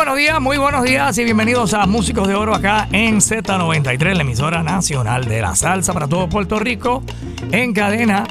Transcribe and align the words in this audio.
buenos 0.00 0.16
días, 0.16 0.40
muy 0.40 0.56
buenos 0.56 0.82
días 0.84 1.18
y 1.18 1.24
bienvenidos 1.24 1.74
a 1.74 1.84
Músicos 1.84 2.26
de 2.26 2.34
Oro 2.34 2.54
acá 2.54 2.88
en 2.90 3.16
Z93, 3.16 4.14
la 4.14 4.22
emisora 4.22 4.62
nacional 4.62 5.26
de 5.26 5.42
la 5.42 5.54
salsa 5.54 5.92
para 5.92 6.08
todo 6.08 6.26
Puerto 6.26 6.58
Rico, 6.58 7.02
en 7.52 7.74
cadena 7.74 8.26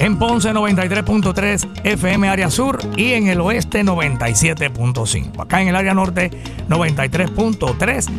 en 0.00 0.18
Ponce 0.18 0.52
93.3 0.52 1.68
FM 1.84 2.28
área 2.28 2.50
sur 2.50 2.80
y 2.96 3.12
en 3.12 3.28
el 3.28 3.40
oeste 3.40 3.84
97.5. 3.84 5.44
Acá 5.44 5.62
en 5.62 5.68
el 5.68 5.76
área 5.76 5.94
norte 5.94 6.32
93.3 6.68 8.10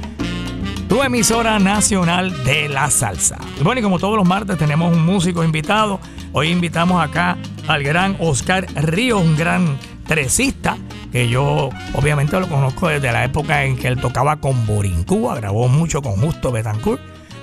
tu 0.88 1.04
emisora 1.04 1.60
nacional 1.60 2.46
de 2.46 2.70
la 2.70 2.90
salsa. 2.90 3.38
bueno, 3.64 3.82
y 3.82 3.84
como 3.84 4.00
todos 4.00 4.16
los 4.16 4.26
martes 4.26 4.58
tenemos 4.58 4.96
un 4.96 5.06
músico 5.06 5.44
invitado. 5.44 6.00
Hoy 6.32 6.52
invitamos 6.52 7.04
acá 7.04 7.36
al 7.68 7.84
gran 7.84 8.16
Oscar 8.20 8.66
Ríos, 8.76 9.22
un 9.22 9.36
gran 9.36 9.78
tresista 10.06 10.78
que 11.12 11.30
yo 11.30 11.70
obviamente 11.94 12.40
lo 12.40 12.48
conozco 12.48 12.88
desde 12.90 13.12
la 13.12 13.24
época 13.26 13.64
en 13.64 13.78
que 13.78 13.88
él 13.88 14.00
tocaba 14.00 14.38
con 14.38 14.66
Borincuba, 14.66 15.36
grabó 15.36 15.68
mucho 15.68 16.02
con 16.02 16.13
Justo 16.18 16.52
Betancourt, 16.52 17.02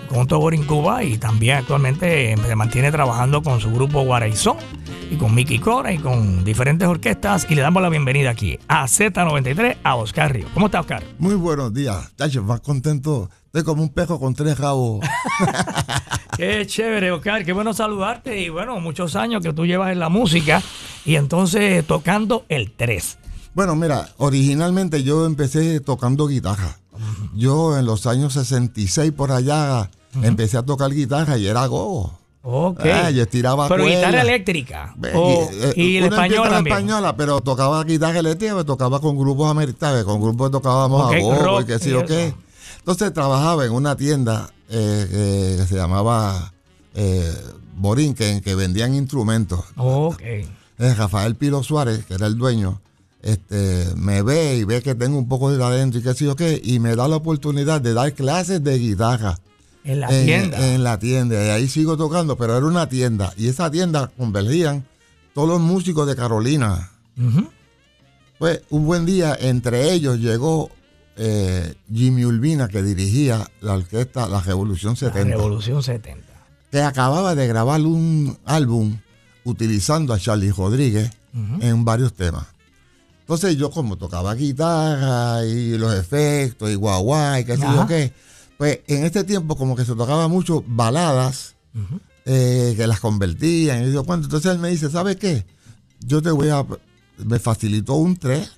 con 0.09 0.27
Borincuba 0.27 1.03
y 1.05 1.17
también 1.17 1.59
actualmente 1.59 2.37
se 2.37 2.57
mantiene 2.57 2.93
trabajando 2.93 3.43
con 3.43 3.61
su 3.61 3.73
grupo 3.73 4.03
Guaraizón 4.03 4.59
y 5.11 5.17
con 5.17 5.35
Mickey 5.35 5.59
Cora 5.59 5.93
y 5.93 5.99
con 5.99 6.45
diferentes 6.45 6.87
orquestas 6.87 7.47
y 7.49 7.55
le 7.55 7.63
damos 7.63 7.83
la 7.83 7.89
bienvenida 7.89 8.31
aquí 8.31 8.59
a 8.69 8.85
Z93 8.85 9.79
a 9.83 9.97
Oscar 9.97 10.33
Río. 10.33 10.47
¿Cómo 10.55 10.67
está 10.67 10.81
Oscar? 10.81 11.03
Muy 11.19 11.35
buenos 11.35 11.73
días, 11.73 12.13
Tacho, 12.17 12.43
más 12.43 12.61
contento. 12.61 13.31
Estoy 13.47 13.65
como 13.65 13.83
un 13.83 13.91
pejo 13.91 14.21
con 14.21 14.35
tres 14.35 14.59
rabos. 14.59 15.01
Qué 16.37 16.67
chévere, 16.67 17.11
Oscar. 17.13 17.45
Qué 17.45 17.53
bueno 17.53 17.75
saludarte. 17.75 18.41
Y 18.41 18.49
bueno, 18.49 18.81
muchos 18.81 19.17
años 19.17 19.43
que 19.43 19.53
tú 19.53 19.67
llevas 19.67 19.93
en 19.93 19.99
la 19.99 20.09
música 20.09 20.63
y 21.05 21.17
entonces 21.17 21.87
tocando 21.87 22.45
el 22.49 22.73
tres. 22.73 23.19
Bueno, 23.55 23.77
mira, 23.77 24.09
originalmente 24.17 25.03
yo 25.03 25.27
empecé 25.27 25.81
tocando 25.81 26.27
guitarra. 26.27 26.79
Yo 27.35 27.77
en 27.79 27.85
los 27.87 28.07
años 28.07 28.33
66 28.35 29.13
por 29.13 29.33
allá 29.33 29.91
empecé 30.23 30.57
a 30.57 30.63
tocar 30.63 30.91
guitarra 30.91 31.37
y 31.37 31.47
era 31.47 31.67
gogo. 31.67 32.19
Ok. 32.45 32.81
Ah, 32.87 33.11
yo 33.11 33.23
estiraba 33.23 33.69
Pero 33.69 33.85
guitarra 33.87 34.23
eléctrica. 34.23 34.95
y 35.77 35.97
el 35.99 36.05
español 36.05 36.49
también. 36.49 36.77
española, 36.77 37.17
pero 37.17 37.41
tocaba 37.41 37.85
guitarra 37.85 38.19
eléctrica, 38.19 38.55
me 38.55 38.65
tocaba 38.65 39.01
con 39.01 39.17
grupos 39.17 39.51
americanos, 39.51 40.05
con 40.05 40.21
grupos 40.21 40.49
que 40.49 40.53
tocábamos 40.53 41.13
a 41.15 41.19
gogo 41.19 41.61
y 41.61 41.65
qué 41.67 41.79
sé 41.79 41.91
yo 41.91 42.05
qué. 42.05 42.35
Entonces 42.83 43.13
trabajaba 43.13 43.65
en 43.65 43.71
una 43.71 43.97
tienda 43.97 44.51
eh, 44.69 45.57
que 45.57 45.67
se 45.67 45.77
llamaba 45.77 46.53
eh, 46.97 47.33
Borinquen, 47.77 48.41
que 48.41 48.57
vendían 48.57 48.97
instrumentos. 48.97 49.61
Ok. 49.77 50.21
Eh, 50.21 50.47
Rafael 50.97 51.37
Piro 51.37 51.63
Suárez, 51.63 52.05
que 52.05 52.15
era 52.15 52.27
el 52.27 52.37
dueño, 52.37 52.81
este, 53.23 53.87
me 53.95 54.23
ve 54.23 54.57
y 54.57 54.65
ve 54.65 54.83
que 54.83 54.97
tengo 54.97 55.17
un 55.17 55.29
poco 55.29 55.53
de 55.53 55.59
talento 55.59 55.99
y 55.99 56.03
qué 56.03 56.13
sé 56.13 56.25
yo 56.25 56.35
qué, 56.35 56.61
y 56.65 56.81
me 56.81 56.97
da 56.97 57.07
la 57.07 57.17
oportunidad 57.17 57.81
de 57.81 57.95
dar 57.95 58.13
clases 58.15 58.65
de 58.65 58.77
guitarra. 58.79 59.39
En 59.85 60.01
la 60.01 60.09
tienda. 60.09 60.75
En 60.75 60.83
la 60.83 60.99
tienda. 60.99 61.35
Y 61.37 61.51
ahí 61.51 61.69
sigo 61.69 61.97
tocando, 61.97 62.37
pero 62.37 62.57
era 62.57 62.67
una 62.67 62.89
tienda. 62.89 63.33
Y 63.37 63.47
esa 63.47 63.71
tienda 63.71 64.11
convergían 64.17 64.85
todos 65.35 65.49
los 65.49 65.61
músicos 65.61 66.09
de 66.09 66.17
Carolina. 66.17 66.91
Pues 68.39 68.63
un 68.71 68.87
buen 68.87 69.07
día, 69.07 69.37
entre 69.39 69.93
ellos 69.93 70.19
llegó 70.19 70.71
eh, 71.17 71.75
Jimmy 71.93 72.25
Urbina, 72.25 72.69
que 72.69 72.83
dirigía 72.83 73.49
la 73.61 73.75
orquesta 73.75 74.29
La 74.29 74.41
Revolución 74.41 74.97
70. 74.97 75.29
La 75.31 75.37
Revolución 75.37 75.83
70. 75.83 76.27
Que 76.71 76.81
acababa 76.81 77.35
de 77.35 77.47
grabar 77.47 77.81
un 77.83 78.39
álbum 78.45 78.99
utilizando 79.45 80.15
a 80.15 80.19
Charlie 80.19 80.53
Rodríguez 80.53 81.11
en 81.61 81.85
varios 81.85 82.13
temas. 82.13 82.47
Entonces 83.21 83.57
yo 83.57 83.71
como 83.71 83.97
tocaba 83.97 84.35
guitarra 84.35 85.45
y 85.47 85.79
los 85.79 85.95
efectos 85.95 86.71
y 86.71 86.75
guau 86.75 87.03
guau 87.03 87.41
y 87.41 87.45
qué 87.45 87.57
sé 87.57 87.63
yo 87.63 87.87
qué, 87.87 88.13
pues 88.59 88.81
en 88.87 89.05
este 89.05 89.25
tiempo 89.25 89.57
como 89.57 89.75
que 89.75 89.85
se 89.85 89.95
tocaba 89.95 90.29
mucho 90.29 90.63
baladas 90.67 91.55
eh, 92.25 92.75
que 92.77 92.87
las 92.87 93.01
convertían 93.01 93.89
y 93.89 93.93
yo 93.93 94.05
cuánto. 94.05 94.27
Entonces 94.27 94.53
él 94.53 94.59
me 94.59 94.69
dice, 94.69 94.91
¿sabes 94.91 95.17
qué? 95.17 95.45
Yo 96.01 96.21
te 96.23 96.31
voy 96.31 96.49
a... 96.51 96.67
Me 97.19 97.39
facilitó 97.39 97.95
un 97.95 98.17
3. 98.17 98.51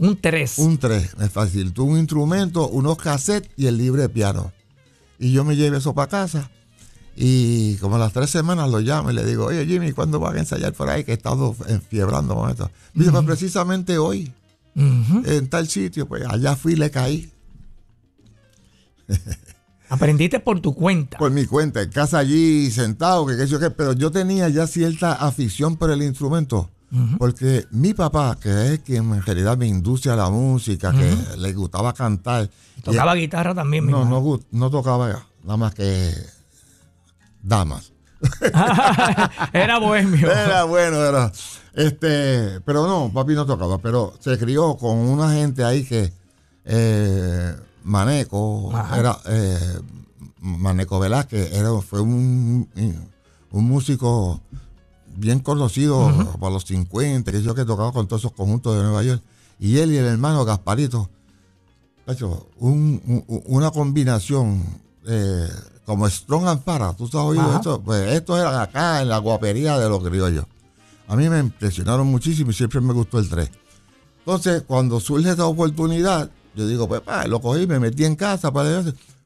Un 0.00 0.16
3. 0.18 0.58
Un 0.58 0.78
3. 0.78 1.18
Me 1.18 1.28
facilitó 1.28 1.84
un 1.84 1.98
instrumento, 1.98 2.66
unos 2.68 2.96
cassettes 2.96 3.50
y 3.58 3.66
el 3.66 3.76
libre 3.76 4.08
piano. 4.08 4.50
Y 5.18 5.30
yo 5.32 5.44
me 5.44 5.56
llevé 5.56 5.76
eso 5.76 5.94
para 5.94 6.08
casa. 6.08 6.50
Y 7.14 7.76
como 7.76 7.96
a 7.96 7.98
las 7.98 8.14
tres 8.14 8.30
semanas 8.30 8.70
lo 8.70 8.80
llamo 8.80 9.10
y 9.10 9.14
le 9.14 9.26
digo, 9.26 9.44
oye 9.44 9.66
Jimmy, 9.66 9.92
¿cuándo 9.92 10.18
vas 10.18 10.34
a 10.34 10.38
ensayar 10.38 10.72
por 10.72 10.88
ahí? 10.88 11.04
Que 11.04 11.10
he 11.10 11.14
estado 11.14 11.54
enfiebrando 11.68 12.34
con 12.34 12.48
esto. 12.48 12.70
dice, 12.94 13.10
pues 13.10 13.24
precisamente 13.26 13.98
hoy, 13.98 14.32
en 14.74 15.48
tal 15.50 15.68
sitio, 15.68 16.08
pues 16.08 16.24
allá 16.26 16.56
fui 16.56 16.72
y 16.72 16.76
le 16.76 16.90
caí. 16.90 17.30
Aprendiste 19.90 20.40
por 20.40 20.60
tu 20.60 20.74
cuenta. 20.74 21.18
Por 21.18 21.30
mi 21.30 21.44
cuenta, 21.44 21.82
en 21.82 21.90
casa 21.90 22.16
allí 22.16 22.70
sentado, 22.70 23.26
que 23.26 23.36
qué 23.36 23.42
sé 23.42 23.48
yo 23.48 23.60
qué, 23.60 23.70
pero 23.70 23.92
yo 23.92 24.10
tenía 24.10 24.48
ya 24.48 24.66
cierta 24.66 25.12
afición 25.12 25.76
por 25.76 25.90
el 25.90 26.02
instrumento. 26.02 26.70
Porque 27.18 27.66
mi 27.70 27.94
papá, 27.94 28.36
que 28.40 28.74
es 28.74 28.80
quien 28.80 29.12
en 29.14 29.22
realidad 29.22 29.56
me 29.56 29.66
induce 29.66 30.10
a 30.10 30.16
la 30.16 30.28
música, 30.28 30.92
que 30.92 31.16
le 31.38 31.52
gustaba 31.52 31.92
cantar. 31.92 32.50
¿Tocaba 32.82 33.14
guitarra 33.14 33.54
también? 33.54 33.86
No, 33.86 34.04
no, 34.04 34.40
no 34.50 34.70
tocaba 34.70 35.24
nada 35.44 35.56
más 35.56 35.74
que 35.74 36.12
damas. 37.42 37.92
era 39.52 39.78
bohemio. 39.78 40.30
Era 40.30 40.64
bueno, 40.64 40.96
era. 40.96 41.32
Este, 41.74 42.60
pero 42.64 42.86
no, 42.86 43.10
papi 43.12 43.34
no 43.34 43.46
tocaba, 43.46 43.78
pero 43.78 44.14
se 44.18 44.36
crió 44.36 44.76
con 44.76 44.96
una 44.96 45.32
gente 45.32 45.62
ahí 45.62 45.84
que 45.84 46.12
eh, 46.64 47.54
Maneco, 47.84 48.72
era 48.96 49.16
eh, 49.26 49.78
Maneco 50.40 50.98
Velázquez, 50.98 51.52
era, 51.52 51.70
fue 51.80 52.00
un, 52.00 52.68
un 53.52 53.64
músico 53.64 54.40
bien 55.20 55.40
conocido 55.40 56.10
para 56.40 56.52
los 56.52 56.64
50, 56.64 57.30
que 57.30 57.42
yo 57.42 57.54
que 57.54 57.64
tocaba 57.64 57.92
con 57.92 58.08
todos 58.08 58.22
esos 58.22 58.32
conjuntos 58.32 58.74
de 58.74 58.82
Nueva 58.82 59.02
York. 59.02 59.22
Y 59.58 59.78
él 59.78 59.92
y 59.92 59.98
el 59.98 60.06
hermano 60.06 60.44
Gasparito, 60.44 61.10
hecho, 62.06 62.48
una 62.58 63.70
combinación 63.70 64.64
eh, 65.06 65.48
como 65.84 66.08
Strong 66.08 66.46
and 66.46 66.62
Para, 66.62 66.94
¿tú 66.94 67.04
has 67.04 67.14
oído 67.14 67.54
esto? 67.54 67.80
Pues 67.80 68.12
esto 68.12 68.36
era 68.38 68.62
acá 68.62 69.02
en 69.02 69.08
la 69.08 69.18
guapería 69.18 69.78
de 69.78 69.88
los 69.88 70.02
criollos. 70.02 70.46
A 71.08 71.16
mí 71.16 71.28
me 71.28 71.38
impresionaron 71.38 72.06
muchísimo 72.06 72.50
y 72.50 72.54
siempre 72.54 72.80
me 72.80 72.92
gustó 72.92 73.18
el 73.18 73.28
3. 73.28 73.50
Entonces, 74.20 74.62
cuando 74.66 75.00
surge 75.00 75.30
esta 75.30 75.46
oportunidad, 75.46 76.30
yo 76.54 76.66
digo, 76.66 76.88
pues, 76.88 77.02
lo 77.28 77.40
cogí, 77.40 77.66
me 77.66 77.80
metí 77.80 78.04
en 78.04 78.16
casa, 78.16 78.52
para 78.52 78.82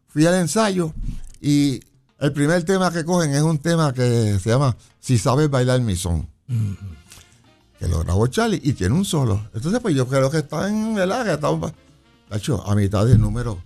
fui 0.09 0.27
al 0.27 0.35
ensayo 0.35 0.93
y 1.41 1.81
el 2.25 2.33
primer 2.33 2.65
tema 2.65 2.91
que 2.91 3.05
cogen 3.05 3.35
es 3.35 3.43
un 3.43 3.59
tema 3.59 3.93
que 3.93 4.39
se 4.39 4.51
llama 4.51 4.75
Si 4.99 5.19
sabes 5.19 5.51
bailar 5.51 5.81
mi 5.83 5.95
son. 5.95 6.27
Que 7.79 7.87
lo 7.87 8.01
grabó 8.01 8.27
Charlie 8.29 8.61
y 8.63 8.73
tiene 8.73 8.95
un 8.95 9.05
solo. 9.05 9.49
Entonces, 9.53 9.79
pues 9.81 9.95
yo 9.95 10.09
creo 10.09 10.31
que 10.31 10.39
está 10.39 10.69
en 10.69 10.97
el 10.97 11.13
área, 11.13 11.35
está 11.35 11.49
hecho, 12.33 12.67
a 12.67 12.75
mitad 12.75 13.05
del 13.05 13.21
número 13.21 13.61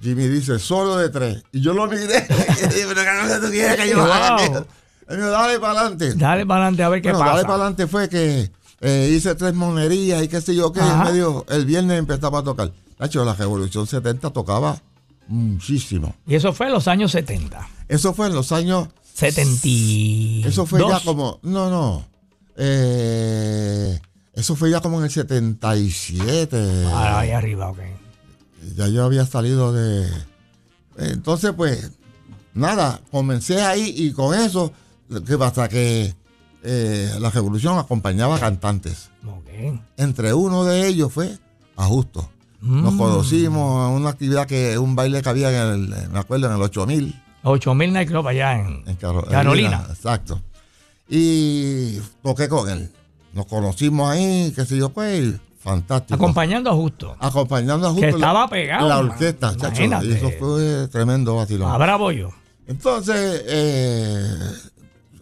Jimmy 0.00 0.26
dice, 0.28 0.58
solo 0.58 0.96
de 0.96 1.10
tres. 1.10 1.42
Y 1.52 1.60
yo 1.60 1.74
lo 1.74 1.86
miré. 1.86 2.26
pero 2.28 3.02
que 3.02 3.46
tú 3.46 3.50
quieres 3.50 3.76
que 3.76 3.90
yo 3.90 4.02
haga. 4.02 4.64
Él 5.08 5.18
me 5.18 5.26
dale 5.26 5.60
para 5.60 5.80
adelante. 5.80 6.14
Dale 6.14 6.46
para 6.46 6.62
adelante 6.62 6.82
a 6.84 6.88
ver 6.88 7.02
qué 7.02 7.12
pasa. 7.12 7.24
Dale 7.24 7.42
para 7.42 7.54
adelante 7.54 7.86
fue 7.88 8.08
que 8.08 8.50
eh, 8.80 9.12
hice 9.14 9.34
tres 9.34 9.52
monerías 9.52 10.22
y 10.22 10.28
qué 10.28 10.40
sé 10.40 10.54
yo 10.54 10.72
qué. 10.72 10.80
En 10.80 10.98
medio, 11.00 11.44
el 11.48 11.66
viernes 11.66 11.98
empezaba 11.98 12.38
a 12.38 12.42
tocar. 12.42 12.70
hecho, 13.00 13.22
la 13.24 13.34
Revolución 13.34 13.86
70 13.86 14.30
tocaba 14.30 14.80
muchísimo. 15.28 16.14
Y 16.26 16.34
eso 16.34 16.52
fue 16.52 16.66
en 16.66 16.72
los 16.72 16.88
años 16.88 17.12
70. 17.12 17.68
Eso 17.88 18.12
fue 18.14 18.26
en 18.26 18.34
los 18.34 18.52
años 18.52 18.88
70. 19.14 20.48
Eso 20.48 20.66
fue 20.66 20.80
ya 20.80 21.00
como. 21.00 21.38
No, 21.42 21.70
no. 21.70 22.06
Eh, 22.56 23.98
eso 24.34 24.56
fue 24.56 24.70
ya 24.70 24.80
como 24.80 24.98
en 24.98 25.04
el 25.04 25.10
77. 25.10 26.84
Ah, 26.88 27.20
ahí 27.20 27.30
arriba, 27.30 27.70
ok 27.70 27.78
ya 28.76 28.88
yo 28.88 29.04
había 29.04 29.26
salido 29.26 29.72
de... 29.72 30.08
Entonces, 30.96 31.52
pues, 31.56 31.92
nada, 32.54 33.00
comencé 33.10 33.62
ahí 33.62 33.94
y 33.96 34.12
con 34.12 34.34
eso, 34.38 34.72
que 35.26 35.34
hasta 35.40 35.68
que 35.68 36.14
eh, 36.64 37.12
la 37.20 37.30
revolución 37.30 37.78
acompañaba 37.78 38.38
cantantes. 38.38 39.10
Entre 39.96 40.34
uno 40.34 40.64
de 40.64 40.88
ellos 40.88 41.12
fue 41.12 41.38
Ajusto. 41.76 42.28
Nos 42.60 42.94
mm. 42.94 42.98
conocimos 42.98 43.88
en 43.88 43.96
una 43.96 44.10
actividad 44.10 44.46
que, 44.46 44.78
un 44.78 44.96
baile 44.96 45.22
que 45.22 45.28
había 45.28 45.50
en 45.50 45.72
el, 45.72 46.10
me 46.10 46.18
acuerdo, 46.18 46.48
en 46.48 46.54
el 46.54 46.62
8000. 46.62 47.22
8000 47.44 47.92
Nightclub 47.92 48.26
allá 48.26 48.58
en, 48.58 48.96
Carolina. 48.96 49.86
Exacto. 49.90 50.40
Y 51.08 51.98
toqué 52.22 52.48
con 52.48 52.68
él. 52.68 52.90
Nos 53.32 53.46
conocimos 53.46 54.10
ahí, 54.10 54.52
qué 54.54 54.64
sé 54.64 54.76
yo, 54.76 54.88
pues, 54.88 55.34
Fantástico. 55.58 56.14
Acompañando 56.14 56.70
a 56.70 56.74
Justo. 56.74 57.16
Acompañando 57.18 57.88
a 57.88 57.90
Justo. 57.90 58.06
Que 58.06 58.08
estaba 58.10 58.48
pegado. 58.48 58.88
La 58.88 58.98
orquesta, 58.98 59.56
chacho. 59.56 59.82
Y 60.02 60.12
eso 60.12 60.30
fue 60.38 60.88
tremendo 60.88 61.36
vacilón. 61.36 61.70
A 61.70 61.76
bravo 61.76 62.12
yo. 62.12 62.30
Entonces, 62.66 63.42
eh, 63.46 64.24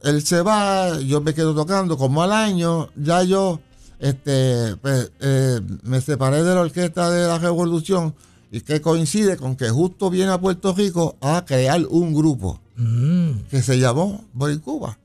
él 0.05 0.23
se 0.25 0.43
va, 0.43 1.00
yo 1.00 1.21
me 1.21 1.33
quedo 1.33 1.55
tocando. 1.55 1.97
Como 1.97 2.23
al 2.23 2.33
año, 2.33 2.88
ya 2.97 3.23
yo 3.23 3.61
este, 3.99 4.77
pues, 4.77 5.11
eh, 5.21 5.61
me 5.83 6.01
separé 6.01 6.43
de 6.43 6.55
la 6.55 6.61
orquesta 6.61 7.11
de 7.11 7.27
la 7.27 7.39
Revolución 7.39 8.15
y 8.51 8.61
que 8.61 8.81
coincide 8.81 9.37
con 9.37 9.57
que 9.57 9.69
justo 9.71 10.11
viene 10.11 10.31
a 10.33 10.41
Puerto 10.41 10.73
Rico 10.75 11.17
a 11.21 11.45
crear 11.45 11.85
un 11.89 12.15
grupo 12.15 12.61
Mm. 12.77 13.47
que 13.51 13.63
se 13.63 13.79
llamó 13.79 14.25
Boricuba. 14.35 14.99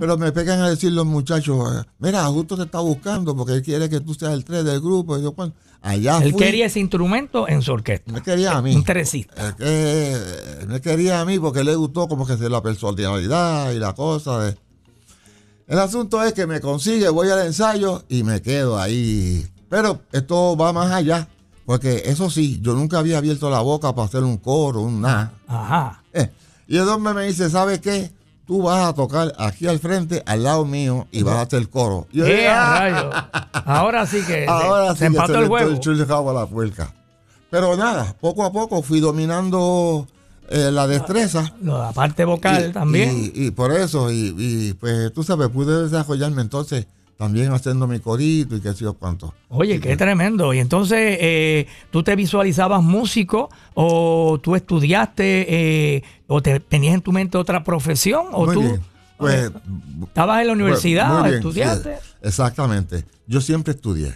Pero 0.00 0.16
me 0.18 0.32
pegan 0.32 0.60
a 0.60 0.70
decir 0.70 0.90
los 0.90 1.06
muchachos, 1.06 1.56
eh, 1.72 1.84
mira, 2.00 2.24
justo 2.26 2.56
te 2.56 2.64
está 2.64 2.80
buscando 2.80 3.36
porque 3.36 3.52
él 3.52 3.62
quiere 3.62 3.88
que 3.88 4.00
tú 4.00 4.12
seas 4.14 4.32
el 4.32 4.44
3 4.44 4.64
del 4.64 4.80
grupo. 4.80 5.16
Y 5.16 5.22
yo, 5.22 5.32
"Bueno, 5.34 5.52
allá 5.82 6.18
Él 6.20 6.32
fui. 6.32 6.40
quería 6.42 6.66
ese 6.66 6.80
instrumento 6.80 7.46
en 7.48 7.62
su 7.62 7.70
orquesta. 7.72 8.10
Me 8.10 8.20
quería 8.20 8.56
a 8.56 8.62
mí. 8.62 8.74
Un 8.74 8.82
tresista. 8.82 9.54
Eh, 9.60 10.64
me 10.66 10.80
quería 10.80 11.20
a 11.20 11.24
mí 11.24 11.38
porque 11.38 11.62
le 11.62 11.76
gustó 11.76 12.08
como 12.08 12.26
que 12.26 12.36
se 12.36 12.48
la 12.48 12.60
personalidad 12.60 13.70
y 13.72 13.78
la 13.78 13.92
cosa 13.94 14.40
de... 14.40 14.56
El 15.68 15.78
asunto 15.78 16.22
es 16.22 16.32
que 16.32 16.46
me 16.46 16.60
consigue, 16.60 17.08
voy 17.10 17.28
al 17.30 17.46
ensayo 17.46 18.02
y 18.08 18.22
me 18.22 18.40
quedo 18.42 18.78
ahí. 18.78 19.46
Pero 19.68 20.00
esto 20.12 20.56
va 20.56 20.72
más 20.72 20.90
allá, 20.90 21.28
porque 21.66 22.02
eso 22.06 22.30
sí, 22.30 22.58
yo 22.62 22.72
nunca 22.74 22.98
había 22.98 23.18
abierto 23.18 23.50
la 23.50 23.60
boca 23.60 23.94
para 23.94 24.06
hacer 24.08 24.24
un 24.24 24.38
coro, 24.38 24.80
un 24.80 25.02
nada. 25.02 25.32
Ajá. 25.46 26.02
Eh, 26.14 26.30
y 26.66 26.78
el 26.78 26.88
hombre 26.88 27.12
me 27.12 27.26
dice, 27.26 27.50
¿sabes 27.50 27.80
qué? 27.80 28.10
Tú 28.46 28.62
vas 28.62 28.88
a 28.88 28.94
tocar 28.94 29.34
aquí 29.38 29.66
al 29.66 29.78
frente, 29.78 30.22
al 30.24 30.42
lado 30.44 30.64
mío, 30.64 31.06
y 31.12 31.22
vas 31.22 31.34
a 31.36 31.40
hacer 31.42 31.68
coro. 31.68 32.06
Y 32.10 32.18
yo 32.18 32.26
¡Eh, 32.26 32.30
dije, 32.32 32.48
"Ah". 32.48 33.28
Ahora 33.66 34.06
sí 34.06 34.18
que 34.22 34.24
se- 34.44 34.46
Ahora 34.48 34.88
se, 34.92 34.94
sí 34.94 34.98
que 35.00 35.06
empató 35.06 35.32
se 35.34 35.38
el 35.40 35.48
juego. 35.48 35.70
el 35.70 35.80
a 36.30 36.32
la 36.32 36.46
puerca. 36.46 36.94
Pero 37.50 37.76
nada, 37.76 38.16
poco 38.18 38.44
a 38.44 38.50
poco 38.52 38.80
fui 38.80 39.00
dominando 39.00 40.06
eh, 40.48 40.70
la 40.72 40.86
destreza. 40.86 41.52
La 41.62 41.92
parte 41.92 42.24
vocal 42.24 42.68
Y- 42.70 42.72
también. 42.72 43.30
Y, 43.34 43.46
y 43.46 43.50
por 43.50 43.72
eso, 43.72 44.10
y, 44.10 44.34
y, 44.38 44.72
pues 44.74 45.12
tú 45.12 45.22
sabes, 45.22 45.48
pude 45.48 45.84
desarrollarme 45.84 46.42
entonces 46.42 46.86
también 47.16 47.52
haciendo 47.52 47.88
mi 47.88 47.98
corito 47.98 48.54
y 48.54 48.60
qué 48.60 48.72
sé 48.72 48.84
yo 48.84 48.94
cuánto. 48.94 49.34
Oye, 49.48 49.80
qué 49.80 49.96
tremendo. 49.96 50.54
Y 50.54 50.60
entonces, 50.60 51.18
eh, 51.20 51.66
¿tú 51.90 52.04
te 52.04 52.14
visualizabas 52.14 52.80
músico 52.82 53.50
o 53.74 54.38
tú 54.40 54.54
estudiaste 54.54 55.46
eh, 55.96 56.02
o 56.28 56.40
te, 56.40 56.60
tenías 56.60 56.94
en 56.94 57.00
tu 57.02 57.10
mente 57.10 57.36
otra 57.36 57.64
profesión 57.64 58.26
o 58.32 58.46
Muy 58.46 58.54
tú 58.54 58.60
bien. 58.60 58.80
Pues, 59.16 59.50
estabas 60.06 60.40
en 60.42 60.46
la 60.46 60.52
universidad, 60.52 61.24
bien, 61.24 61.34
estudiaste? 61.34 61.96
sí, 61.96 62.08
exactamente. 62.22 63.04
Yo 63.26 63.40
siempre 63.40 63.74
estudié. 63.74 64.14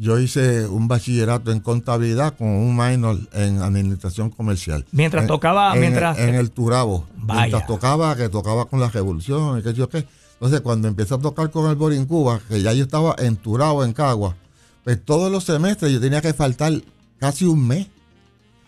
Yo 0.00 0.18
hice 0.20 0.66
un 0.68 0.86
bachillerato 0.86 1.50
en 1.50 1.58
contabilidad 1.58 2.36
con 2.36 2.46
un 2.48 2.76
minor 2.76 3.18
en 3.32 3.60
administración 3.62 4.30
comercial. 4.30 4.84
Mientras 4.92 5.22
En- 5.22 5.28
tocaba, 5.28 5.74
en, 5.74 5.80
mientras- 5.80 6.18
en 6.18 6.36
el 6.36 6.52
Turabo. 6.52 7.06
Vaya. 7.16 7.40
Mientras 7.42 7.66
tocaba, 7.66 8.14
que 8.16 8.28
tocaba 8.28 8.66
con 8.66 8.78
la 8.78 8.88
revolución 8.90 9.58
y 9.58 9.62
qué 9.62 9.70
sé 9.70 9.74
yo 9.76 9.88
qué. 9.88 10.06
Entonces, 10.34 10.60
cuando 10.60 10.86
empecé 10.86 11.14
a 11.14 11.18
tocar 11.18 11.50
con 11.50 11.68
el 11.68 11.74
Borincuba, 11.74 12.40
que 12.48 12.62
ya 12.62 12.72
yo 12.72 12.84
estaba 12.84 13.16
en 13.18 13.34
Turabo, 13.36 13.84
en 13.84 13.92
Cagua, 13.92 14.36
pues 14.84 15.04
todos 15.04 15.32
los 15.32 15.42
semestres 15.42 15.90
yo 15.92 16.00
tenía 16.00 16.20
que 16.20 16.32
faltar 16.32 16.72
casi 17.18 17.44
un 17.44 17.66
mes 17.66 17.88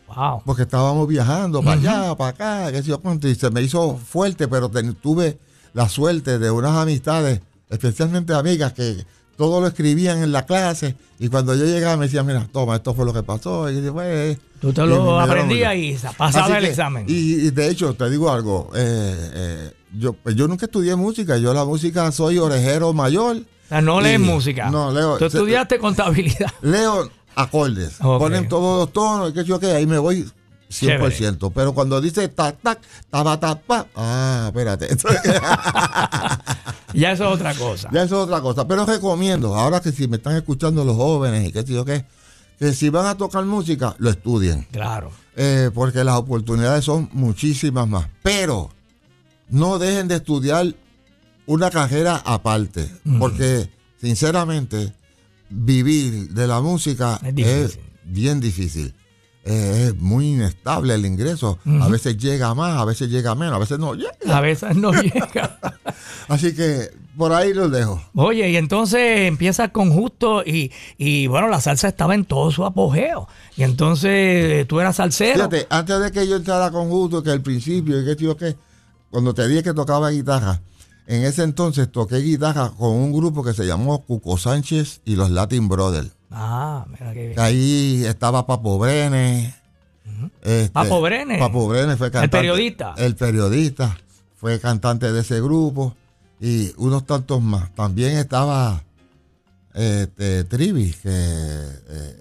Wow. 0.09 0.43
porque 0.44 0.62
estábamos 0.62 1.06
viajando 1.06 1.62
para 1.62 1.81
allá, 1.81 2.17
para 2.17 2.31
acá, 2.31 2.73
qué 2.73 2.82
sé 2.82 2.88
yo 2.88 2.99
cuánto, 3.00 3.29
y 3.29 3.37
se 3.37 3.49
me 3.50 3.62
hizo 3.62 3.97
fuerte, 3.97 4.49
pero 4.49 4.69
ten- 4.69 4.94
tuve 4.97 5.38
la 5.73 5.88
suerte 5.88 6.41
de 6.41 6.50
unas 6.50 6.73
amistades, 6.77 7.41
especialmente 7.69 8.35
amigas, 8.35 8.73
que 8.73 9.06
todo 9.41 9.63
lo 9.63 9.67
escribían 9.69 10.23
en 10.23 10.33
la 10.33 10.45
clase, 10.45 10.97
y 11.19 11.29
cuando 11.29 11.55
yo 11.55 11.65
llegaba 11.65 11.97
me 11.97 12.05
decían, 12.05 12.27
mira, 12.27 12.47
toma, 12.53 12.77
esto 12.77 12.93
fue 12.95 13.07
lo 13.07 13.15
que 13.15 13.23
pasó, 13.23 13.71
y, 13.71 13.83
yo, 13.83 13.95
pues, 13.95 14.37
Tú 14.61 14.71
te 14.75 14.85
lo 14.85 15.19
aprendías 15.19 15.75
y 15.77 15.97
sa- 15.97 16.13
pasabas 16.13 16.59
el 16.59 16.65
que- 16.65 16.69
examen. 16.69 17.07
Y, 17.09 17.47
y 17.47 17.51
de 17.51 17.71
hecho, 17.71 17.95
te 17.95 18.11
digo 18.11 18.31
algo, 18.31 18.71
eh, 18.77 19.31
eh, 19.35 19.73
yo, 19.99 20.13
pues 20.13 20.37
yo 20.37 20.47
nunca 20.47 20.67
estudié 20.67 20.95
música, 20.95 21.39
yo 21.39 21.55
la 21.55 21.65
música 21.65 22.13
soy 22.13 22.37
orejero 22.37 22.93
mayor, 22.93 23.37
o 23.37 23.69
sea, 23.71 23.81
no 23.81 24.03
lees 24.03 24.21
y- 24.21 24.23
música. 24.23 24.69
no, 24.71 24.93
leo- 24.93 25.17
Tú 25.17 25.31
se- 25.31 25.39
estudiaste 25.39 25.79
contabilidad. 25.79 26.51
leo 26.61 27.09
acordes, 27.35 27.95
ponen 27.99 28.47
todos 28.47 28.81
los 28.81 28.93
tonos 28.93 29.33
qué 29.33 29.43
yo 29.43 29.59
qué, 29.59 29.69
ahí 29.73 29.87
me 29.87 29.97
voy 29.99 30.29
100%. 30.70 31.52
Pero 31.55 31.75
cuando 31.75 32.00
dice 32.00 32.28
tac, 32.28 32.61
tac, 32.62 32.81
taba, 33.11 33.38
tapa, 33.38 33.87
ah, 33.96 34.44
espérate. 34.46 34.88
ya 36.94 37.12
eso 37.12 37.28
es 37.28 37.34
otra 37.34 37.55
cosa. 37.55 37.88
ya 37.93 38.02
eso 38.05 38.20
es 38.20 38.25
otra 38.25 38.40
cosa. 38.40 38.67
Pero 38.67 38.87
recomiendo, 38.87 39.55
ahora 39.55 39.81
que 39.81 39.93
si 39.93 40.08
me 40.08 40.17
están 40.17 40.37
escuchando 40.37 40.84
los 40.84 40.96
jóvenes 40.96 41.49
y 41.49 41.52
qué 41.52 41.62
sé 41.62 41.72
yo 41.75 41.84
qué, 41.84 42.05
que 42.58 42.72
si 42.72 42.88
van 42.88 43.06
a 43.06 43.17
tocar 43.17 43.44
música, 43.44 43.94
lo 43.99 44.11
estudien. 44.11 44.67
Claro. 44.70 45.11
Eh, 45.37 45.70
porque 45.75 46.05
las 46.05 46.17
oportunidades 46.17 46.84
son 46.84 47.08
muchísimas 47.12 47.88
más. 47.88 48.06
Pero 48.22 48.70
no 49.49 49.78
dejen 49.78 50.08
de 50.08 50.17
estudiar 50.17 50.75
una 51.46 51.70
carrera 51.70 52.22
aparte. 52.25 52.88
Porque, 53.19 53.70
sinceramente, 54.00 54.93
vivir 55.49 56.31
de 56.31 56.46
la 56.46 56.61
música 56.61 57.20
Es 57.37 57.78
bien 58.05 58.40
difícil. 58.40 58.94
Eh, 59.45 59.87
es 59.89 59.97
muy 59.97 60.33
inestable 60.33 60.95
el 60.95 61.07
ingreso. 61.07 61.59
A 61.81 61.89
veces 61.89 62.19
llega 62.19 62.55
más, 62.55 62.79
a 62.79 62.85
veces 62.85 63.09
llega 63.09 63.35
menos, 63.35 63.55
a 63.55 63.59
veces 63.59 63.79
no 63.79 63.95
llega. 63.95 64.13
A 64.29 64.41
veces 64.41 64.77
no 64.77 64.93
llega. 65.03 65.59
Así 66.29 66.55
que 66.55 66.91
por 67.17 67.33
ahí 67.33 67.55
los 67.55 67.71
dejo. 67.71 68.03
Oye, 68.15 68.51
y 68.51 68.57
entonces 68.57 69.21
empiezas 69.29 69.71
con 69.71 69.93
justo 69.93 70.43
y, 70.45 70.71
y 70.99 71.27
bueno, 71.27 71.49
la 71.49 71.61
salsa 71.61 71.89
estaba 71.89 72.15
en 72.15 72.25
todo 72.25 72.51
su 72.51 72.65
apogeo. 72.65 73.29
Y 73.57 73.63
entonces 73.63 74.67
tú 74.69 74.79
eras 74.81 74.97
salsero. 74.97 75.35
Fíjate, 75.35 75.67
antes 75.71 76.01
de 76.01 76.13
que 76.13 76.29
yo 76.29 76.37
entrara 76.37 76.71
con 76.71 76.89
Justo, 76.91 77.23
que 77.23 77.31
al 77.31 77.43
principio, 77.43 78.01
y 78.01 78.05
que 78.05 78.17
tío 78.17 78.37
que, 78.37 78.57
cuando 79.11 79.35
te 79.35 79.49
dije 79.49 79.63
que 79.63 79.75
tocaba 79.75 80.11
guitarra, 80.11 80.61
en 81.11 81.25
ese 81.25 81.43
entonces 81.43 81.91
toqué 81.91 82.19
guitarra 82.19 82.71
con 82.71 82.91
un 82.93 83.12
grupo 83.12 83.43
que 83.43 83.53
se 83.53 83.67
llamó 83.67 84.03
Cuco 84.05 84.39
Sánchez 84.39 85.01
y 85.05 85.17
los 85.17 85.31
Latin 85.31 85.69
Brothers. 85.69 86.11
Ah, 86.31 86.87
mira 86.89 87.12
qué 87.12 87.27
bien. 87.29 87.41
Ahí 87.41 88.05
estaba 88.07 88.47
Papo 88.47 88.79
Brenes. 88.79 89.53
este, 90.43 90.71
Papo 90.71 91.01
Brenes. 91.01 91.39
Papo 91.41 91.67
Brenes 91.69 91.99
fue 91.99 92.11
cantante. 92.11 92.37
periodista. 92.37 92.95
El 92.97 93.17
periodista. 93.17 93.99
Fue 94.37 94.61
cantante 94.61 95.12
de 95.12 95.21
ese 95.21 95.41
grupo. 95.41 95.95
Y 96.41 96.73
unos 96.77 97.05
tantos 97.07 97.43
más. 97.43 97.75
También 97.75 98.17
estaba 98.17 98.83
este, 99.75 100.45
Trivi, 100.45 100.93
que, 100.93 101.09
eh, 101.11 102.17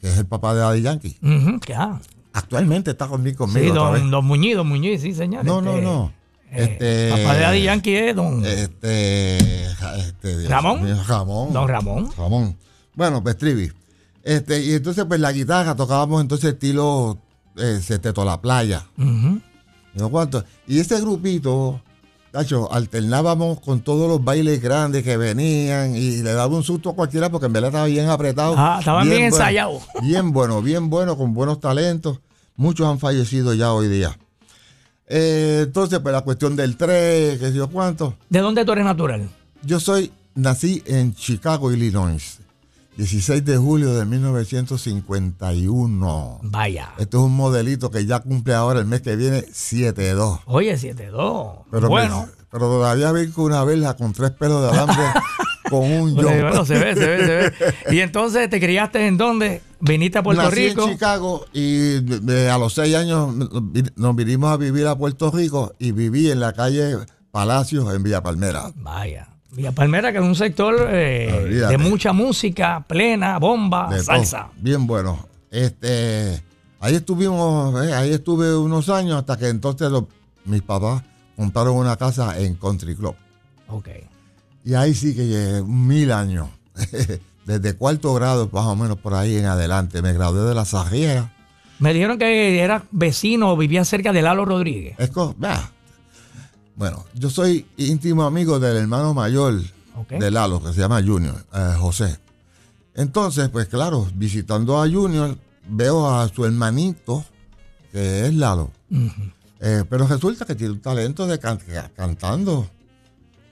que 0.00 0.08
es 0.08 0.18
el 0.18 0.26
papá 0.26 0.54
de 0.54 0.60
Daddy 0.60 0.82
Yankee. 0.82 1.16
Ujú, 1.22 1.60
claro. 1.60 2.00
Actualmente 2.32 2.90
está 2.92 3.06
conmigo. 3.06 3.46
Sí, 3.46 3.52
conmigo 3.52 3.70
otra 3.72 3.82
don, 3.84 3.92
vez. 4.02 4.10
don 4.10 4.24
Muñiz, 4.24 4.56
don 4.56 4.66
Muñiz, 4.68 5.02
sí, 5.02 5.14
señor. 5.14 5.44
No, 5.44 5.58
Este, 5.60 5.70
no, 5.70 5.80
no. 5.82 6.12
Este, 6.54 7.10
papá 7.10 7.34
de 7.34 7.40
Daddy 7.40 7.62
Yankee 7.62 7.96
es 7.96 8.16
don, 8.16 8.44
Este, 8.44 9.36
este, 9.66 10.38
Dios 10.38 10.48
¿Ramón? 10.50 10.82
mío, 10.84 10.96
Ramón. 11.06 11.52
don 11.52 11.68
Ramón. 11.68 12.10
Ramón. 12.16 12.56
Bueno, 12.94 13.22
pues 13.22 13.36
Trivi. 13.36 13.70
Este, 14.22 14.62
y 14.62 14.72
entonces, 14.74 15.04
pues 15.06 15.20
la 15.20 15.32
guitarra 15.32 15.74
tocábamos 15.74 16.20
entonces 16.22 16.52
estilo 16.54 17.18
eh, 17.56 17.80
Sexteto 17.82 18.24
la 18.24 18.40
Playa. 18.40 18.86
¿No 18.96 20.10
cuánto? 20.10 20.44
Y 20.66 20.78
ese 20.80 21.00
grupito, 21.00 21.80
tacho, 22.32 22.72
alternábamos 22.72 23.60
con 23.60 23.80
todos 23.80 24.08
los 24.08 24.24
bailes 24.24 24.60
grandes 24.62 25.02
que 25.04 25.16
venían 25.16 25.94
y 25.94 26.22
le 26.22 26.32
daba 26.32 26.54
un 26.56 26.62
susto 26.64 26.90
a 26.90 26.94
cualquiera 26.94 27.28
porque 27.30 27.46
en 27.46 27.52
verdad 27.52 27.68
estaba 27.68 27.86
bien 27.86 28.08
apretado. 28.08 28.54
Ah, 28.56 28.76
estaban 28.78 29.08
bien 29.08 29.24
ensayados. 29.24 29.82
Bien 30.02 30.32
bueno, 30.32 30.62
bien 30.62 30.88
bueno, 30.90 31.16
con 31.16 31.34
buenos 31.34 31.60
talentos. 31.60 32.20
Muchos 32.56 32.86
han 32.88 32.98
fallecido 32.98 33.52
ya 33.54 33.72
hoy 33.72 33.88
día. 33.88 34.16
Eh, 35.08 35.62
entonces, 35.66 35.98
pues 36.00 36.12
la 36.12 36.22
cuestión 36.22 36.56
del 36.56 36.76
tren, 36.76 37.38
qué 37.38 37.48
sé 37.50 37.54
yo 37.54 37.68
cuánto. 37.68 38.16
¿De 38.30 38.40
dónde 38.40 38.64
tú 38.64 38.72
eres 38.72 38.84
natural? 38.84 39.28
Yo 39.62 39.78
soy, 39.80 40.10
nací 40.34 40.82
en 40.86 41.14
Chicago, 41.14 41.72
Illinois. 41.72 42.38
16 42.96 43.44
de 43.44 43.56
julio 43.56 43.92
de 43.94 44.04
1951. 44.04 46.40
Vaya. 46.42 46.90
Este 46.98 47.16
es 47.16 47.22
un 47.22 47.34
modelito 47.34 47.90
que 47.90 48.06
ya 48.06 48.20
cumple 48.20 48.54
ahora 48.54 48.80
el 48.80 48.86
mes 48.86 49.00
que 49.02 49.16
viene 49.16 49.44
7-2. 49.46 50.40
Oye, 50.46 50.74
7-2. 50.76 51.64
Pero, 51.70 51.88
bueno. 51.88 52.26
me- 52.26 52.32
pero 52.50 52.66
todavía 52.68 53.12
con 53.32 53.46
una 53.46 53.64
vela 53.64 53.94
con 53.96 54.12
tres 54.12 54.30
pelos 54.30 54.62
de 54.62 54.68
alambre 54.68 55.02
con 55.70 55.90
un 55.90 56.14
yo. 56.14 56.22
Bueno, 56.22 56.64
se 56.64 56.74
ve, 56.78 56.94
se 56.94 57.04
ve, 57.06 57.26
se 57.26 57.36
ve. 57.36 57.52
Y 57.96 58.00
entonces, 58.00 58.48
¿te 58.48 58.60
criaste 58.60 59.04
en 59.08 59.16
dónde? 59.16 59.60
¿Viniste 59.86 60.18
a 60.18 60.22
Puerto 60.22 60.42
Nací 60.42 60.68
Rico? 60.68 60.84
en 60.84 60.92
Chicago 60.92 61.46
y 61.52 62.00
de- 62.00 62.50
a 62.50 62.58
los 62.58 62.72
seis 62.74 62.94
años 62.96 63.34
nos 63.96 64.16
vinimos 64.16 64.50
a 64.50 64.56
vivir 64.56 64.86
a 64.86 64.96
Puerto 64.96 65.30
Rico 65.30 65.74
y 65.78 65.92
viví 65.92 66.30
en 66.30 66.40
la 66.40 66.52
calle 66.52 66.96
Palacios 67.30 67.92
en 67.94 68.02
Villa 68.02 68.22
Palmera. 68.22 68.72
Vaya. 68.76 69.28
Villa 69.52 69.72
Palmera, 69.72 70.10
que 70.12 70.18
es 70.18 70.24
un 70.24 70.34
sector 70.34 70.74
eh, 70.90 71.66
de 71.68 71.78
mucha 71.78 72.12
música, 72.12 72.84
plena, 72.88 73.38
bomba, 73.38 73.88
De 73.88 74.02
salsa. 74.02 74.48
todo. 74.52 74.52
Bien 74.62 74.86
bueno. 74.86 75.28
Este, 75.50 76.42
ahí 76.80 76.94
estuvimos, 76.96 77.84
eh, 77.86 77.92
ahí 77.94 78.10
estuve 78.12 78.56
unos 78.56 78.88
años 78.88 79.16
hasta 79.18 79.36
que 79.36 79.48
entonces 79.48 79.90
los- 79.90 80.04
mis 80.44 80.62
papás 80.62 81.02
compraron 81.36 81.76
una 81.76 81.96
casa 81.96 82.38
en 82.40 82.54
Country 82.56 82.96
Club. 82.96 83.14
Ok. 83.68 83.88
Y 84.64 84.74
ahí 84.74 84.94
sí 84.94 85.14
que 85.14 85.26
llegué 85.26 85.62
mil 85.62 86.10
años. 86.10 86.48
Desde 87.44 87.74
cuarto 87.74 88.14
grado, 88.14 88.48
más 88.52 88.64
o 88.64 88.76
menos 88.76 88.98
por 88.98 89.14
ahí 89.14 89.36
en 89.36 89.46
adelante. 89.46 90.00
Me 90.02 90.12
gradué 90.12 90.48
de 90.48 90.54
la 90.54 90.64
Sarriera. 90.64 91.32
Me 91.78 91.92
dijeron 91.92 92.18
que 92.18 92.60
eras 92.60 92.84
vecino 92.90 93.52
o 93.52 93.56
vivías 93.56 93.88
cerca 93.88 94.12
de 94.12 94.22
Lalo 94.22 94.44
Rodríguez. 94.44 94.94
Es 94.98 95.10
bah. 95.36 95.70
Bueno, 96.76 97.04
yo 97.14 97.30
soy 97.30 97.66
íntimo 97.76 98.24
amigo 98.24 98.58
del 98.58 98.76
hermano 98.76 99.14
mayor 99.14 99.60
de 100.08 100.30
Lalo, 100.30 100.62
que 100.62 100.72
se 100.72 100.80
llama 100.80 101.02
Junior, 101.02 101.44
eh, 101.54 101.74
José. 101.78 102.18
Entonces, 102.94 103.48
pues 103.48 103.66
claro, 103.66 104.08
visitando 104.14 104.80
a 104.80 104.88
Junior, 104.88 105.36
veo 105.68 106.08
a 106.08 106.28
su 106.28 106.44
hermanito, 106.44 107.24
que 107.92 108.26
es 108.26 108.34
Lalo. 108.34 108.70
Eh, 109.60 109.84
pero 109.88 110.06
resulta 110.06 110.44
que 110.44 110.54
tiene 110.54 110.72
un 110.72 110.80
talento 110.80 111.26
de 111.26 111.38
cantando. 111.38 112.68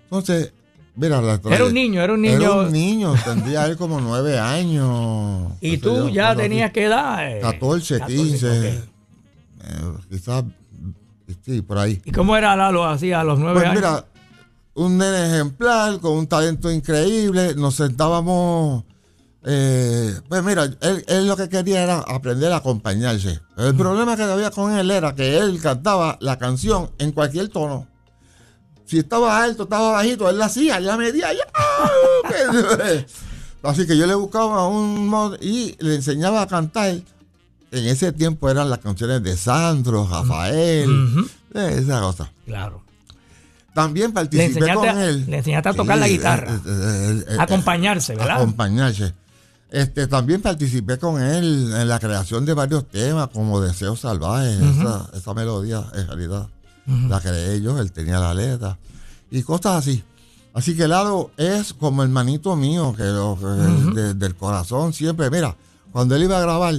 Entonces, 0.04 0.52
mira, 0.94 1.20
la 1.20 1.40
Era 1.50 1.64
un 1.64 1.74
niño, 1.74 2.02
era 2.02 2.12
un 2.12 2.22
niño. 2.22 2.36
Era 2.36 2.52
un 2.52 2.72
niño, 2.72 3.14
tendría 3.24 3.66
él 3.66 3.76
como 3.76 4.00
nueve 4.00 4.38
años. 4.38 5.52
¿Y 5.60 5.78
tú 5.78 6.08
ya 6.08 6.34
tenías 6.34 6.72
que 6.72 6.84
edad? 6.84 7.40
14, 7.40 8.00
15, 8.06 8.82
quizás, 10.10 10.44
sí, 11.44 11.62
por 11.62 11.78
ahí. 11.78 12.00
¿Y 12.04 12.12
cómo 12.12 12.36
era 12.36 12.56
Lalo 12.56 12.84
así 12.84 13.12
a 13.12 13.24
los 13.24 13.38
nueve 13.38 13.60
pues 13.60 13.66
años? 13.66 13.76
Mira, 13.76 14.04
un 14.74 14.98
nene 14.98 15.26
ejemplar, 15.26 15.98
con 16.00 16.12
un 16.12 16.26
talento 16.26 16.70
increíble, 16.70 17.54
nos 17.54 17.74
sentábamos 17.74 18.84
eh, 19.44 20.20
pues 20.28 20.44
mira, 20.44 20.68
él, 20.80 21.26
lo 21.26 21.36
que 21.36 21.48
quería 21.48 21.82
era 21.82 21.98
aprender 21.98 22.52
a 22.52 22.56
acompañarse. 22.56 23.40
El 23.56 23.74
problema 23.74 24.16
que 24.16 24.22
había 24.22 24.50
con 24.50 24.72
él 24.72 24.90
era 24.90 25.14
que 25.14 25.38
él 25.38 25.60
cantaba 25.60 26.16
la 26.20 26.38
canción 26.38 26.90
en 26.98 27.12
cualquier 27.12 27.48
tono. 27.48 27.88
Si 28.92 28.98
estaba 28.98 29.42
alto, 29.42 29.62
estaba 29.62 29.92
bajito, 29.92 30.28
él 30.28 30.36
la 30.36 30.44
hacía, 30.44 30.78
ya 30.78 30.98
medía, 30.98 31.28
ya. 31.32 31.46
Así 33.62 33.86
que 33.86 33.96
yo 33.96 34.06
le 34.06 34.14
buscaba 34.14 34.68
un 34.68 35.08
mod 35.08 35.40
y 35.40 35.74
le 35.78 35.94
enseñaba 35.94 36.42
a 36.42 36.46
cantar. 36.46 36.90
En 37.70 37.86
ese 37.86 38.12
tiempo 38.12 38.50
eran 38.50 38.68
las 38.68 38.80
canciones 38.80 39.22
de 39.22 39.34
Sandro, 39.34 40.06
Rafael, 40.06 41.26
esa 41.54 42.00
cosa. 42.02 42.30
Claro. 42.44 42.82
También 43.72 44.12
participé 44.12 44.74
con 44.74 44.86
él. 44.86 45.24
Le 45.26 45.38
enseñaste 45.38 45.70
a 45.70 45.72
tocar 45.72 45.96
la 45.96 46.08
guitarra. 46.08 46.52
Eh, 46.52 47.24
eh, 47.28 47.36
acompañarse, 47.38 48.14
¿verdad? 48.14 48.42
Acompañarse. 48.42 49.14
Este, 49.70 50.06
también 50.06 50.42
participé 50.42 50.98
con 50.98 51.18
él 51.18 51.72
en 51.74 51.88
la 51.88 51.98
creación 51.98 52.44
de 52.44 52.52
varios 52.52 52.86
temas 52.90 53.28
como 53.28 53.58
Deseos 53.62 54.00
Salvajes, 54.00 54.60
esa, 55.14 55.32
melodía 55.32 55.82
en 55.94 56.08
realidad 56.08 56.48
la 56.86 57.20
creé 57.20 57.60
yo, 57.60 57.78
él 57.78 57.92
tenía 57.92 58.18
la 58.18 58.34
letra 58.34 58.78
y 59.30 59.42
cosas 59.42 59.76
así. 59.76 60.04
Así 60.54 60.76
que 60.76 60.86
Lalo 60.86 61.30
es 61.36 61.72
como 61.72 62.02
el 62.02 62.10
manito 62.10 62.54
mío, 62.56 62.94
que, 62.94 63.04
lo, 63.04 63.36
del 63.36 64.34
corazón 64.36 64.92
siempre, 64.92 65.30
mira, 65.30 65.56
cuando 65.92 66.14
él 66.14 66.24
iba 66.24 66.38
a 66.38 66.42
grabar, 66.42 66.74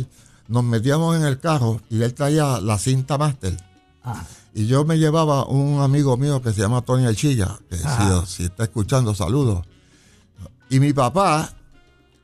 nos 0.48 0.64
metíamos 0.64 1.16
en 1.16 1.24
el 1.24 1.40
carro 1.40 1.82
y 1.90 2.02
él 2.02 2.14
traía 2.14 2.60
la 2.62 2.78
cinta 2.78 3.18
máster. 3.18 3.58
Ah. 4.04 4.24
Y 4.54 4.68
yo 4.68 4.86
me 4.86 5.00
llevaba 5.00 5.46
un 5.46 5.82
amigo 5.82 6.16
mío 6.18 6.42
que 6.42 6.54
se 6.54 6.62
llama 6.62 6.82
Tony 6.82 7.06
Alchilla, 7.06 7.58
que 7.70 7.78
si, 7.78 7.86
si, 8.28 8.44
está 8.44 8.64
escuchando, 8.64 9.16
saludos. 9.16 9.66
Y 10.70 10.80
mi 10.80 10.94
papá 10.94 11.52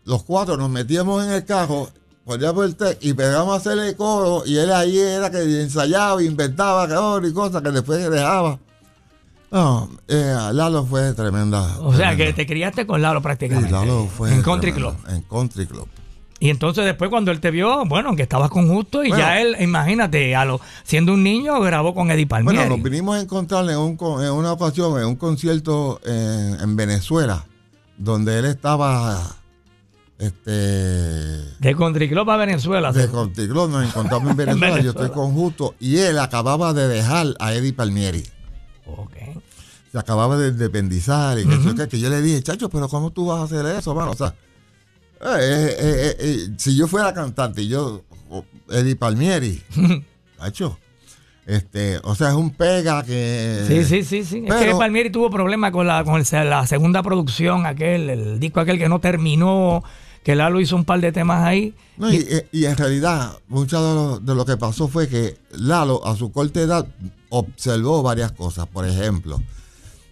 los 0.06 0.24
cuatro 0.24 0.58
nos 0.58 0.70
metíamos 0.70 1.24
en 1.24 1.32
el 1.32 1.46
carro, 1.46 1.90
el 2.36 2.76
té 2.76 2.98
y 3.02 3.14
pegamos 3.14 3.54
a 3.54 3.58
hacerle 3.58 3.96
coro 3.96 4.44
y 4.46 4.58
él 4.58 4.72
ahí 4.72 4.98
era 4.98 5.30
que 5.30 5.62
ensayaba, 5.62 6.22
inventaba 6.24 6.88
y 7.26 7.34
cosas 7.34 7.62
que 7.62 7.72
después 7.72 8.10
dejaba. 8.10 8.60
No, 9.52 9.90
eh, 10.08 10.36
Lalo 10.54 10.86
fue 10.86 11.14
tremenda. 11.14 11.80
O 11.80 11.94
sea, 11.94 12.16
que 12.16 12.34
te 12.34 12.46
criaste 12.46 12.86
con 12.86 13.02
Lalo 13.02 13.22
prácticamente. 13.22 13.70
Sí, 13.70 13.74
Lalo 13.74 14.06
fue. 14.06 14.32
En 14.32 14.44
Country 14.44 14.72
Club. 14.72 14.96
En 15.08 15.22
Country 15.24 15.66
Club. 15.66 15.88
Y 16.40 16.50
entonces 16.50 16.86
después 16.86 17.10
cuando 17.10 17.32
él 17.32 17.42
te 17.42 17.52
vio, 17.52 17.84
bueno, 17.86 18.16
que 18.16 18.22
estabas 18.22 18.50
con 18.50 18.70
Justo 18.70 19.04
y 19.04 19.10
ya 19.10 19.42
él, 19.42 19.58
imagínate, 19.60 20.36
a 20.36 20.46
lo, 20.46 20.62
siendo 20.84 21.14
un 21.14 21.24
niño, 21.24 21.60
grabó 21.60 21.94
con 21.94 22.12
Eddie 22.12 22.28
Palmieri. 22.28 22.58
Bueno, 22.58 22.78
nos 22.78 22.84
vinimos 22.84 23.18
a 23.18 23.22
encontrar 23.22 23.70
en, 23.70 23.78
un, 23.78 23.98
en 24.24 24.32
una 24.32 24.54
ocasión, 24.54 24.98
en 25.00 25.06
un 25.06 25.16
concierto 25.18 26.00
en, 26.06 26.62
en 26.62 26.76
Venezuela, 26.78 27.46
donde 27.98 28.40
él 28.40 28.46
estaba 28.46 29.36
este, 30.20 30.52
de 30.52 31.76
Country 31.78 32.10
Club 32.10 32.30
a 32.30 32.36
Venezuela. 32.36 32.92
De 32.92 33.10
Country 33.10 33.48
Club 33.48 33.70
nos 33.70 33.88
encontramos 33.88 34.32
en 34.32 34.38
Venezuela, 34.38 34.82
yo 34.82 34.90
estoy 34.92 35.10
con 35.12 35.34
Justo 35.34 35.76
y 35.80 35.98
él 35.98 36.20
acababa 36.20 36.74
de 36.74 36.90
dejar 36.90 37.28
a 37.40 37.54
Eddie 37.54 37.72
Palmieri. 37.72 38.24
Ok. 38.86 39.14
Se 39.92 39.98
acababa 39.98 40.38
de 40.38 40.50
independizar 40.50 41.40
y 41.40 41.46
que, 41.46 42.00
yo 42.00 42.10
le 42.10 42.22
dije, 42.22 42.44
chacho, 42.44 42.70
pero 42.70 42.90
¿cómo 42.90 43.12
tú 43.12 43.28
vas 43.28 43.40
a 43.40 43.44
hacer 43.46 43.66
eso, 43.78 43.96
mano? 43.96 44.12
O 44.12 44.16
sea, 44.16 44.36
eh, 45.22 45.76
eh, 45.80 46.16
eh, 46.20 46.48
si 46.58 46.76
yo 46.76 46.88
fuera 46.88 47.14
cantante 47.14 47.62
y 47.62 47.70
yo, 47.70 48.04
Eddie 48.70 48.98
Palmieri, 48.98 49.64
chacho. 50.38 50.78
Este, 51.48 52.00
o 52.04 52.14
sea, 52.14 52.30
es 52.30 52.36
un 52.36 52.52
pega 52.52 53.04
que. 53.04 53.64
Sí, 53.68 53.84
sí, 53.84 54.04
sí, 54.04 54.24
sí. 54.24 54.46
es 54.46 54.54
que 54.54 54.76
Palmieri 54.76 55.10
tuvo 55.10 55.32
problemas 55.32 55.72
con 55.72 55.88
la, 55.88 56.04
con 56.04 56.22
la 56.32 56.68
segunda 56.68 57.02
producción, 57.02 57.66
aquel, 57.66 58.10
el 58.10 58.40
disco 58.40 58.60
aquel 58.60 58.78
que 58.78 58.88
no 58.88 59.00
terminó 59.00 59.84
que 60.24 60.36
Lalo 60.36 60.60
hizo 60.60 60.76
un 60.76 60.86
par 60.86 61.02
de 61.02 61.12
temas 61.12 61.44
ahí. 61.44 61.74
y, 62.52 62.66
en 62.66 62.78
realidad, 62.78 63.38
mucho 63.48 64.20
de 64.20 64.36
lo, 64.36 64.46
que 64.46 64.58
pasó 64.58 64.88
fue 64.88 65.08
que 65.08 65.38
Lalo, 65.52 66.06
a 66.06 66.16
su 66.16 66.32
corta 66.32 66.62
edad, 66.62 66.88
observó 67.30 68.04
varias 68.04 68.32
cosas. 68.32 68.68
Por 68.68 68.88
ejemplo, 68.88 69.42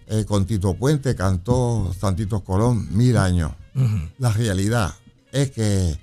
eh, 0.08 0.26
con 0.26 0.46
Tito 0.46 0.74
Puente 0.76 1.16
cantó 1.16 1.94
Santito 2.00 2.42
Colón 2.42 2.88
mil 2.96 3.18
años. 3.18 3.52
La 4.18 4.32
realidad 4.32 4.92
es 5.32 5.52
que 5.52 5.92
eh, 5.92 5.98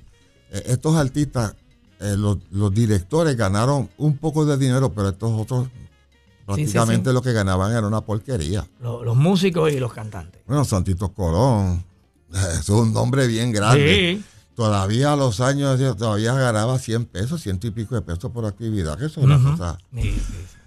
estos 0.66 0.94
artistas, 0.94 1.56
eh, 1.98 2.14
los, 2.16 2.38
directores 2.72 3.36
ganaron 3.36 3.90
un 3.98 4.16
poco 4.18 4.46
de 4.46 4.56
dinero, 4.56 4.92
pero 4.92 5.08
estos 5.08 5.32
otros 5.32 5.68
prácticamente 6.46 7.12
lo 7.12 7.22
que 7.22 7.32
ganaban 7.32 7.72
era 7.72 7.86
una 7.86 8.02
porquería. 8.02 8.64
Los, 8.80 9.16
músicos 9.16 9.72
y 9.72 9.80
los 9.80 9.92
cantantes. 9.92 10.40
Bueno, 10.46 10.64
Santito 10.64 11.08
Colón, 11.08 11.84
es 12.58 12.68
un 12.68 12.92
nombre 12.92 13.26
bien 13.26 13.52
grande. 13.52 14.20
Todavía 14.54 15.12
a 15.12 15.16
los 15.16 15.40
años, 15.40 15.80
todavía 15.96 16.32
ganaba 16.34 16.78
100 16.78 17.06
pesos, 17.06 17.42
ciento 17.42 17.66
y 17.66 17.70
pico 17.72 17.96
de 17.96 18.02
pesos 18.02 18.30
por 18.30 18.46
actividad, 18.46 18.96
que 18.96 19.06
eso 19.06 19.20
es 19.20 19.26
una 19.26 19.42
cosa. 19.42 19.78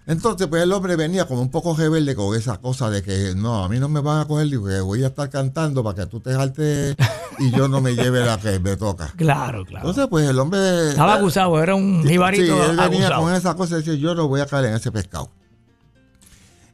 Entonces, 0.07 0.47
pues 0.47 0.63
el 0.63 0.71
hombre 0.71 0.95
venía 0.95 1.25
como 1.25 1.41
un 1.41 1.51
poco 1.51 1.75
rebelde 1.75 2.15
con 2.15 2.33
esa 2.33 2.57
cosa 2.59 2.89
de 2.89 3.03
que 3.03 3.33
no, 3.35 3.65
a 3.65 3.69
mí 3.69 3.77
no 3.77 3.89
me 3.89 3.99
van 3.99 4.21
a 4.21 4.25
coger, 4.25 4.47
digo, 4.47 4.65
que 4.67 4.79
voy 4.79 5.03
a 5.03 5.07
estar 5.07 5.29
cantando 5.29 5.83
para 5.83 5.95
que 5.95 6.05
tú 6.05 6.21
te 6.21 6.33
saltes 6.33 6.95
y 7.39 7.51
yo 7.51 7.67
no 7.67 7.81
me 7.81 7.93
lleve 7.93 8.25
la 8.25 8.37
que 8.37 8.59
me 8.59 8.77
toca. 8.77 9.13
Claro, 9.17 9.65
claro. 9.65 9.87
Entonces, 9.87 10.07
pues 10.09 10.29
el 10.29 10.39
hombre. 10.39 10.89
Estaba 10.89 11.15
acusado, 11.15 11.61
era 11.61 11.75
un 11.75 12.05
jibarito. 12.07 12.45
Sí, 12.45 12.69
él 12.69 12.77
venía 12.77 13.13
con 13.15 13.33
esa 13.33 13.55
cosa 13.55 13.75
y 13.75 13.77
decía, 13.79 13.95
yo 13.95 14.15
no 14.15 14.27
voy 14.29 14.39
a 14.39 14.45
caer 14.45 14.65
en 14.65 14.75
ese 14.75 14.91
pescado. 14.91 15.29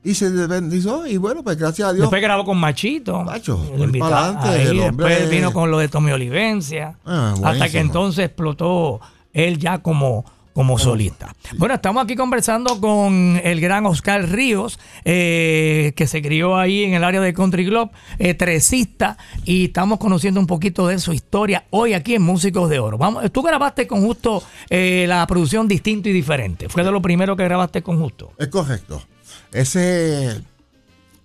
Y 0.06 0.16
se 0.16 0.30
bendizó 0.30 1.08
y 1.08 1.16
bueno, 1.18 1.44
pues 1.44 1.58
gracias 1.58 1.88
a 1.88 1.94
Dios. 1.94 2.02
Después 2.02 2.22
grabó 2.22 2.44
con 2.44 2.58
Machito. 2.58 3.24
Macho, 3.24 3.60
adelante, 3.74 4.74
Después 4.74 5.30
vino 5.30 5.54
con 5.54 5.72
lo 5.72 5.80
de 5.80 5.88
Tommy 5.88 6.12
Olivencia. 6.12 6.98
Ah, 7.06 7.34
hasta 7.44 7.70
que 7.70 7.80
entonces 7.80 8.26
explotó 8.26 9.00
él 9.32 9.58
ya 9.60 9.78
como, 9.78 10.26
como 10.54 10.78
solista. 10.78 11.34
Bueno, 11.58 11.76
estamos 11.76 12.04
aquí 12.04 12.18
conversando 12.18 12.82
con 12.82 13.40
el 13.44 13.62
gran 13.62 13.86
Oscar 13.86 14.30
Ríos, 14.30 14.78
eh, 15.06 15.94
que 15.96 16.06
se 16.06 16.22
crió 16.22 16.58
ahí 16.58 16.84
en 16.84 16.96
el 16.96 17.04
área 17.06 17.22
de 17.22 17.34
Country 17.34 17.66
Club, 17.66 17.90
eh, 18.20 18.34
tresista, 18.34 19.18
y 19.46 19.66
estamos 19.66 20.00
conociendo 20.00 20.40
un 20.40 20.48
poquito 20.48 20.86
de 20.88 21.00
su 21.00 21.14
historia 21.14 21.66
hoy 21.70 21.94
aquí 21.94 22.16
en 22.16 22.24
Músicos 22.24 22.70
de 22.70 22.80
Oro. 22.80 22.98
Vamos, 22.98 23.32
tú 23.32 23.42
grabaste 23.42 23.88
con 23.88 24.02
Justo 24.02 24.44
eh, 24.70 25.06
la 25.08 25.26
producción 25.28 25.68
Distinto 25.68 26.10
y 26.10 26.14
Diferente. 26.14 26.68
Fue 26.68 26.84
de 26.84 26.92
lo 26.92 27.02
primero 27.02 27.38
que 27.38 27.46
grabaste 27.46 27.82
con 27.82 28.00
Justo. 28.00 28.34
Es 28.38 28.50
correcto. 28.50 29.02
Ese, 29.54 30.42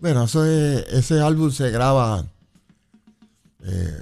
bueno, 0.01 0.25
ese 0.25 1.21
álbum 1.21 1.51
se 1.51 1.71
graba. 1.71 2.25
Eh, 3.65 4.01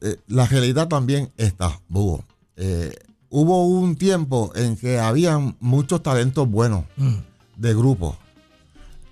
eh, 0.00 0.16
la 0.28 0.46
realidad 0.46 0.88
también 0.88 1.32
está, 1.36 1.80
hubo. 1.90 2.24
Eh, 2.56 2.94
hubo 3.28 3.66
un 3.66 3.96
tiempo 3.96 4.52
en 4.54 4.76
que 4.76 4.98
había 4.98 5.38
muchos 5.60 6.02
talentos 6.02 6.48
buenos 6.48 6.84
mm. 6.96 7.16
de 7.56 7.74
grupo 7.74 8.16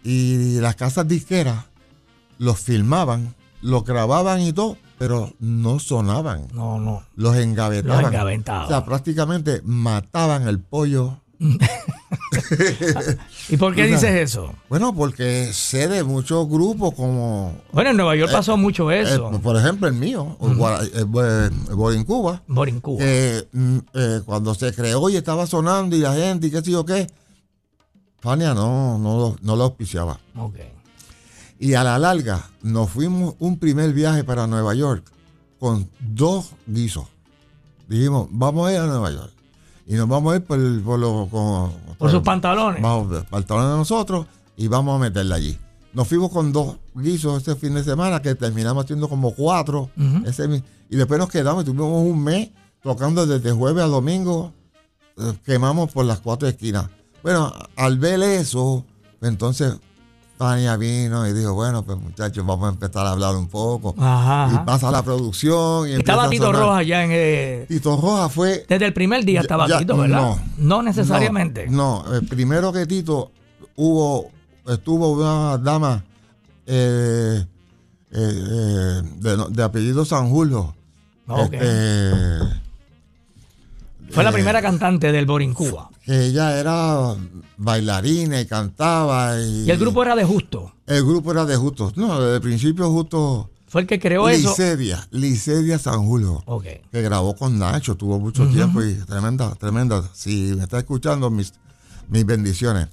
y 0.05 0.61
las 0.61 0.77
casas 0.77 1.09
disqueras 1.09 1.65
los 2.39 2.61
filmaban, 2.61 3.35
los 3.61 3.85
grababan 3.85 4.41
y 4.41 4.53
todo, 4.53 4.77
pero 4.99 5.33
no 5.41 5.79
sonaban. 5.79 6.49
No, 6.53 6.79
no. 6.79 7.05
Los 7.17 7.37
engavetaban. 7.37 8.03
Los 8.03 8.13
engavetaban. 8.13 8.67
O 8.67 8.69
sea, 8.69 8.85
prácticamente 8.85 9.63
mataban 9.65 10.47
el 10.47 10.61
pollo 10.61 11.21
¿Y 13.49 13.57
por 13.57 13.75
qué 13.75 13.87
dices 13.87 14.11
eso? 14.11 14.55
Bueno, 14.69 14.95
porque 14.95 15.53
sé 15.53 15.89
de 15.89 16.03
muchos 16.05 16.49
grupos 16.49 16.95
como... 16.95 17.57
Bueno, 17.73 17.91
en 17.91 17.97
Nueva 17.97 18.17
York 18.17 18.31
eh, 18.31 18.35
pasó 18.35 18.57
mucho 18.57 18.91
eh, 18.91 19.03
eso. 19.03 19.31
por 19.43 19.57
ejemplo, 19.57 19.89
el 19.89 19.95
mío, 19.95 20.37
uh 20.39 21.07
Borincuba. 21.75 22.43
Borincuba. 22.47 23.05
Mm, 23.53 23.79
cuando 24.25 24.55
se 24.55 24.73
creó 24.73 25.09
y 25.09 25.17
estaba 25.17 25.47
sonando 25.47 25.97
y 25.97 26.01
la 26.01 26.15
gente 26.15 26.47
y 26.47 26.51
qué 26.51 26.63
sé 26.63 26.71
yo 26.71 26.85
qué, 26.85 27.07
Fania 28.21 28.55
no, 28.55 28.99
no, 28.99 29.37
no 29.43 29.57
lo 29.57 29.65
auspiciaba. 29.65 30.19
Y 31.59 31.75
a 31.75 31.85
la 31.85 31.99
larga 31.99 32.49
nos 32.63 32.91
fuimos 32.91 33.35
un 33.39 33.59
primer 33.59 33.93
viaje 33.93 34.25
para 34.25 34.47
Nueva 34.47 34.75
York 34.75 35.05
con 35.59 35.89
dos 36.01 36.53
guisos. 36.67 37.07
Dijimos, 37.89 38.29
vamos 38.31 38.69
a 38.69 38.73
ir 38.73 38.79
a 38.79 38.87
Nueva 38.87 39.11
York 39.11 39.34
y 39.87 39.95
nos 39.95 40.09
vamos 40.09 40.33
a 40.33 40.37
ir 40.37 40.45
por, 40.45 40.59
por, 40.83 41.71
por 41.99 42.11
sus 42.11 42.23
pantalones. 42.23 42.83
Vamos, 42.83 43.25
pantalones 43.31 43.71
de 43.71 43.77
nosotros 43.77 44.27
y 44.57 44.69
vamos 44.69 44.97
a 44.97 44.99
meterla 44.99 45.37
allí. 45.37 45.59
nos 45.93 46.09
fuimos 46.09 46.31
con 46.31 46.53
dos 46.53 46.77
guisos 46.95 47.43
ese 47.43 47.57
fin 47.57 47.75
de 47.75 47.85
semana 47.85 48.21
que 48.23 48.35
terminamos 48.35 48.85
haciendo 48.85 49.09
como 49.09 49.35
cuatro. 49.35 49.91
ese 50.25 50.63
y 50.91 50.97
después 50.97 51.19
nos 51.19 51.29
quedamos 51.29 51.63
y 51.63 51.67
tuvimos 51.67 52.03
un 52.07 52.23
mes 52.23 52.51
tocando 52.83 53.27
desde 53.27 53.53
jueves 53.53 53.83
a 53.85 53.87
domingo. 53.87 54.53
eh, 55.17 55.33
quemamos 55.45 55.93
por 55.93 56.05
las 56.05 56.21
cuatro 56.21 56.47
esquinas. 56.49 56.89
Bueno, 57.23 57.53
al 57.77 57.99
ver 57.99 58.23
eso, 58.23 58.85
entonces 59.23 59.75
Tania 60.39 60.77
vino 60.77 61.27
y 61.29 61.33
dijo, 61.33 61.55
bueno, 61.55 61.85
pues 61.85 61.97
muchachos, 61.99 62.45
vamos 62.45 62.67
a 62.69 62.73
empezar 62.73 63.07
a 63.07 63.11
hablar 63.13 63.37
un 63.37 63.47
poco. 63.49 63.95
Ajá, 63.99 64.51
Y 64.63 64.67
pasa 64.67 64.91
la 64.91 65.03
producción. 65.03 65.89
Y 65.89 65.93
Estaba 65.93 66.29
Tito. 66.29 66.53
Rojas 66.53 66.87
ya 66.87 67.05
en... 67.05 67.11
eh, 67.13 67.67
Tito 67.69 67.97
Rojas 68.01 68.33
fue 68.33 68.67
desde 68.69 68.87
el 68.87 68.93
primer 68.93 69.25
día 69.25 69.37
Ya- 69.37 69.41
estaba 69.43 69.69
ya- 69.69 69.79
Tito, 69.79 69.97
¿verdad? 69.97 70.37
no. 70.59 70.83
necesariamente. 70.83 71.67
No, 71.69 72.03
no, 72.05 72.21
primero 72.29 72.73
que 72.73 72.85
Tito 72.87 73.31
hubo, 73.77 74.31
estuvo 74.67 75.13
una 75.13 75.57
dama 75.59 76.05
eh, 76.67 77.45
eh, 78.11 78.17
eh, 78.17 79.03
de, 79.21 79.37
no- 79.37 79.49
de 79.49 79.63
apellido 79.63 80.05
San 80.05 80.31
Julio. 80.31 80.75
Ok. 81.29 81.53
Este, 81.55 82.64
Fue 84.15 84.25
la 84.25 84.31
eh, 84.31 84.33
primera 84.33 84.63
cantante 84.63 85.11
del 85.13 85.27
Borincuba. 85.27 85.91
que 86.05 86.27
ella 86.27 86.59
era 86.59 87.15
bailarina 87.57 88.41
y 88.41 88.47
cantaba. 88.47 89.41
Y, 89.41 89.65
Y 89.65 89.71
el 89.71 89.79
grupo 89.79 90.03
era 90.03 90.15
de 90.15 90.25
Justo. 90.25 90.73
El 90.87 91.05
grupo 91.05 91.33
era 91.33 91.45
de 91.45 91.57
Justo. 91.57 91.93
No, 91.97 92.21
desde 92.21 92.37
el 92.37 92.41
principio 92.41 92.91
Justo. 92.91 93.51
Fue 93.67 93.81
el 93.83 93.87
que 93.89 93.99
creó 93.99 94.29
eso. 94.29 94.51
Licedia, 94.51 95.05
Licedia 95.11 95.79
San 95.81 96.07
Julio. 96.07 96.43
Ok. 96.47 96.65
que 96.93 97.03
grabó 97.03 97.35
con 97.35 97.59
Nacho, 97.59 97.97
tuvo 97.97 98.21
mucho 98.21 98.47
tiempo 98.49 98.81
y 98.83 98.95
tremenda, 98.95 99.53
tremenda. 99.57 100.09
Si 100.13 100.55
me 100.57 100.63
está 100.63 100.79
escuchando, 100.79 101.29
mis, 101.29 101.53
mis 102.09 102.25
bendiciones. 102.25 102.87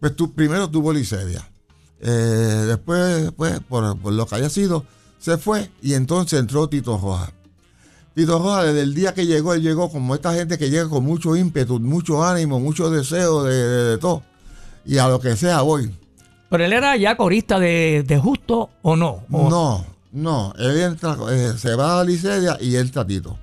Pues 0.00 0.16
tú, 0.16 0.32
primero 0.32 0.68
tuvo 0.68 0.92
Licedia. 0.92 1.48
Eh, 2.00 2.10
después, 2.66 3.30
pues, 3.36 3.60
por, 3.60 3.96
por 3.98 4.12
lo 4.12 4.26
que 4.26 4.34
haya 4.34 4.50
sido, 4.50 4.84
se 5.20 5.38
fue 5.38 5.70
y 5.80 5.94
entonces 5.94 6.40
entró 6.40 6.68
Tito 6.68 6.98
Rojas. 6.98 7.32
Tito 8.14 8.38
Rojas, 8.38 8.66
desde 8.66 8.82
el 8.82 8.94
día 8.94 9.12
que 9.12 9.26
llegó, 9.26 9.54
él 9.54 9.62
llegó 9.62 9.90
como 9.90 10.14
esta 10.14 10.32
gente 10.34 10.56
que 10.58 10.70
llega 10.70 10.88
con 10.88 11.04
mucho 11.04 11.34
ímpetu, 11.36 11.80
mucho 11.80 12.22
ánimo, 12.24 12.60
mucho 12.60 12.88
deseo 12.90 13.42
de, 13.42 13.54
de- 13.54 13.84
de 13.90 13.98
todo. 13.98 14.22
Y 14.86 14.98
a 14.98 15.08
lo 15.08 15.18
que 15.18 15.34
sea 15.36 15.62
voy. 15.62 15.90
Pero 16.48 16.64
él 16.64 16.72
era 16.72 16.96
ya 16.96 17.16
corista 17.16 17.58
de, 17.58 18.04
de 18.06 18.18
Justo 18.18 18.70
o 18.82 18.94
no. 18.96 19.24
O- 19.30 19.48
No, 19.50 19.84
no. 20.12 20.54
Él 20.58 20.80
entra, 20.82 21.16
eh, 21.30 21.54
se 21.58 21.74
va 21.74 22.00
a 22.00 22.04
Licedia 22.04 22.56
y 22.60 22.76
él 22.76 22.92
Tito. 23.04 23.36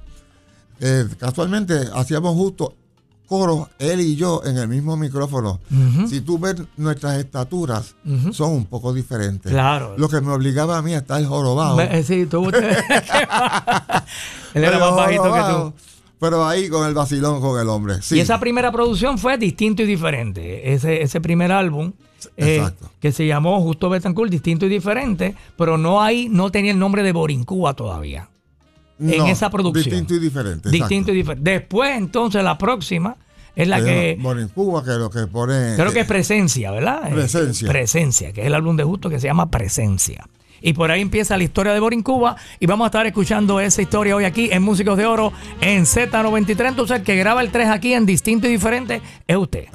Eh, 0.80 1.06
casualmente 1.20 1.90
hacíamos 1.94 2.34
justo 2.36 2.74
coro, 3.32 3.70
él 3.80 4.02
y 4.02 4.18
yo, 4.18 4.42
en 4.44 4.58
el 4.58 4.68
mismo 4.68 4.98
micrófono. 4.98 5.62
Si 6.10 6.20
tú 6.20 6.38
ves 6.38 6.56
nuestras 6.76 7.18
estaturas, 7.18 7.96
son 8.34 8.52
un 8.52 8.66
poco 8.66 8.94
diferentes. 8.94 9.50
Claro. 9.50 9.96
Lo 9.98 10.10
que 10.10 10.20
me 10.20 10.34
obligaba 10.34 10.78
a 10.78 10.82
mí 10.82 10.94
a 10.94 10.98
estar 10.98 11.24
jorobado. 11.24 11.80
Eh, 11.80 12.04
Sí, 12.04 12.26
tú. 12.26 12.50
él 12.50 12.64
era 14.54 14.80
más 14.80 14.96
bajito 14.98 15.24
que 15.24 15.30
jorobado, 15.30 15.72
tú. 15.72 15.76
Pero 16.20 16.46
ahí 16.46 16.68
con 16.68 16.86
el 16.86 16.94
vacilón 16.94 17.40
con 17.40 17.58
el 17.58 17.70
hombre. 17.70 18.02
Sí. 18.02 18.18
Y 18.18 18.20
esa 18.20 18.38
primera 18.38 18.70
producción 18.70 19.18
fue 19.18 19.38
distinto 19.38 19.82
y 19.84 19.86
diferente. 19.86 20.74
Ese, 20.74 21.02
ese 21.02 21.22
primer 21.22 21.54
álbum 21.54 21.94
eh, 22.36 22.68
que 23.00 23.14
se 23.14 23.26
llamó 23.28 23.62
Justo 23.62 23.90
Betancourt, 23.90 24.30
distinto 24.30 24.66
y 24.66 24.70
diferente, 24.70 25.38
pero 25.58 25.78
no 25.78 26.02
hay, 26.02 26.28
no 26.28 26.52
tenía 26.52 26.74
el 26.74 26.80
nombre 26.80 27.02
de 27.02 27.14
Borincúa 27.14 27.76
todavía. 27.76 28.28
En 29.02 29.28
esa 29.28 29.50
producción. 29.50 29.84
Distinto 29.84 30.16
y 30.16 30.20
diferente. 30.20 30.70
Distinto 30.70 31.12
y 31.12 31.16
diferente. 31.16 31.52
Después, 31.52 31.98
entonces, 31.98 32.44
la 32.44 32.58
próxima 32.58 33.16
es 33.56 33.68
la 33.68 33.84
que 33.84 34.18
Bueno, 34.20 34.42
en 34.42 34.48
Cuba, 34.50 34.84
que 34.84 34.92
lo 34.92 35.10
que 35.10 35.28
pone. 35.28 35.74
creo 35.76 35.92
que 35.92 36.02
es 36.02 36.08
Presencia, 36.08 36.72
¿verdad? 36.72 37.08
Eh, 37.08 37.14
Presencia. 37.14 37.68
Presencia, 37.68 38.32
que 38.32 38.42
es 38.42 38.48
el 38.48 38.56
álbum 38.56 38.76
de 38.78 38.84
Justo 38.84 39.10
que 39.10 39.20
se 39.20 39.28
llama 39.28 39.50
Presencia. 39.50 40.28
Y 40.64 40.74
por 40.74 40.92
ahí 40.92 41.02
empieza 41.02 41.36
la 41.38 41.44
historia 41.44 41.74
de 41.74 41.80
Borincuba 41.80 42.36
y 42.60 42.68
vamos 42.68 42.86
a 42.86 42.88
estar 42.90 43.06
escuchando 43.08 43.60
esa 43.60 43.82
historia 43.82 44.16
hoy 44.16 44.26
aquí 44.26 44.50
en 44.52 44.62
Músicos 44.62 44.96
de 44.96 45.08
Oro 45.08 45.34
en 45.60 45.86
Z93. 45.86 46.68
Entonces, 46.68 46.98
el 47.00 47.04
que 47.04 47.16
graba 47.16 47.42
el 47.42 47.50
3 47.50 47.68
aquí 47.70 47.94
en 47.94 48.06
distinto 48.06 48.48
y 48.48 48.52
diferente 48.52 49.02
es 49.28 49.38
usted. 49.38 49.66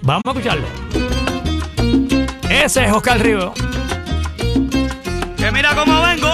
Vamos 0.00 0.22
a 0.24 0.30
escucharlo. 0.30 0.66
Ese 2.48 2.86
es 2.86 2.92
Oscar 2.92 3.20
Río. 3.22 3.52
Que 5.36 5.50
mira 5.52 5.74
cómo 5.74 6.00
vengo, 6.02 6.28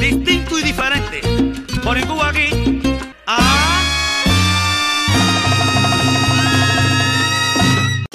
distinto 0.00 0.58
y 0.58 0.62
diferente. 0.62 1.63
Por 1.84 1.98
en 1.98 2.06
Cuba 2.06 2.28
aquí. 2.30 2.80
Ah. 3.26 3.82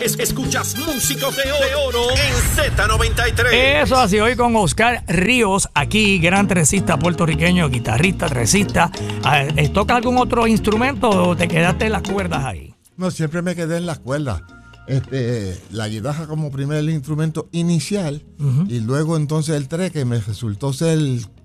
Es- 0.02 0.18
escuchas 0.20 0.76
Músicos 0.80 1.36
de 1.36 1.44
Oro 1.86 2.10
en 2.12 2.76
Z93. 2.76 3.52
Eso 3.84 3.98
así, 3.98 4.20
hoy 4.20 4.36
con 4.36 4.56
Oscar 4.56 5.04
Ríos, 5.08 5.70
aquí, 5.74 6.18
gran 6.20 6.48
tresista 6.48 6.98
puertorriqueño, 6.98 7.70
guitarrista, 7.70 8.28
tresista. 8.28 8.92
Ah, 9.24 9.44
eh, 9.44 9.70
¿Toca 9.70 9.96
algún 9.98 10.18
otro 10.18 10.48
instrumento 10.48 11.10
o 11.10 11.36
te 11.36 11.48
quedaste 11.48 11.86
en 11.86 11.92
las 11.92 12.04
cuerdas 12.04 12.46
ahí? 12.46 12.74
No, 12.98 13.12
siempre 13.12 13.42
me 13.42 13.56
quedé 13.56 13.78
en 13.78 13.86
las 13.86 14.00
cuerdas. 14.00 14.42
Este, 14.88 15.56
la 15.72 15.88
guitarra 15.88 16.26
como 16.26 16.50
primer 16.50 16.84
instrumento 16.86 17.48
inicial 17.52 18.24
y 18.68 18.80
luego 18.80 19.18
entonces 19.18 19.56
el 19.56 19.68
tres 19.68 19.92
que 19.92 20.04
me 20.04 20.20
resultó 20.20 20.74
ser 20.74 20.98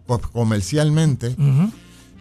co- 0.07 0.19
comercialmente. 0.33 1.37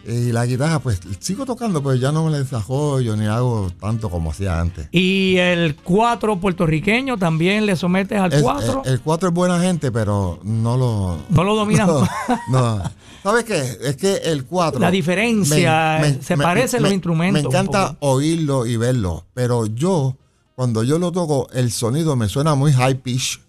Y 0.06 0.32
la 0.32 0.46
guitarra 0.46 0.80
pues 0.80 1.00
sigo 1.20 1.46
tocando 1.46 1.82
pero 1.82 1.96
ya 1.96 2.12
no 2.12 2.26
me 2.26 2.32
la 2.32 2.40
desarrollo 2.40 3.16
ni 3.16 3.26
hago 3.26 3.72
tanto 3.80 4.10
como 4.10 4.32
hacía 4.32 4.60
antes. 4.60 4.88
Y 4.92 5.38
el 5.38 5.76
4 5.76 6.40
puertorriqueño 6.40 7.18
también 7.18 7.66
le 7.66 7.76
sometes 7.76 8.20
al 8.20 8.34
Es- 8.34 8.42
4. 8.42 8.84
El, 8.86 9.00
4 9.02 9.30
es 9.30 9.34
buena 9.34 9.60
gente 9.60 9.92
pero 9.92 10.40
no 10.44 10.78
lo... 10.78 11.18
No 11.30 11.44
lo 11.44 11.56
dominas. 11.56 11.88
No, 12.50 12.78
no. 12.78 12.84
¿Sabes 13.24 13.46
qué? 13.46 13.78
Es 13.82 13.96
que 13.96 14.16
el 14.18 14.44
4... 14.44 14.82
La 14.82 14.92
diferencia, 14.92 16.02
se 16.22 16.36
parecen 16.38 16.84
los 16.84 16.92
instrumentos 16.92 17.44
Me 17.44 17.48
encanta 17.48 17.96
oírlo 18.02 18.66
y 18.66 18.76
verlo, 18.76 19.26
pero 19.34 19.66
yo, 19.66 20.18
cuando 20.56 20.84
yo 20.84 21.00
lo 21.00 21.14
toco, 21.14 21.48
el 21.54 21.72
sonido 21.72 22.18
me 22.18 22.28
suena 22.28 22.54
muy 22.56 22.74
high 22.74 22.96
pitch. 22.96 23.40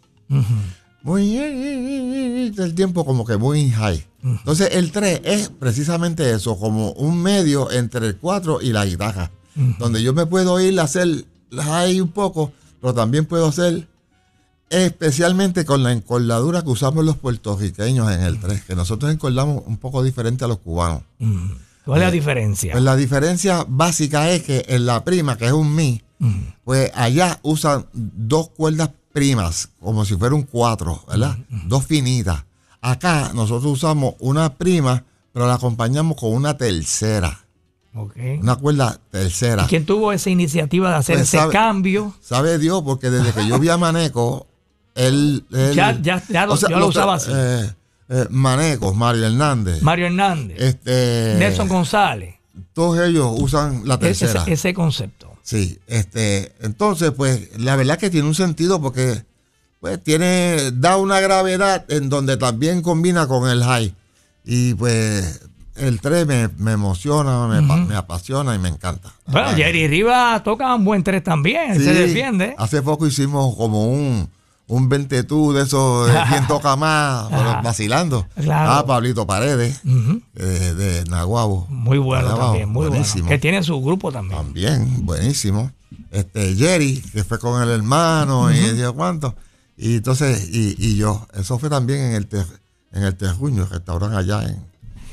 Muy... 1.04 1.36
El 1.36 2.74
tiempo 2.74 3.04
como 3.04 3.24
que 3.24 3.36
muy 3.36 3.70
high. 3.70 4.04
Entonces 4.22 4.70
el 4.72 4.90
3 4.90 5.20
es 5.22 5.50
precisamente 5.50 6.32
eso, 6.32 6.58
como 6.58 6.92
un 6.92 7.22
medio 7.22 7.70
entre 7.70 8.06
el 8.06 8.16
4 8.16 8.62
y 8.62 8.72
la 8.72 8.86
guitarra. 8.86 9.30
Donde 9.78 10.02
yo 10.02 10.14
me 10.14 10.26
puedo 10.26 10.58
ir 10.60 10.80
a 10.80 10.84
hacer 10.84 11.26
high 11.52 12.00
un 12.00 12.08
poco, 12.08 12.52
pero 12.80 12.94
también 12.94 13.26
puedo 13.26 13.46
hacer 13.46 13.86
especialmente 14.70 15.64
con 15.66 15.82
la 15.82 15.92
encoldadura 15.92 16.62
que 16.62 16.70
usamos 16.70 17.04
los 17.04 17.18
puertorriqueños 17.18 18.10
en 18.10 18.22
el 18.22 18.40
3, 18.40 18.64
que 18.64 18.74
nosotros 18.74 19.12
encordamos 19.12 19.62
un 19.66 19.76
poco 19.76 20.02
diferente 20.02 20.44
a 20.44 20.48
los 20.48 20.58
cubanos. 20.58 21.02
¿Cuál 21.85 22.01
es 22.01 22.07
la 22.07 22.11
diferencia? 22.11 22.73
Pues 22.73 22.85
la 22.85 22.97
diferencia 22.97 23.64
básica 23.68 24.31
es 24.31 24.42
que 24.42 24.64
en 24.68 24.87
la 24.87 25.05
prima, 25.05 25.37
que 25.37 25.47
es 25.47 25.53
un 25.53 25.75
mi, 25.75 26.03
pues 26.64 26.90
allá 26.94 27.38
usan 27.42 27.87
dos 27.92 28.49
cuerdas 28.51 28.90
primas, 29.12 29.68
como 29.81 30.05
si 30.05 30.16
fuera 30.16 30.35
un 30.35 30.42
cuatro, 30.42 31.05
¿verdad? 31.09 31.37
Dos 31.66 31.85
finitas. 31.85 32.44
Acá 32.81 33.33
nosotros 33.35 33.73
usamos 33.73 34.14
una 34.18 34.55
prima, 34.55 35.05
pero 35.33 35.47
la 35.47 35.55
acompañamos 35.55 36.16
con 36.18 36.33
una 36.33 36.57
tercera, 36.57 37.44
Ok. 37.94 38.16
una 38.40 38.57
cuerda 38.57 38.99
tercera. 39.11 39.64
¿Y 39.64 39.66
quién 39.68 39.85
tuvo 39.87 40.12
esa 40.12 40.31
iniciativa 40.31 40.90
de 40.90 40.97
hacer 40.97 41.16
Pues 41.16 41.29
ese 41.29 41.37
sabe- 41.38 41.53
cambio? 41.53 42.14
Sabe 42.23 42.59
Dios, 42.59 42.83
porque 42.83 43.11
desde 43.11 43.33
que 43.33 43.47
yo 43.47 43.59
vi 43.59 43.68
a 43.68 43.77
Maneco, 43.77 44.47
él... 44.94 45.44
él- 45.53 45.75
Ya- 45.75 45.99
ya- 46.01 46.23
ya 46.29 46.47
lo- 46.47 46.57
ya 46.57 46.68
lo 46.70 46.79
los- 46.81 46.88
usaba 46.90 47.14
así. 47.14 47.31
eh, 47.35 47.70
eh, 48.08 48.26
Maneco, 48.30 48.92
Mario 48.94 49.26
Hernández, 49.26 49.82
Mario 49.82 50.06
Hernández, 50.06 50.56
este, 50.60 51.36
Nelson 51.38 51.68
González. 51.68 52.34
todos 52.72 52.98
ellos 53.06 53.28
usan 53.38 53.82
la 53.86 53.94
Ese, 53.94 54.26
tercera. 54.26 54.44
ese 54.46 54.74
concepto. 54.74 55.32
Sí, 55.42 55.78
este, 55.86 56.52
entonces, 56.60 57.10
pues, 57.16 57.58
la 57.58 57.76
verdad 57.76 57.98
que 57.98 58.08
tiene 58.10 58.26
un 58.26 58.34
sentido 58.34 58.80
porque, 58.80 59.24
pues, 59.80 60.02
tiene, 60.02 60.70
da 60.72 60.96
una 60.96 61.20
gravedad 61.20 61.84
en 61.90 62.08
donde 62.08 62.36
también 62.38 62.80
combina 62.82 63.26
con 63.26 63.48
el 63.50 63.62
high. 63.62 63.94
Y 64.44 64.72
pues, 64.74 65.42
el 65.76 66.00
3 66.00 66.26
me, 66.26 66.48
me 66.56 66.72
emociona, 66.72 67.46
me, 67.46 67.66
pa- 67.66 67.76
me 67.76 67.94
apasiona 67.94 68.54
y 68.54 68.58
me 68.58 68.68
encanta. 68.70 69.12
Bueno, 69.26 69.48
Jerry 69.54 69.86
Rivas 69.88 70.42
toca 70.44 70.74
un 70.74 70.84
buen 70.84 71.02
tres 71.02 71.22
también, 71.24 71.74
sí, 71.76 71.84
se 71.84 71.92
defiende. 71.92 72.54
Hace 72.56 72.80
poco 72.80 73.06
hicimos 73.06 73.54
como 73.56 73.86
un, 73.88 74.30
un 74.66 74.88
20 74.88 75.24
tú 75.24 75.53
de 75.53 75.62
esos, 75.62 76.07
de 76.09 76.18
quién 76.29 76.46
toca 76.46 76.74
más, 76.77 77.27
pero 77.31 77.62
vacilando. 77.62 78.27
Claro. 78.35 78.70
Ah, 78.72 78.87
Pablito 78.87 79.27
Paredes, 79.27 79.81
eh, 80.37 80.40
de 80.77 81.05
Nahuabo. 81.11 81.66
Muy 81.68 81.98
bueno 81.98 82.35
también, 82.37 82.68
muy 82.68 82.88
buenísimo. 82.88 83.24
bueno. 83.24 83.37
Que 83.37 83.38
tiene 83.40 83.62
su 83.62 83.81
grupo 83.83 84.11
también. 84.11 84.38
También, 84.40 85.05
buenísimo. 85.07 85.70
Este, 86.11 86.55
Jerry, 86.55 87.03
que 87.12 87.24
fue 87.24 87.38
con 87.38 87.61
el 87.62 87.68
hermano 87.70 88.50
y 88.53 88.59
Dios 88.59 88.92
cuánto. 88.94 89.35
Y 89.77 89.96
entonces, 89.96 90.48
y, 90.53 90.74
y 90.79 90.96
yo, 90.96 91.27
eso 91.35 91.59
fue 91.59 91.68
también 91.68 92.00
en 92.00 92.14
el 92.14 92.27
ter- 92.27 92.46
en 92.92 93.03
el 93.03 93.16
Terruño, 93.16 93.64
el 93.64 93.70
restaurante 93.70 94.16
allá 94.16 94.44
en. 94.44 94.57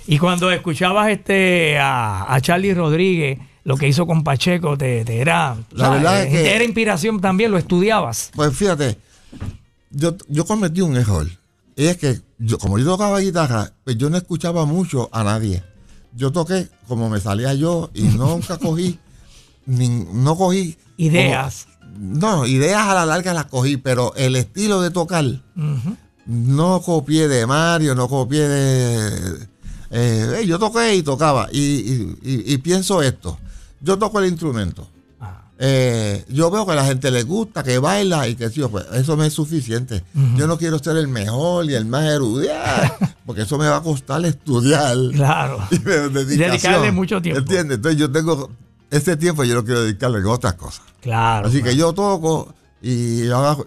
Y 0.08 0.18
cuando 0.20 0.52
escuchabas 0.52 1.10
este 1.10 1.78
a, 1.80 2.32
a 2.34 2.42
Charlie 2.42 2.74
Rodríguez, 2.74 3.40
lo 3.64 3.76
que 3.78 3.88
hizo 3.88 4.06
con 4.08 4.24
Pacheco, 4.24 4.78
te, 4.78 5.04
te 5.06 5.20
era, 5.20 5.56
La 5.72 5.90
verdad 5.90 6.24
es 6.24 6.30
que- 6.32 6.44
te 6.44 6.56
era 6.56 6.64
inspiración 6.64 7.20
también, 7.22 7.52
lo 7.52 7.58
estudiabas. 7.58 8.32
Pues 8.36 8.56
fíjate, 8.56 8.98
yo, 9.92 10.16
yo 10.28 10.46
cometí 10.46 10.82
un 10.82 10.96
error. 10.98 11.28
Y 11.76 11.86
es 11.86 11.98
que 11.98 12.22
yo, 12.38 12.58
como 12.58 12.78
yo 12.78 12.86
tocaba 12.86 13.20
guitarra, 13.20 13.74
pues 13.84 13.98
yo 13.98 14.10
no 14.10 14.18
escuchaba 14.18 14.66
mucho 14.66 15.10
a 15.12 15.24
nadie. 15.24 15.64
Yo 16.16 16.32
toqué 16.32 16.68
como 16.88 17.10
me 17.10 17.20
salía 17.20 17.54
yo 17.54 17.90
y 17.94 18.02
nunca 18.18 18.58
cogí, 18.58 19.00
ni- 19.66 19.88
no 20.14 20.36
cogí 20.38 20.78
Ideas. 20.98 21.66
como- 21.66 21.82
no, 21.98 22.46
ideas 22.46 22.88
a 22.88 22.94
la 22.94 23.06
larga 23.06 23.34
las 23.34 23.46
cogí, 23.46 23.78
pero 23.78 24.14
el 24.16 24.36
estilo 24.38 24.82
de 24.82 24.92
tocar 24.92 25.26
Ujú. 25.26 25.98
no 26.26 26.82
copié 26.82 27.28
de 27.28 27.46
Mario, 27.46 27.96
no 27.96 28.08
copié 28.08 28.48
de... 28.48 29.08
eh, 29.92 30.36
eh, 30.42 30.46
yo 30.48 30.58
toqué 30.58 30.96
y 30.96 31.04
tocaba. 31.04 31.50
Y, 31.52 31.60
y- 31.60 32.18
y- 32.24 32.54
y 32.54 32.58
pienso 32.60 33.02
esto. 33.02 33.38
Yo 33.82 33.98
toco 34.00 34.20
el 34.20 34.28
instrumento. 34.30 34.88
Eh, 35.64 36.26
yo 36.30 36.50
veo 36.50 36.66
que 36.66 36.72
a 36.72 36.76
la 36.76 36.86
gente 36.86 37.12
le 37.12 37.22
gusta, 37.22 37.62
que 37.62 37.78
baila 37.78 38.28
y 38.28 38.34
que 38.36 38.50
sí, 38.50 38.62
pues 38.72 38.84
eso 38.94 39.16
me 39.16 39.28
es 39.28 39.34
suficiente. 39.34 40.04
Yo 40.36 40.48
no 40.48 40.58
quiero 40.58 40.80
ser 40.80 40.98
el 40.98 41.08
mejor 41.08 41.70
y 41.70 41.76
el 41.76 41.86
más 41.86 42.04
erudito, 42.06 42.52
porque 43.28 43.44
eso 43.44 43.60
me 43.60 43.68
va 43.68 43.78
a 43.78 43.82
costar 43.84 44.26
estudiar. 44.26 44.96
Claro. 45.14 45.60
Y. 45.72 45.78
Dedicarle 46.38 46.92
mucho 46.92 47.22
tiempo. 47.22 47.40
¿Entiendes? 47.42 47.76
Entonces 47.78 48.00
yo 48.00 48.12
tengo 48.12 48.50
ese 48.90 49.16
tiempo 49.18 49.44
yo 49.44 49.54
lo 49.56 49.64
quiero 49.64 49.84
dedicarle 49.84 50.20
a 50.28 50.32
otras 50.32 50.56
cosas. 50.56 50.82
Claro. 51.00 51.48
Así 51.48 51.62
que 51.62 51.76
yo 51.76 51.94
toco 51.94 52.54
y 52.82 53.28
hago- 53.30 53.66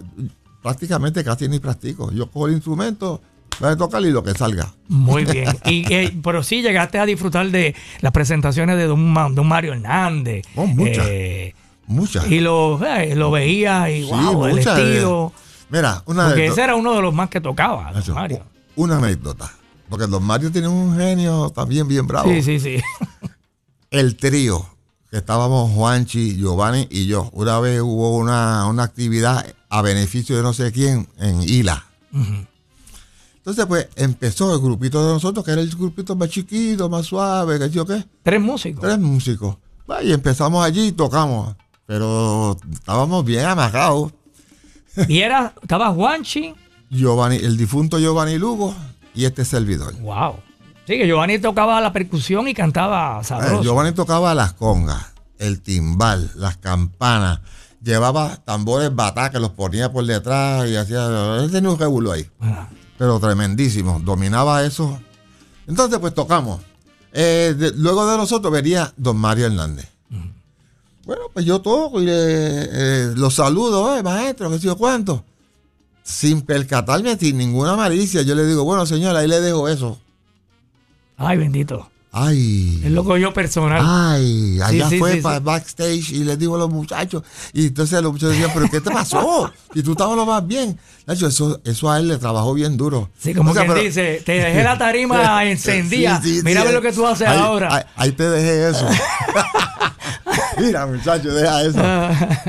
prácticamente 0.63 1.23
casi 1.23 1.49
ni 1.49 1.61
practico. 1.61 2.11
Yo 2.11 2.29
cojo 2.31 2.49
el 2.49 2.55
instrumento, 2.55 3.21
voy 3.61 3.71
a 3.71 3.77
tocar 3.77 4.03
y 4.03 4.11
lo 4.11 4.25
que 4.25 4.33
salga. 4.33 4.75
Muy 4.89 5.25
bien. 5.33 5.49
Y, 5.65 5.93
eh, 5.93 6.17
pero 6.25 6.43
sí 6.43 6.61
llegaste 6.63 6.99
a 6.99 7.07
disfrutar 7.07 7.49
de 7.51 7.75
las 8.01 8.13
presentaciones 8.13 8.77
de 8.79 8.87
Don, 8.87 9.13
Ma- 9.13 9.29
Don 9.31 9.47
Mario 9.47 9.75
Hernández. 9.75 10.45
Oh, 10.57 10.67
muchas. 10.67 11.07
Eh, 11.09 11.55
Muchas. 11.87 12.27
y 12.31 12.41
lo, 12.41 12.83
eh, 12.85 13.15
lo 13.15 13.31
veías 13.31 13.91
y 13.91 14.05
Sí, 14.05 14.11
wow, 14.11 14.47
el 14.47 14.59
estilo. 14.59 15.33
eh, 15.37 15.41
Mira, 15.71 16.03
una 16.07 16.27
Porque 16.27 16.41
de 16.43 16.47
ese 16.49 16.63
era 16.63 16.75
uno 16.77 16.95
de 16.95 17.03
los 17.03 17.13
más 17.15 17.29
que 17.29 17.41
tocaba, 17.41 17.85
Don 17.87 17.95
Nacho, 17.95 18.15
Mario. 18.15 18.43
Una 18.77 18.99
anécdota. 18.99 19.51
Porque 19.89 20.07
Don 20.07 20.23
Mario 20.23 20.51
tiene 20.51 20.69
un 20.69 20.97
genio 20.97 21.51
también 21.51 21.87
bien 21.89 22.07
bravo. 22.07 22.29
Sí, 22.31 22.43
sí, 22.43 22.59
sí. 22.61 22.81
El 23.91 24.17
trío, 24.17 24.67
que 25.11 25.19
estábamos 25.19 25.71
Juanchi, 25.73 26.37
Giovanni 26.37 26.87
y 26.91 27.07
yo. 27.07 27.31
Una 27.33 27.61
vez 27.61 27.81
hubo 27.81 28.17
una, 28.17 28.67
una 28.67 28.83
actividad 28.83 29.47
a 29.69 29.83
beneficio 29.83 30.37
de 30.37 30.43
no 30.43 30.53
sé 30.53 30.73
quién 30.73 31.09
en 31.19 31.43
Ila. 31.43 31.85
Ujú. 32.13 32.47
Entonces, 33.37 33.67
pues 33.67 33.89
empezó 33.97 34.55
el 34.55 34.61
grupito 34.61 35.07
de 35.07 35.13
nosotros, 35.13 35.45
que 35.45 35.51
era 35.53 35.61
el 35.61 35.69
grupito 35.71 36.17
más 36.17 36.31
chiquito, 36.31 36.89
más 36.89 37.05
suave, 37.07 37.59
que 37.59 37.69
yo 37.71 37.85
qué. 37.85 38.05
Tres 38.23 38.41
músicos. 38.41 38.81
Tres 38.81 38.99
músicos. 38.99 39.57
Y 40.03 40.13
empezamos 40.13 40.65
allí 40.65 40.87
y 40.87 40.93
tocamos. 40.93 41.55
Pero 41.87 42.57
estábamos 42.73 43.25
bien 43.25 43.45
amarrados. 43.45 44.13
Y 45.09 45.21
era, 45.21 45.55
estaba 45.61 45.91
Juanchi. 45.91 46.55
Giovanni, 46.91 47.37
el 47.37 47.57
difunto 47.57 47.99
Giovanni 47.99 48.39
Lugo 48.39 48.75
y 49.15 49.25
este 49.25 49.45
servidor. 49.45 49.95
Wow. 50.01 50.37
Sí, 50.87 50.99
que 50.99 51.07
Giovanni 51.07 51.39
tocaba 51.39 51.81
la 51.81 51.93
percusión 51.93 52.47
y 52.47 52.55
cantaba 52.55 53.21
Eh, 53.21 53.25
sabroso. 53.25 53.63
Giovanni 53.63 53.93
tocaba 53.93 54.35
las 54.35 54.53
congas, 54.53 55.13
el 55.39 55.61
timbal, 55.63 56.31
las 56.37 56.57
campanas. 56.59 57.41
Llevaba 57.83 58.37
tambores 58.45 58.95
batá 58.95 59.31
que 59.31 59.41
los 59.41 59.51
ponía 59.51 59.91
por 59.93 60.07
detrás 60.07 60.69
y 60.69 60.77
hacía. 60.77 61.37
Él 61.43 61.51
tenía 61.51 61.71
un 61.71 61.79
revuelo 61.79 62.13
ahí, 62.13 62.27
Ah, 62.41 62.69
pero 62.97 63.19
tremendísimo. 63.19 64.01
Dominaba 64.03 64.63
eso. 64.65 64.99
Entonces, 65.67 65.99
pues 65.99 66.15
tocamos. 66.15 66.61
Eh, 67.13 67.55
de- 67.57 67.73
luego 67.77 68.07
de 68.11 68.17
nosotros 68.17 68.53
venía 68.53 68.93
don 68.97 69.17
Mario 69.17 69.47
Hernández. 69.47 69.89
Bueno, 71.07 71.23
pues 71.33 71.45
yo 71.45 71.61
toco 71.61 72.01
y 72.01 72.07
le, 72.07 72.13
eh, 72.15 73.13
los 73.17 73.35
saludo, 73.35 73.97
eh, 73.97 74.03
maestro, 74.03 74.51
que 74.51 74.59
sé 74.59 74.67
yo 74.67 74.77
cuánto. 74.77 75.25
Sin 76.03 76.43
percatarme, 76.43 77.17
sin 77.19 77.37
ninguna 77.39 77.77
malicia, 77.77 78.23
yo 78.23 78.35
le 78.35 78.47
digo, 78.47 78.65
bueno, 78.65 78.87
señora, 78.87 79.21
ahí 79.21 79.29
le 79.29 79.41
dejo 79.41 79.69
eso. 79.69 79.99
Ay, 81.17 81.37
bendito. 81.39 81.91
Ay. 82.17 82.81
Es 82.85 82.93
loco 82.93 83.17
yo 83.17 83.35
personal. 83.35 83.83
Ay, 83.85 84.61
allá 84.63 84.89
sí, 84.89 84.99
fue 84.99 85.15
sí, 85.15 85.21
para 85.21 85.41
backstage 85.41 86.11
y 86.13 86.23
les 86.25 86.39
digo 86.39 86.55
a 86.55 86.59
los 86.59 86.71
muchachos. 86.71 87.23
Y 87.53 87.67
entonces 87.67 88.01
los 88.03 88.13
muchachos 88.13 88.33
decían, 88.35 88.51
¿pero 88.55 88.69
qué 88.71 88.81
te 88.81 88.91
pasó? 88.91 89.51
Y 89.75 89.83
tú 89.83 89.93
estabas 89.93 90.17
lo 90.17 90.25
más 90.25 90.47
bien. 90.47 90.79
Nacho, 91.07 91.27
eso, 91.27 91.61
eso 91.65 91.91
a 91.91 91.99
él 91.99 92.07
le 92.09 92.17
trabajó 92.19 92.55
bien 92.55 92.77
duro. 92.77 93.11
Sí, 93.19 93.35
como 93.35 93.51
O 93.51 93.53
sea, 93.55 93.63
quien 93.65 93.75
pero- 93.75 93.85
dice, 93.85 94.23
te 94.25 94.33
dejé 94.33 94.63
la 94.63 94.79
tarima 94.79 95.45
encendida. 95.51 96.21
Mira 96.23 96.43
sí, 96.45 96.57
a 96.57 96.65
ver 96.65 96.75
lo 96.75 96.83
que 96.83 96.93
tú 96.93 97.05
haces 97.07 97.27
ahí- 97.27 97.39
ahora. 97.39 97.75
Ahí, 97.75 97.83
ahí 97.97 98.13
te 98.13 98.31
dejé 98.31 98.69
eso. 98.71 98.87
Mira, 100.61 100.87
muchacho, 100.87 101.33
deja 101.33 101.63
eso. 101.63 101.79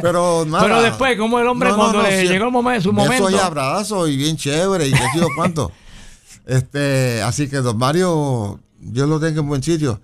Pero 0.02 0.46
nada. 0.46 0.64
Pero 0.64 0.82
después, 0.82 1.18
como 1.18 1.40
el 1.40 1.48
hombre 1.48 1.74
cuando 1.74 2.02
le 2.04 2.22
sí, 2.22 2.28
llegó 2.28 2.46
el 2.48 2.52
momen- 2.54 2.82
su 2.82 2.92
momento. 2.94 3.30
y 3.30 3.36
abrazos 3.36 4.10
y 4.10 4.18
bien 4.18 4.38
chévere 4.38 4.88
y 4.88 4.92
qué 4.92 4.98
sé 4.98 5.20
yo 5.20 5.28
cuánto. 5.36 5.72
Este, 6.46 7.22
así 7.24 7.48
que 7.50 7.58
don 7.58 7.78
Mario, 7.78 8.60
yo 8.80 9.08
lo 9.08 9.20
tengo 9.20 9.42
en 9.42 9.48
buen 9.48 9.64
sitio. 9.64 10.00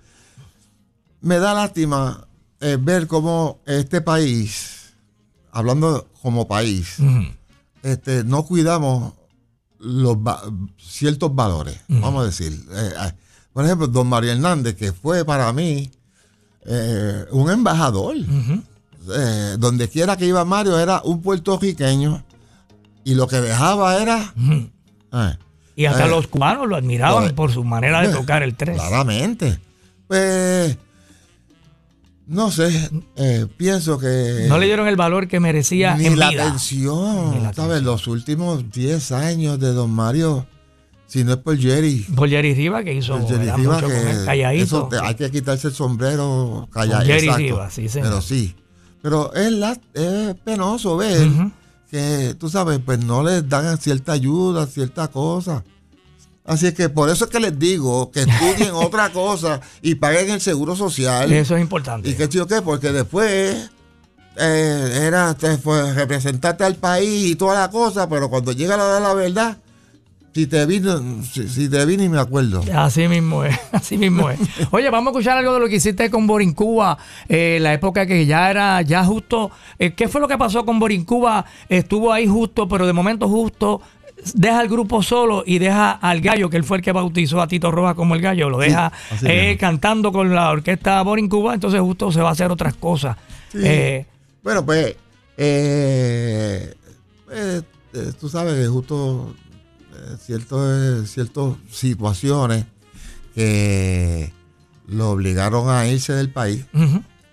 Me 1.20 1.38
da 1.38 1.54
lástima 1.54 2.26
eh, 2.60 2.76
ver 2.80 3.06
cómo 3.06 3.60
este 3.66 4.00
país, 4.00 4.94
hablando 5.52 6.08
como 6.20 6.48
país, 6.48 6.96
este, 7.82 8.24
no 8.24 8.44
cuidamos 8.44 9.12
los 9.78 10.16
va- 10.16 10.42
ciertos 10.78 11.34
valores, 11.34 11.78
vamos 11.88 12.22
a 12.22 12.26
decir. 12.26 12.52
Eh, 12.72 12.90
eh, 13.06 13.12
por 13.52 13.64
ejemplo, 13.64 13.86
don 13.86 14.08
Mario 14.08 14.32
Hernández, 14.32 14.74
que 14.76 14.92
fue 14.92 15.24
para 15.24 15.52
mí 15.52 15.90
eh, 16.66 17.24
un 17.30 17.50
embajador. 17.50 18.16
Eh, 19.14 19.56
donde 19.58 19.88
quiera 19.88 20.16
que 20.16 20.26
iba 20.26 20.44
Mario 20.44 20.78
era 20.78 21.00
un 21.02 21.20
puertorriqueño 21.22 22.22
y 23.04 23.14
lo 23.14 23.26
que 23.26 23.40
dejaba 23.40 24.00
era... 24.00 24.32
Eh, 25.12 25.36
Y 25.74 25.86
hasta 25.86 26.06
los 26.06 26.28
cubanos 26.28 26.68
lo 26.68 26.76
admiraban 26.76 27.34
por 27.34 27.50
su 27.52 27.64
manera 27.64 28.00
de 28.06 28.14
tocar 28.14 28.42
el 28.42 28.54
tres. 28.54 28.76
claramente. 28.76 29.58
Pues, 30.06 30.76
no 32.26 32.50
sé, 32.50 32.90
eh, 33.16 33.46
pienso 33.56 33.98
que... 33.98 34.46
No 34.48 34.56
le 34.58 34.66
dieron 34.66 34.86
el 34.86 34.96
valor 34.96 35.26
que 35.26 35.40
merecía 35.40 35.96
ni 35.96 36.06
en 36.06 36.18
la 36.18 36.30
vida. 36.30 36.46
atención, 36.46 37.52
¿sabes? 37.54 37.82
Los 37.82 38.06
últimos 38.06 38.70
10 38.70 39.12
años 39.12 39.58
de 39.58 39.72
Don 39.72 39.90
Mario, 39.90 40.46
si 41.12 41.24
no 41.24 41.32
es 41.32 41.38
por 41.38 41.58
Jerry, 41.58 42.06
Por 42.16 42.26
Jerry 42.30 42.54
Rivas, 42.54 42.84
que 42.84 42.94
hizo 42.94 43.18
Jerry. 43.28 43.50
Rivas, 43.50 43.58
mucho 43.58 43.80
con 43.82 43.90
que 43.90 44.24
calladito. 44.24 44.64
eso 44.64 44.88
te- 44.88 44.98
hay 44.98 45.14
que 45.14 45.30
quitarse 45.30 45.68
el 45.68 45.74
sombrero 45.74 46.68
calladito. 46.72 47.12
Jerry. 47.12 47.28
Rivas, 47.48 47.74
sí, 47.74 47.88
señor. 47.88 48.08
Pero 48.08 48.22
sí. 48.22 48.56
Pero 49.02 49.34
es, 49.34 49.52
la- 49.52 49.78
es 49.92 50.34
penoso 50.42 50.96
ver 50.96 51.28
que, 51.90 52.34
tú 52.38 52.48
sabes, 52.48 52.78
pues 52.82 52.98
no 53.04 53.22
les 53.22 53.46
dan 53.46 53.76
cierta 53.76 54.12
ayuda, 54.12 54.66
cierta 54.66 55.08
cosa. 55.08 55.62
Así 56.46 56.66
es 56.68 56.74
que 56.74 56.88
por 56.88 57.10
eso 57.10 57.26
es 57.26 57.30
que 57.30 57.40
les 57.40 57.58
digo 57.58 58.10
que 58.10 58.20
estudien 58.22 58.70
otra 58.74 59.10
cosa 59.12 59.60
y 59.82 59.96
paguen 59.96 60.30
el 60.30 60.40
seguro 60.40 60.74
social. 60.74 61.30
Eso 61.30 61.56
es 61.56 61.60
importante. 61.60 62.08
¿Y 62.08 62.14
qué 62.14 62.26
tío 62.26 62.46
qué? 62.46 62.62
Porque 62.62 62.90
después 62.90 63.70
eh, 64.38 65.00
era 65.02 65.36
fue 65.62 65.92
representarte 65.92 66.64
al 66.64 66.76
país 66.76 67.30
y 67.32 67.36
toda 67.36 67.60
la 67.60 67.70
cosa, 67.70 68.08
pero 68.08 68.30
cuando 68.30 68.52
llega 68.52 68.76
la 68.78 68.84
hora 68.84 68.94
de 68.94 69.00
la 69.02 69.14
verdad, 69.14 69.58
si 70.34 70.46
te 70.46 70.64
vino, 70.64 71.22
si, 71.22 71.68
te 71.68 72.08
me 72.08 72.18
acuerdo. 72.18 72.64
Así 72.74 73.06
mismo 73.06 73.44
es, 73.44 73.58
así 73.72 73.98
mismo 73.98 74.30
es. 74.30 74.38
Oye, 74.70 74.88
vamos 74.88 75.08
a 75.08 75.18
escuchar 75.18 75.36
algo 75.38 75.52
de 75.54 75.60
lo 75.60 75.68
que 75.68 75.76
hiciste 75.76 76.10
con 76.10 76.26
Borincuba, 76.26 76.96
eh, 77.28 77.58
la 77.60 77.74
época 77.74 78.06
que 78.06 78.24
ya 78.24 78.50
era, 78.50 78.80
ya 78.82 79.04
justo. 79.04 79.50
eh, 79.78 79.92
¿Qué 79.92 80.08
fue 80.08 80.20
lo 80.22 80.28
que 80.28 80.38
pasó 80.38 80.64
con 80.64 80.78
Borincuba? 80.78 81.44
Estuvo 81.68 82.12
ahí 82.12 82.26
justo, 82.26 82.66
pero 82.66 82.86
de 82.86 82.94
momento 82.94 83.28
justo 83.28 83.82
deja 84.34 84.60
al 84.60 84.68
grupo 84.68 85.02
solo 85.02 85.42
y 85.44 85.58
deja 85.58 85.90
al 85.92 86.20
gallo, 86.20 86.48
que 86.48 86.56
él 86.56 86.64
fue 86.64 86.78
el 86.78 86.82
que 86.82 86.92
bautizó 86.92 87.42
a 87.42 87.48
Tito 87.48 87.70
Rojas 87.70 87.94
como 87.94 88.14
el 88.14 88.22
gallo, 88.22 88.48
lo 88.48 88.58
deja 88.58 88.92
eh, 89.24 89.56
cantando 89.58 90.12
con 90.12 90.34
la 90.34 90.50
orquesta 90.50 91.02
Borincuba, 91.02 91.54
entonces 91.54 91.80
justo 91.80 92.10
se 92.12 92.22
va 92.22 92.30
a 92.30 92.32
hacer 92.32 92.50
otras 92.50 92.74
cosas. 92.74 93.16
Sí. 93.50 93.58
Eh, 93.62 94.06
Bueno, 94.42 94.64
pues, 94.64 94.96
eh, 95.36 96.72
tú 98.18 98.28
sabes 98.28 98.54
que 98.54 98.66
justo 98.66 99.34
eh, 100.02 100.16
cierto- 100.24 101.06
ciertas 101.06 101.54
situaciones 101.70 102.64
que 103.34 104.32
lo 104.88 105.10
obligaron 105.10 105.70
a 105.70 105.86
irse 105.86 106.12
del 106.12 106.30
país. 106.30 106.64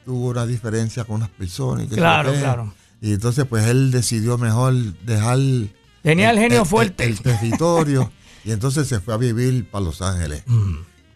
Tuvo 0.05 0.29
una 0.29 0.45
diferencia 0.45 1.03
con 1.03 1.17
unas 1.17 1.29
personas. 1.29 1.87
Claro, 1.87 2.33
claro. 2.33 2.73
Y 3.01 3.13
entonces, 3.13 3.45
pues 3.45 3.65
él 3.67 3.91
decidió 3.91 4.37
mejor 4.37 4.73
dejar. 5.05 5.37
Tenía 6.01 6.31
el 6.31 6.39
genio 6.39 6.65
fuerte. 6.65 7.05
El, 7.05 7.19
territorio. 7.19 8.11
y 8.45 8.51
entonces 8.51 8.87
se 8.87 8.99
fue 8.99 9.13
a 9.13 9.17
vivir 9.17 9.69
para 9.69 9.85
Los 9.85 10.01
Ángeles. 10.01 10.43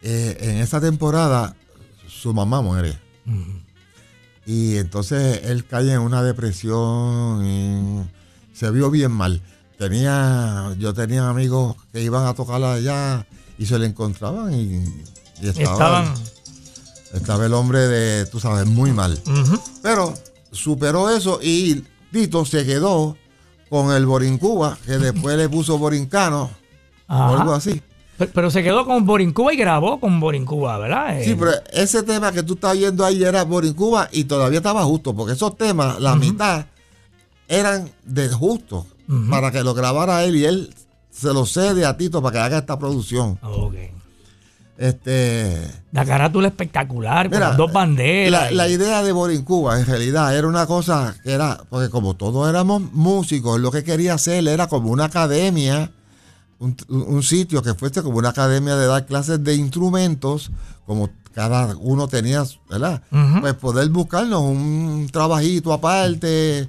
Eh, 0.01 0.37
en 0.41 0.57
esa 0.57 0.81
temporada, 0.81 1.55
su 2.07 2.33
mamá 2.33 2.61
muere. 2.61 2.97
Y 4.45 4.75
entonces 4.77 5.41
él 5.45 5.65
cae 5.65 5.93
en 5.93 6.01
una 6.01 6.21
depresión 6.21 7.45
y 7.45 8.03
se 8.53 8.69
vio 8.71 8.91
bien 8.91 9.11
mal. 9.11 9.41
Tenía, 9.87 10.73
yo 10.79 10.93
tenía 10.93 11.27
amigos 11.27 11.75
que 11.91 12.01
iban 12.01 12.25
a 12.25 12.33
tocar 12.33 12.63
allá 12.63 13.27
y 13.57 13.65
se 13.65 13.77
le 13.77 13.85
encontraban 13.85 14.53
y, 14.53 14.81
y 15.41 15.47
estaba, 15.49 15.73
Estaban. 15.73 16.13
estaba 17.13 17.45
el 17.45 17.53
hombre 17.53 17.79
de, 17.79 18.25
tú 18.27 18.39
sabes, 18.39 18.65
muy 18.65 18.93
mal. 18.93 19.19
Pero 19.81 20.13
superó 20.53 21.09
eso 21.09 21.39
y 21.43 21.83
Tito 22.13 22.45
se 22.45 22.65
quedó 22.65 23.17
con 23.69 23.91
el 23.91 24.05
Borincuba, 24.05 24.77
que 24.85 24.93
después 24.99 25.35
le 25.35 25.49
puso 25.49 25.77
Borincano. 25.77 26.49
o 27.09 27.13
algo 27.13 27.51
así. 27.53 27.81
Pero, 28.17 28.31
pero 28.33 28.51
se 28.51 28.63
quedó 28.63 28.85
con 28.85 29.05
Borincuba 29.05 29.53
y 29.53 29.57
grabó 29.57 29.99
con 29.99 30.17
Borincuba, 30.21 30.77
¿verdad? 30.77 31.19
Sí, 31.25 31.31
Eh, 31.31 31.35
pero 31.37 31.51
ese 31.73 32.03
tema 32.03 32.31
que 32.31 32.43
tú 32.43 32.53
estás 32.53 32.77
viendo 32.77 33.03
ahí 33.03 33.21
era 33.21 33.43
Borincuba 33.43 34.07
y 34.13 34.23
todavía 34.23 34.59
estaba 34.59 34.83
justo, 34.85 35.13
porque 35.13 35.33
esos 35.33 35.57
temas, 35.57 35.99
la 35.99 36.15
mitad, 36.15 36.67
eran 37.49 37.91
de 38.05 38.29
justo 38.29 38.85
para 39.29 39.51
que 39.51 39.63
lo 39.63 39.73
grabara 39.73 40.23
él 40.23 40.35
y 40.35 40.45
él 40.45 40.73
se 41.11 41.33
lo 41.33 41.45
cede 41.45 41.85
a 41.85 41.95
Tito 41.97 42.21
para 42.21 42.33
que 42.33 42.39
haga 42.39 42.57
esta 42.59 42.77
producción. 42.79 43.37
ok. 43.41 43.75
Este, 44.75 45.61
La 45.91 46.03
carátula 46.03 46.47
espectacular, 46.47 47.27
con 47.29 47.37
Mira, 47.37 47.49
las 47.49 47.57
dos 47.57 47.71
banderas. 47.71 48.31
la, 48.31 48.51
y- 48.51 48.55
la 48.55 48.67
idea 48.67 49.03
de 49.03 49.11
Borincuba 49.11 49.79
en 49.79 49.85
realidad 49.85 50.35
era 50.35 50.47
una 50.47 50.65
cosa 50.65 51.15
que 51.23 51.31
era, 51.31 51.61
porque 51.69 51.89
como 51.89 52.15
todos 52.15 52.49
éramos 52.49 52.81
músicos, 52.91 53.59
lo 53.59 53.71
que 53.71 53.83
quería 53.83 54.15
hacer 54.15 54.47
era 54.47 54.67
como 54.67 54.89
una 54.89 55.05
academia, 55.05 55.91
un, 56.59 56.75
un 56.89 57.21
sitio 57.21 57.61
que 57.61 57.75
fuese 57.75 58.01
como 58.01 58.17
una 58.17 58.29
academia 58.29 58.75
de 58.75 58.87
dar 58.87 59.05
clases 59.05 59.43
de 59.43 59.53
instrumentos, 59.55 60.49
como 60.87 61.09
cada 61.33 61.75
uno 61.77 62.07
tenía, 62.07 62.43
¿verdad? 62.69 63.03
Pues 63.41 63.53
poder 63.53 63.89
buscarnos 63.89 64.41
un 64.41 65.07
trabajito 65.11 65.71
aparte. 65.71 66.67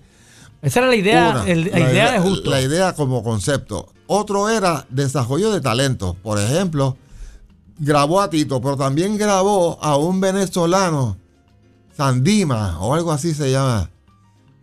Esa 0.64 0.80
era 0.80 0.88
la 0.88 0.96
idea, 0.96 1.44
el- 1.46 1.70
la, 1.70 1.78
idea 1.80 2.12
de 2.12 2.18
justo. 2.18 2.50
La 2.50 2.60
idea 2.60 2.92
como 2.94 3.22
concepto. 3.22 3.92
Otro 4.06 4.48
era 4.48 4.86
desarrollo 4.90 5.52
de 5.52 5.60
talento. 5.60 6.16
Por 6.22 6.40
ejemplo, 6.40 6.96
grabó 7.78 8.20
a 8.20 8.30
Tito, 8.30 8.60
pero 8.60 8.76
también 8.76 9.16
grabó 9.16 9.78
a 9.82 9.96
un 9.96 10.20
venezolano, 10.20 11.16
Sandima, 11.96 12.78
o 12.80 12.94
algo 12.94 13.12
así 13.12 13.34
se 13.34 13.50
llama, 13.52 13.88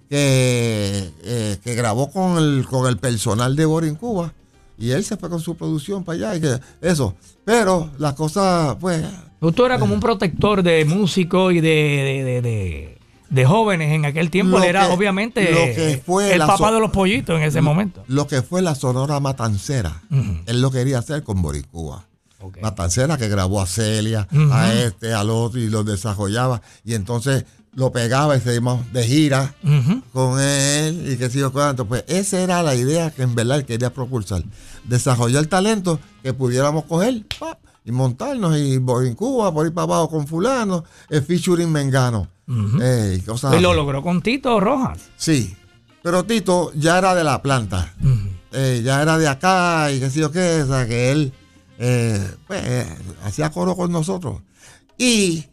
que, 0.09 1.09
eh, 1.23 1.57
que 1.63 1.75
grabó 1.75 2.11
con 2.11 2.37
el, 2.37 2.65
con 2.69 2.87
el 2.87 2.97
personal 2.97 3.55
de 3.55 3.65
Borin 3.65 3.95
Cuba. 3.95 4.33
Y 4.77 4.91
él 4.91 5.03
se 5.03 5.15
fue 5.15 5.29
con 5.29 5.39
su 5.39 5.55
producción 5.55 6.03
para 6.03 6.29
allá. 6.31 6.35
Y 6.35 6.41
que, 6.41 6.59
eso. 6.81 7.15
Pero 7.45 7.91
las 7.99 8.13
cosas, 8.15 8.75
pues, 8.79 9.03
Justo 9.39 9.65
era 9.65 9.79
como 9.79 9.93
un 9.95 9.99
protector 9.99 10.61
de 10.61 10.85
músicos 10.85 11.53
y 11.53 11.61
de, 11.61 11.69
de, 11.69 12.23
de- 12.23 12.41
de- 12.41 12.97
de 13.31 13.45
jóvenes 13.45 13.91
en 13.93 14.05
aquel 14.05 14.29
tiempo. 14.29 14.57
Lo 14.59 14.63
Él 14.63 14.69
era 14.69 14.87
que- 14.87 14.93
obviamente 14.93 15.51
lo 15.51 15.59
que 15.73 16.01
fue 16.05 16.33
el 16.33 16.39
papá 16.39 16.57
so- 16.69 16.73
de 16.75 16.79
los 16.79 16.91
pollitos 16.91 17.35
en 17.37 17.43
ese 17.43 17.61
momento. 17.61 18.03
lo 18.07 18.27
que 18.27 18.41
fue 18.43 18.61
la 18.61 18.75
Sonora 18.75 19.19
Matancera. 19.19 20.03
Él 20.45 20.61
lo 20.61 20.69
quería 20.69 20.99
hacer 20.99 21.23
con. 21.23 21.43
Ok. 21.43 22.57
Matancera 22.61 23.17
que 23.17 23.27
grabó 23.29 23.61
a 23.61 23.67
Celia, 23.67 24.27
Ujú. 24.31 24.51
a 24.51 24.73
este, 24.73 25.13
al 25.13 25.29
otro 25.29 25.59
y 25.59 25.69
lo 25.69 25.83
desarrollaba. 25.83 26.61
Y 26.83 26.93
entonces 26.95 27.45
lo 27.73 27.91
pegaba 27.91 28.35
y 28.35 28.41
se 28.41 28.55
iba 28.55 28.79
de 28.91 29.03
gira 29.05 29.53
con 30.11 30.41
él 30.41 31.07
y 31.13 31.17
qué 31.17 31.29
sé 31.29 31.39
yo 31.39 31.51
cuánto. 31.53 31.85
Pues 31.85 32.03
esa 32.07 32.39
era 32.41 32.61
la 32.63 32.75
idea 32.75 33.11
que 33.11 33.21
en 33.21 33.33
verdad 33.35 33.57
él 33.59 33.65
quería 33.65 33.93
propulsar. 33.93 34.43
Desarrollar 34.85 35.45
talento 35.45 35.99
que 36.23 36.33
pudiéramos 36.33 36.83
coger 36.85 37.23
pa, 37.39 37.57
y 37.83 37.91
montarnos 37.91 38.57
y 38.57 38.79
por 38.79 39.05
en 39.05 39.15
Cuba, 39.15 39.53
por 39.53 39.65
ir 39.65 39.73
para 39.73 39.83
abajo 39.83 40.09
con 40.09 40.27
fulano, 40.27 40.83
el 41.09 41.23
featuring 41.23 41.71
mengano. 41.71 42.27
eh, 42.81 43.17
y 43.19 43.21
cosas 43.21 43.55
Y 43.55 43.59
lo 43.59 43.73
logró 43.73 44.01
con 44.01 44.21
Tito 44.21 44.59
Rojas. 44.59 44.99
Sí. 45.15 45.55
Pero 46.03 46.23
Tito 46.25 46.71
ya 46.75 46.97
era 46.97 47.15
de 47.15 47.23
la 47.23 47.41
planta. 47.41 47.93
Eh, 48.51 48.81
ya 48.83 49.01
era 49.01 49.17
de 49.17 49.27
acá 49.27 49.91
y 49.91 49.99
qué 49.99 50.09
sé 50.09 50.19
yo 50.19 50.31
qué, 50.31 50.63
o 50.63 50.67
sea, 50.67 50.85
que 50.87 51.11
él 51.11 51.31
eh, 51.79 52.29
pues, 52.47 52.87
hacía 53.23 53.49
coro 53.49 53.75
con 53.75 53.91
nosotros. 53.91 54.41
Y 54.97 55.45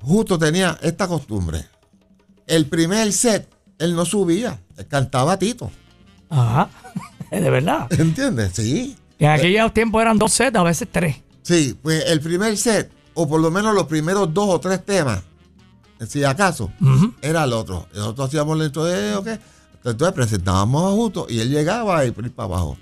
justo 0.00 0.38
tenía 0.38 0.78
esta 0.82 1.08
costumbre. 1.08 1.64
El 2.46 2.66
primer 2.66 3.12
set, 3.12 3.48
él 3.78 3.96
no 3.96 4.04
subía, 4.04 4.60
él 4.76 4.86
cantaba 4.86 5.38
Tito. 5.38 5.70
Ajá. 6.30 6.68
De 7.30 7.50
verdad. 7.50 7.86
¿Entiendes? 7.90 8.52
Sí. 8.54 8.96
En 9.18 9.30
aquellos 9.30 9.72
tiempos 9.74 10.00
eran 10.00 10.18
dos 10.18 10.32
sets, 10.32 10.56
a 10.56 10.62
veces 10.62 10.88
tres. 10.90 11.16
Sí, 11.46 11.78
pues 11.80 12.04
el 12.06 12.20
primer 12.20 12.56
set, 12.56 12.90
o 13.14 13.28
por 13.28 13.40
lo 13.40 13.52
menos 13.52 13.72
los 13.72 13.84
primeros 13.86 14.34
dos 14.34 14.48
o 14.48 14.58
tres 14.58 14.84
temas, 14.84 15.22
si 16.08 16.24
acaso, 16.24 16.72
Ujú. 16.80 17.12
era 17.22 17.44
el 17.44 17.52
otro. 17.52 17.86
Nosotros 17.94 18.26
hacíamos 18.28 18.58
la 18.58 18.64
introducción, 18.64 19.14
¿ok? 19.18 19.28
Entonces 19.84 20.12
presentábamos 20.12 20.92
a 20.92 20.96
Justo 20.96 21.26
y 21.28 21.38
él 21.38 21.48
llegaba 21.50 22.04
y 22.04 22.10
por 22.10 22.24
ir 22.26 22.32
para 22.32 22.46
abajo. 22.48 22.76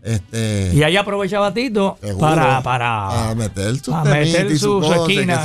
Este, 0.00 0.70
Y 0.74 0.82
ahí 0.84 0.96
aprovechaba 0.96 1.52
Tito 1.52 1.98
Seguro. 2.00 2.20
para, 2.28 2.62
para, 2.62 3.30
a 3.30 3.34
meter 3.34 3.76
sus 3.80 3.92
a 3.92 4.04
meter 4.04 4.56
su- 4.56 4.80
su 4.80 4.92
esquina. 4.92 5.44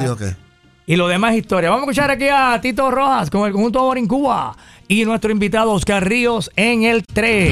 Y 0.85 0.95
lo 0.95 1.07
demás 1.07 1.33
historia. 1.33 1.71
Vamos 1.71 1.87
a 1.87 1.91
escuchar 1.91 2.11
aquí 2.11 2.27
a 2.31 2.59
Tito 2.61 2.91
Rojas 2.91 3.31
con 3.31 3.47
el 3.47 3.51
conjunto 3.53 3.81
Borin 3.81 4.07
Cuba 4.07 4.55
y 4.87 5.03
nuestro 5.05 5.31
invitado 5.31 5.71
Oscar 5.71 6.07
Ríos 6.07 6.51
en 6.55 6.83
el 6.83 7.03
3. 7.03 7.51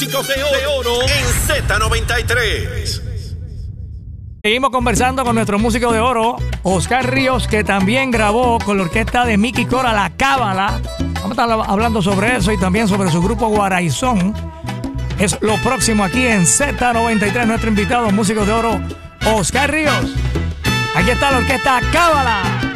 Músicos 0.00 0.28
de 0.28 0.44
oro, 0.78 1.02
en 1.02 1.66
Z93. 1.66 3.02
Seguimos 4.44 4.70
conversando 4.70 5.24
con 5.24 5.34
nuestro 5.34 5.58
músico 5.58 5.90
de 5.90 5.98
oro, 5.98 6.36
Oscar 6.62 7.10
Ríos, 7.10 7.48
que 7.48 7.64
también 7.64 8.12
grabó 8.12 8.60
con 8.60 8.76
la 8.76 8.84
orquesta 8.84 9.24
de 9.24 9.36
Mickey 9.36 9.66
Cora 9.66 9.92
La 9.92 10.10
Cábala. 10.16 10.80
Vamos 11.14 11.36
a 11.36 11.42
estar 11.42 11.50
hablando 11.50 12.00
sobre 12.00 12.36
eso 12.36 12.52
y 12.52 12.60
también 12.60 12.86
sobre 12.86 13.10
su 13.10 13.20
grupo 13.20 13.48
Guaraizón. 13.48 14.34
Es 15.18 15.36
lo 15.40 15.56
próximo 15.56 16.04
aquí 16.04 16.28
en 16.28 16.42
Z93, 16.42 17.46
nuestro 17.46 17.70
invitado, 17.70 18.08
músico 18.12 18.46
de 18.46 18.52
oro, 18.52 18.80
Oscar 19.26 19.68
Ríos. 19.68 20.14
Aquí 20.94 21.10
está 21.10 21.32
la 21.32 21.38
orquesta 21.38 21.80
Cábala. 21.92 22.67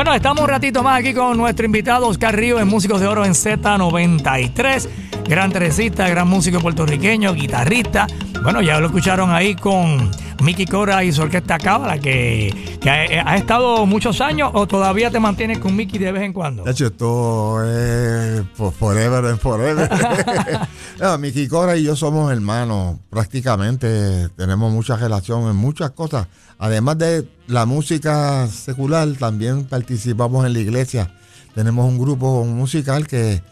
Bueno, 0.00 0.14
estamos 0.14 0.42
un 0.44 0.48
ratito 0.48 0.82
más 0.82 0.98
aquí 0.98 1.12
con 1.12 1.36
nuestro 1.36 1.66
invitado 1.66 2.08
Oscar 2.08 2.34
Ríos 2.34 2.58
en 2.62 2.68
Músicos 2.68 3.02
de 3.02 3.06
Oro 3.06 3.26
en 3.26 3.32
Z93. 3.32 4.88
Gran 5.28 5.52
trencista, 5.52 6.08
gran 6.08 6.26
músico 6.26 6.58
puertorriqueño, 6.58 7.34
guitarrista. 7.34 8.06
Bueno, 8.42 8.62
ya 8.62 8.80
lo 8.80 8.86
escucharon 8.86 9.30
ahí 9.30 9.54
con 9.54 10.10
Mickey 10.42 10.64
Cora 10.64 11.04
y 11.04 11.12
su 11.12 11.20
orquesta 11.22 11.58
Cábala, 11.58 11.98
que, 11.98 12.78
que 12.80 12.88
ha, 12.90 13.30
ha 13.30 13.36
estado 13.36 13.84
muchos 13.84 14.20
años 14.22 14.50
o 14.54 14.66
todavía 14.66 15.10
te 15.10 15.20
mantienes 15.20 15.58
con 15.58 15.76
Mickey 15.76 15.98
de 15.98 16.10
vez 16.10 16.22
en 16.22 16.32
cuando. 16.32 16.64
De 16.64 16.70
hecho, 16.70 16.86
esto 16.86 17.62
es 17.64 18.42
for- 18.54 18.72
forever 18.72 19.26
and 19.26 19.38
forever. 19.38 19.88
no, 21.00 21.18
Miki 21.18 21.48
Cora 21.48 21.76
y 21.76 21.82
yo 21.84 21.94
somos 21.94 22.32
hermanos, 22.32 22.96
prácticamente 23.10 24.30
tenemos 24.30 24.72
mucha 24.72 24.96
relación 24.96 25.48
en 25.50 25.56
muchas 25.56 25.90
cosas. 25.90 26.26
Además 26.58 26.96
de 26.98 27.28
la 27.46 27.66
música 27.66 28.46
secular, 28.48 29.06
también 29.18 29.64
participamos 29.66 30.46
en 30.46 30.54
la 30.54 30.58
iglesia. 30.60 31.14
Tenemos 31.54 31.86
un 31.86 31.98
grupo 31.98 32.44
musical 32.44 33.06
que, 33.06 33.42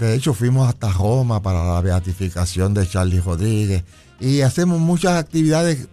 de 0.00 0.14
hecho, 0.14 0.34
fuimos 0.34 0.68
hasta 0.68 0.90
Roma 0.90 1.40
para 1.42 1.64
la 1.64 1.80
beatificación 1.80 2.74
de 2.74 2.88
Charlie 2.88 3.20
Rodríguez. 3.20 3.84
Y 4.22 4.40
hacemos 4.40 4.78
muchas 4.78 5.14
actividades 5.14 5.88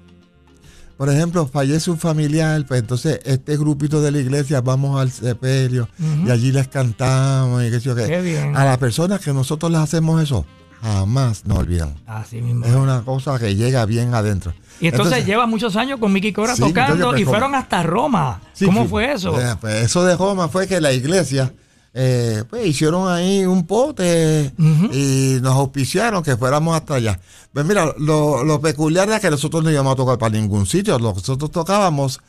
por 0.99 1.09
ejemplo, 1.09 1.47
fallece 1.47 1.89
un 1.89 1.97
familiar, 1.97 2.65
pues 2.67 2.81
entonces 2.81 3.21
este 3.23 3.55
grupito 3.55 4.01
de 4.01 4.11
la 4.11 4.19
iglesia 4.19 4.59
vamos 4.59 4.99
al 4.99 5.09
sepelio 5.09 5.87
y 6.25 6.29
allí 6.29 6.51
les 6.51 6.67
cantamos 6.67 7.63
y 7.63 7.71
qué 7.71 7.79
sé 7.79 7.85
yo 7.85 7.95
qué. 7.95 8.05
Qué 8.05 8.21
bien. 8.21 8.57
A 8.57 8.65
las 8.65 8.77
personas 8.79 9.21
que 9.21 9.31
nosotros 9.31 9.71
les 9.71 9.79
hacemos 9.79 10.21
eso, 10.21 10.45
jamás 10.81 11.45
nos 11.45 11.59
olvidan. 11.59 11.95
Así 12.05 12.41
mismo. 12.41 12.65
Es 12.65 12.75
una 12.75 13.01
cosa 13.03 13.39
que 13.39 13.55
llega 13.55 13.85
bien 13.85 14.13
adentro. 14.13 14.53
Y 14.81 14.87
entonces, 14.87 15.25
lleva 15.25 15.45
muchos 15.45 15.77
años 15.77 16.01
con 16.01 16.11
Mickey 16.11 16.33
Cora 16.33 16.53
Sí, 16.53 16.63
tocando 16.63 16.95
entonces, 16.95 17.11
pues, 17.11 17.21
y 17.21 17.25
fueron 17.25 17.55
hasta 17.55 17.81
Roma. 17.81 18.41
Sí, 18.51 18.65
¿Cómo 18.65 18.81
sí. 18.81 18.89
fue 18.89 19.13
eso? 19.13 19.39
Eh, 19.39 19.55
pues, 19.61 19.75
eso 19.85 20.03
de 20.03 20.17
Roma 20.17 20.49
fue 20.49 20.67
que 20.67 20.81
la 20.81 20.91
iglesia 20.91 21.53
eh, 22.01 22.45
pues, 22.49 22.65
hicieron 22.65 23.11
ahí 23.11 23.45
un 23.45 23.67
pote 23.67 24.53
y 24.93 25.37
nos 25.41 25.53
auspiciaron 25.53 26.23
que 26.23 26.37
fuéramos 26.37 26.73
hasta 26.73 26.95
allá. 26.95 27.19
Pues 27.51 27.65
mira, 27.65 27.93
lo, 27.97 28.45
lo 28.45 28.61
peculiar 28.61 29.09
es 29.11 29.19
que 29.19 29.29
nosotros 29.29 29.61
no 29.65 29.69
íbamos 29.69 29.91
a 29.91 29.95
tocar 29.97 30.17
para 30.17 30.31
ningún 30.31 30.65
sitio. 30.65 30.97
Nosotros 30.97 31.51
tocábamos 31.51 32.21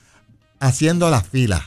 haciendo 0.59 1.09
las 1.09 1.25
filas. 1.25 1.63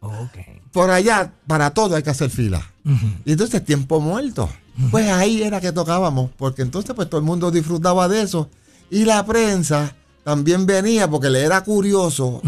Ok. 0.00 0.38
Por 0.72 0.90
allá, 0.90 1.34
para 1.46 1.74
todo 1.74 1.96
hay 1.96 2.02
que 2.02 2.08
hacer 2.08 2.30
fila. 2.30 2.66
Ujú. 2.82 3.06
Y 3.26 3.32
entonces 3.32 3.62
tiempo 3.62 4.00
muerto. 4.00 4.48
Pues 4.90 5.10
ahí 5.10 5.42
era 5.42 5.60
que 5.60 5.70
tocábamos, 5.70 6.30
porque 6.38 6.62
entonces 6.62 6.94
pues 6.96 7.10
todo 7.10 7.20
el 7.20 7.26
mundo 7.26 7.50
disfrutaba 7.50 8.08
de 8.08 8.22
eso. 8.22 8.48
Y 8.90 9.04
la 9.04 9.24
prensa 9.26 9.94
también 10.24 10.64
venía 10.64 11.10
porque 11.10 11.28
le 11.28 11.42
era 11.42 11.62
curioso 11.62 12.40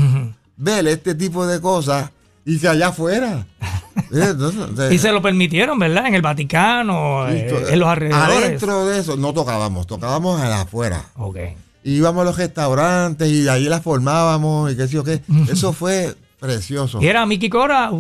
ver 0.57 0.89
este 0.89 1.15
tipo 1.15 1.47
de 1.47 1.61
cosas 1.61 2.11
y 2.47 2.59
que 2.59 2.69
allá 2.69 2.89
afuera. 2.89 3.47
Entonces, 4.13 4.93
Y 4.93 4.99
se 4.99 5.11
lo 5.11 5.21
permitieron, 5.21 5.79
¿verdad? 5.79 6.07
En 6.07 6.15
el 6.15 6.23
Vaticano, 6.23 7.29
eh, 7.29 7.43
listo, 7.43 7.69
en 7.69 7.79
los 7.79 7.89
alrededores. 7.89 8.37
Adentro 8.37 8.87
de 8.87 9.01
eso 9.01 9.17
no 9.17 9.35
tocábamos, 9.35 9.87
tocábamos 9.87 10.41
allá 10.41 10.63
afuera. 10.63 11.05
Ok. 11.17 11.39
Íbamos 11.83 12.23
a 12.23 12.25
los 12.25 12.37
restaurantes 12.37 13.29
y 13.29 13.49
ahí 13.49 13.65
las 13.65 13.83
formábamos 13.83 14.73
y 14.73 14.77
qué 14.77 14.87
sé 14.87 14.95
yo 14.95 15.05
qué. 15.05 15.21
Eso 15.51 15.73
fue 15.73 16.15
precioso. 16.41 17.01
Y 17.03 17.07
era 17.07 17.27
Mickey 17.27 17.49
Cora, 17.49 17.91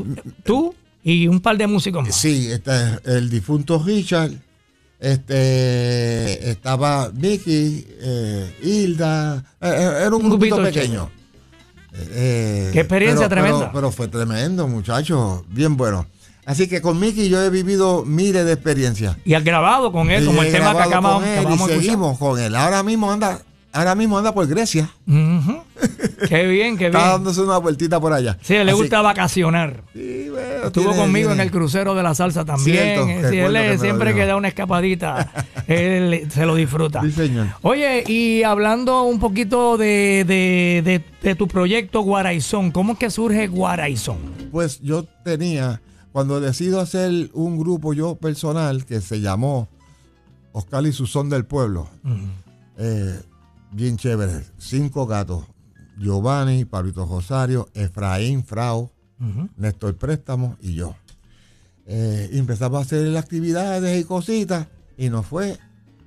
tú 0.44 0.74
y 1.02 1.28
un 1.28 1.40
par 1.40 1.56
de 1.56 1.66
músicos 1.66 2.04
más. 2.04 2.14
Sí, 2.16 2.50
este, 2.50 2.72
el 3.04 3.30
difunto 3.30 3.82
Richard, 3.85 4.32
este, 4.98 6.50
estaba 6.50 7.11
Mickey, 7.14 7.87
eh, 8.00 8.56
Hilda, 8.62 9.44
eh, 9.61 9.68
eh, 9.68 9.92
era 10.00 10.09
un, 10.09 10.24
Un 10.24 10.30
grupito, 10.30 10.56
grupito 10.56 10.80
pequeño. 10.80 11.11
Eh, 12.11 12.70
Qué 12.72 12.80
experiencia 12.80 13.28
pero- 13.28 13.42
tremenda. 13.42 13.59
Pero, 13.66 13.72
pero 13.72 13.90
fue 13.92 14.09
tremendo, 14.09 14.66
muchachos, 14.68 15.42
bien 15.48 15.76
bueno. 15.76 16.06
Así 16.44 16.68
que 16.68 16.80
con 16.80 17.00
Mickey 17.00 17.28
yo 17.28 17.42
he 17.42 17.50
vivido 17.50 18.04
miles 18.04 18.44
de 18.44 18.52
experiencias. 18.52 19.16
Y 19.24 19.35
al 19.35 19.42
grabado 19.42 19.90
con 19.90 20.11
él, 20.11 20.22
Y 20.22 20.26
como 20.26 20.42
el 20.42 20.52
tema 20.52 20.72
que 20.76 20.82
acabamos, 20.82 21.14
con 21.22 21.24
él 21.24 21.38
acabamos 21.40 21.59
y 21.59 21.62
escuchar. 21.72 21.82
seguimos 21.82 22.18
con 22.18 22.38
él. 22.40 22.54
Ahora 22.54 22.82
mismo 22.85 23.11
anda, 23.11 23.40
ahora 23.72 23.94
mismo 23.96 24.16
anda 24.18 24.32
por 24.32 24.46
Grecia. 24.46 24.88
Qué 26.28 26.46
bien, 26.46 26.78
qué 26.78 26.87
Está 26.87 26.98
bien. 26.98 27.11
dándose 27.11 27.40
una 27.42 27.59
vueltita 27.59 28.00
por 28.00 28.12
allá. 28.12 28.38
Sí, 28.42 28.54
le 28.54 28.62
Así- 28.62 28.72
gusta 28.72 29.02
vacacionar. 29.02 29.82
Sí, 29.92 30.28
bueno, 30.30 30.66
Estuvo 30.66 30.85
tiene- 30.90 30.98
conmigo 30.98 31.32
en 31.32 31.40
el 31.40 31.50
crucero 31.50 31.94
de 31.94 32.02
la 32.02 32.14
salsa 32.14 32.44
también. 32.44 32.76
Cierto, 32.76 33.09
Eh, 33.09 33.30
sí, 33.30 33.38
él 33.38 33.52
que 33.52 33.78
siempre 33.78 34.09
dijo. 34.11 34.20
que 34.20 34.26
da 34.26 34.37
una 34.37 34.48
escapadita, 34.48 35.30
él 35.66 36.31
se 36.31 36.46
lo 36.46 36.55
disfruta. 36.55 37.02
Sí, 37.02 37.11
señor. 37.12 37.48
Oye, 37.62 38.05
y 38.07 38.42
hablando 38.42 39.02
un 39.05 39.18
poquito 39.18 39.76
de, 39.76 40.24
de- 40.26 40.83
de- 40.85 41.05
de 41.22 41.35
tu 41.35 41.48
proyecto 41.48 42.00
Guaraizón, 42.02 42.70
¿cómo 42.70 42.92
es 42.94 42.98
que 42.98 43.11
surge 43.11 43.46
Guaraizón? 43.48 44.18
Pues 44.52 44.81
yo 44.81 45.05
tenía, 45.24 45.81
cuando 46.12 46.40
decido 46.40 46.81
hacer 46.81 47.31
un 47.35 47.59
grupo 47.59 47.92
yo 47.94 48.14
personal 48.14 48.85
que 48.85 49.00
se 49.00 49.20
llamó 49.20 49.68
Oscar 50.52 50.87
y 50.87 50.92
su 50.92 51.07
son 51.07 51.29
del 51.29 51.44
pueblo, 51.44 51.88
eh, 52.79 53.20
bien 53.72 53.96
chévere, 53.96 54.42
cinco 54.59 55.07
gatos, 55.07 55.44
Giovanni, 55.98 56.64
Pablito 56.64 57.07
Rosario, 57.07 57.68
Efraín 57.74 58.44
Frau, 58.44 58.90
Ujú. 59.20 59.48
Néstor 59.57 59.96
Préstamo 59.96 60.57
y 60.61 60.74
yo. 60.74 60.94
Eh, 61.87 62.29
empezamos 62.33 62.79
a 62.79 62.83
hacer 62.83 63.16
actividades 63.16 63.98
y 64.00 64.05
cositas 64.05 64.66
y 64.98 65.09
nos 65.11 65.26
fue 65.26 65.56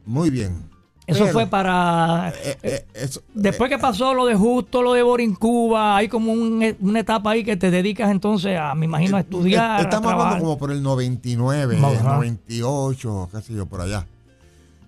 muy 0.05 0.29
bien. 0.29 0.67
Eso 1.07 1.21
Pero, 1.21 1.33
fue 1.33 1.47
para... 1.47 2.29
eh, 2.43 2.57
eh, 2.61 2.85
eso- 2.93 3.23
Después 3.33 3.67
que 3.71 3.79
pasó 3.79 4.13
lo 4.13 4.27
de 4.27 4.35
Justo, 4.35 4.83
lo 4.83 4.93
de 4.93 5.01
Borincuba, 5.01 5.97
hay 5.97 6.07
como 6.07 6.31
un- 6.31 6.75
una 6.81 6.99
etapa 6.99 7.31
ahí 7.31 7.43
que 7.43 7.57
te 7.57 7.71
dedicas 7.71 8.11
entonces 8.11 8.55
a, 8.59 8.75
me 8.75 8.85
imagino, 8.85 9.17
a 9.17 9.21
estudiar, 9.21 9.81
Estamos 9.81 10.11
hablando 10.13 10.37
como 10.37 10.57
por 10.59 10.71
el 10.71 10.83
99, 10.83 11.77
Ajá. 11.81 12.15
98, 12.17 13.29
qué 13.31 13.41
sé 13.41 13.53
yo, 13.53 13.65
por 13.65 13.81
allá. 13.81 14.05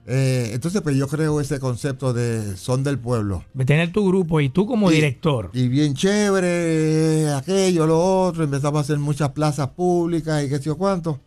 Eh, 0.06 0.52
entonces, 0.54 0.82
pues 0.82 0.96
yo 0.96 1.08
creo 1.08 1.40
ese 1.42 1.60
concepto 1.60 2.12
de 2.14 2.56
son 2.58 2.84
del 2.84 3.00
pueblo. 3.00 3.44
De 3.54 3.66
tener 3.66 3.92
tu 3.92 4.06
grupo 4.08 4.40
y 4.42 4.50
tú 4.50 4.68
como 4.68 4.92
Y- 4.92 4.96
director. 4.96 5.50
Y 5.54 5.68
bien 5.70 5.96
chévere, 5.96 7.32
aquello, 7.34 7.86
lo 7.88 8.00
otro. 8.00 8.44
Empezamos 8.44 8.78
a 8.78 8.82
hacer 8.82 9.00
muchas 9.00 9.30
plazas 9.30 9.70
públicas 9.70 10.44
y 10.44 10.50
qué 10.50 10.58
sé 10.58 10.66
yo 10.66 10.78
cuánto. 10.78 11.20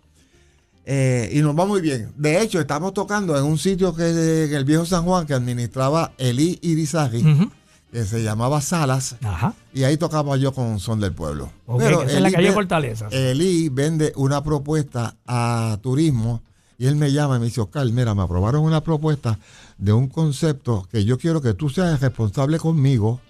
Eh, 0.87 1.31
y 1.33 1.41
nos 1.41 1.59
va 1.59 1.65
muy 1.65 1.81
bien. 1.81 2.13
De 2.17 2.43
hecho, 2.43 2.61
estamos 2.61 2.93
tocando 2.93 3.37
en 3.39 3.45
un 3.45 3.57
sitio 3.59 3.95
que 3.95 4.45
en 4.45 4.53
el 4.55 4.65
viejo 4.65 4.85
San 4.85 5.05
Juan 5.05 5.27
que 5.27 5.33
administraba 5.35 6.13
Elí 6.19 6.59
Irizarry, 6.63 7.25
Ujú. 7.27 7.51
que 7.91 8.05
se 8.05 8.23
llamaba 8.23 8.61
Salas. 8.61 9.17
Ajá. 9.23 9.55
Y 9.73 9.85
ahí 9.85 9.97
tocaba 9.97 10.37
yo 10.37 10.53
con 10.53 10.79
Son 10.81 11.01
del 11.01 11.13
Pueblo. 11.13 11.51
Es 11.81 12.13
en 12.15 12.23
la 12.23 12.31
calle 12.31 12.53
Fortaleza. 12.53 13.09
Elí 13.11 13.69
vende 13.71 14.13
una 14.17 14.43
propuesta 14.45 15.17
a 15.27 15.79
turismo 15.83 16.43
y 16.77 16.87
él 16.87 16.97
me 16.97 17.13
llama 17.13 17.37
y 17.37 17.39
me 17.41 17.47
dice, 17.47 17.61
Oscar, 17.63 17.87
mira, 17.91 18.15
me 18.15 18.23
aprobaron 18.23 18.63
una 18.63 18.83
propuesta 18.83 19.39
de 19.79 19.93
un 19.93 20.09
concepto 20.09 20.87
que 20.93 21.05
yo 21.05 21.17
quiero 21.19 21.41
que 21.41 21.55
tú 21.55 21.71
seas 21.71 22.01
responsable 22.01 22.59
conmigo 22.59 23.21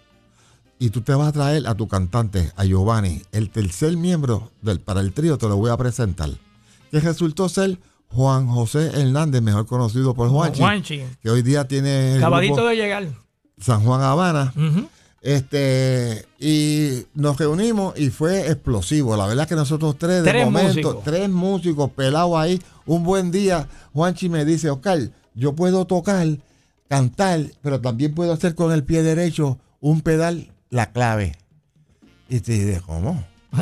y 0.78 0.90
tú 0.90 1.02
te 1.02 1.14
vas 1.14 1.28
a 1.28 1.32
traer 1.32 1.66
a 1.68 1.74
tu 1.76 1.86
cantante, 1.86 2.50
a 2.56 2.64
Giovanni, 2.64 3.22
el 3.32 3.48
tercer 3.50 3.96
miembro 3.96 4.50
del, 4.60 4.80
para 4.80 5.00
el 5.02 5.12
trío, 5.12 5.38
te 5.38 5.46
lo 5.46 5.56
voy 5.56 5.70
a 5.70 5.76
presentar. 5.76 6.30
Que 6.94 7.00
resultó 7.00 7.48
ser 7.48 7.76
Juan 8.06 8.46
José 8.46 8.86
Hernández, 8.94 9.42
mejor 9.42 9.66
conocido 9.66 10.14
por 10.14 10.28
Juanchi, 10.28 10.60
Juanchi. 10.60 11.02
que 11.20 11.28
hoy 11.28 11.42
día 11.42 11.66
tiene 11.66 12.12
el 12.12 12.18
Acabadito 12.18 12.54
grupo 12.54 12.68
de 12.68 12.76
llegar. 12.76 13.08
San 13.60 13.82
Juan 13.82 14.00
Habana. 14.00 14.54
Este, 15.20 16.24
y 16.38 17.04
nos 17.14 17.36
reunimos 17.36 17.98
y 17.98 18.10
fue 18.10 18.46
explosivo. 18.48 19.16
La 19.16 19.26
verdad 19.26 19.48
que 19.48 19.56
nosotros 19.56 19.96
tres, 19.98 20.22
de 20.22 20.30
Tres 20.30 20.44
momento, 20.44 20.68
músicos. 20.68 21.02
tres 21.02 21.28
músicos 21.28 21.90
pelados 21.90 22.36
ahí. 22.38 22.62
Un 22.86 23.02
buen 23.02 23.32
día, 23.32 23.66
Juanchi 23.92 24.28
me 24.28 24.44
dice, 24.44 24.70
Oscar, 24.70 25.00
yo 25.34 25.54
puedo 25.54 25.86
tocar, 25.86 26.28
cantar, 26.88 27.40
pero 27.60 27.80
también 27.80 28.14
puedo 28.14 28.32
hacer 28.32 28.54
con 28.54 28.70
el 28.70 28.84
pie 28.84 29.02
derecho 29.02 29.58
un 29.80 30.00
pedal, 30.00 30.52
la 30.70 30.92
clave. 30.92 31.36
Y 32.28 32.38
te 32.38 32.52
dije, 32.52 32.80
¿cómo? 32.86 33.24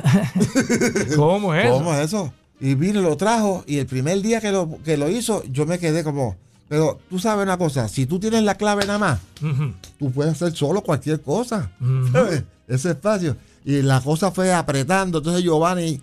¿Cómo 1.16 1.54
es 1.54 1.64
eso? 1.64 1.74
¿Cómo 1.74 1.94
es 1.94 2.00
eso? 2.00 2.32
Y 2.62 2.76
vino 2.76 3.00
y 3.00 3.02
lo 3.02 3.16
trajo 3.16 3.64
y 3.66 3.78
el 3.78 3.86
primer 3.86 4.22
día 4.22 4.40
que 4.40 4.52
lo, 4.52 4.78
que 4.84 4.96
lo 4.96 5.10
hizo, 5.10 5.42
yo 5.50 5.66
me 5.66 5.80
quedé 5.80 6.04
como, 6.04 6.36
pero 6.68 7.00
tú 7.10 7.18
sabes 7.18 7.42
una 7.42 7.58
cosa, 7.58 7.88
si 7.88 8.06
tú 8.06 8.20
tienes 8.20 8.44
la 8.44 8.54
clave 8.54 8.86
nada 8.86 8.98
más, 9.00 9.20
tú 9.98 10.12
puedes 10.12 10.32
hacer 10.32 10.56
solo 10.56 10.80
cualquier 10.80 11.20
cosa. 11.20 11.72
Ese 12.68 12.90
espacio. 12.90 13.36
Y 13.64 13.82
la 13.82 14.00
cosa 14.00 14.30
fue 14.30 14.54
apretando. 14.54 15.18
Entonces 15.18 15.42
Giovanni, 15.42 16.00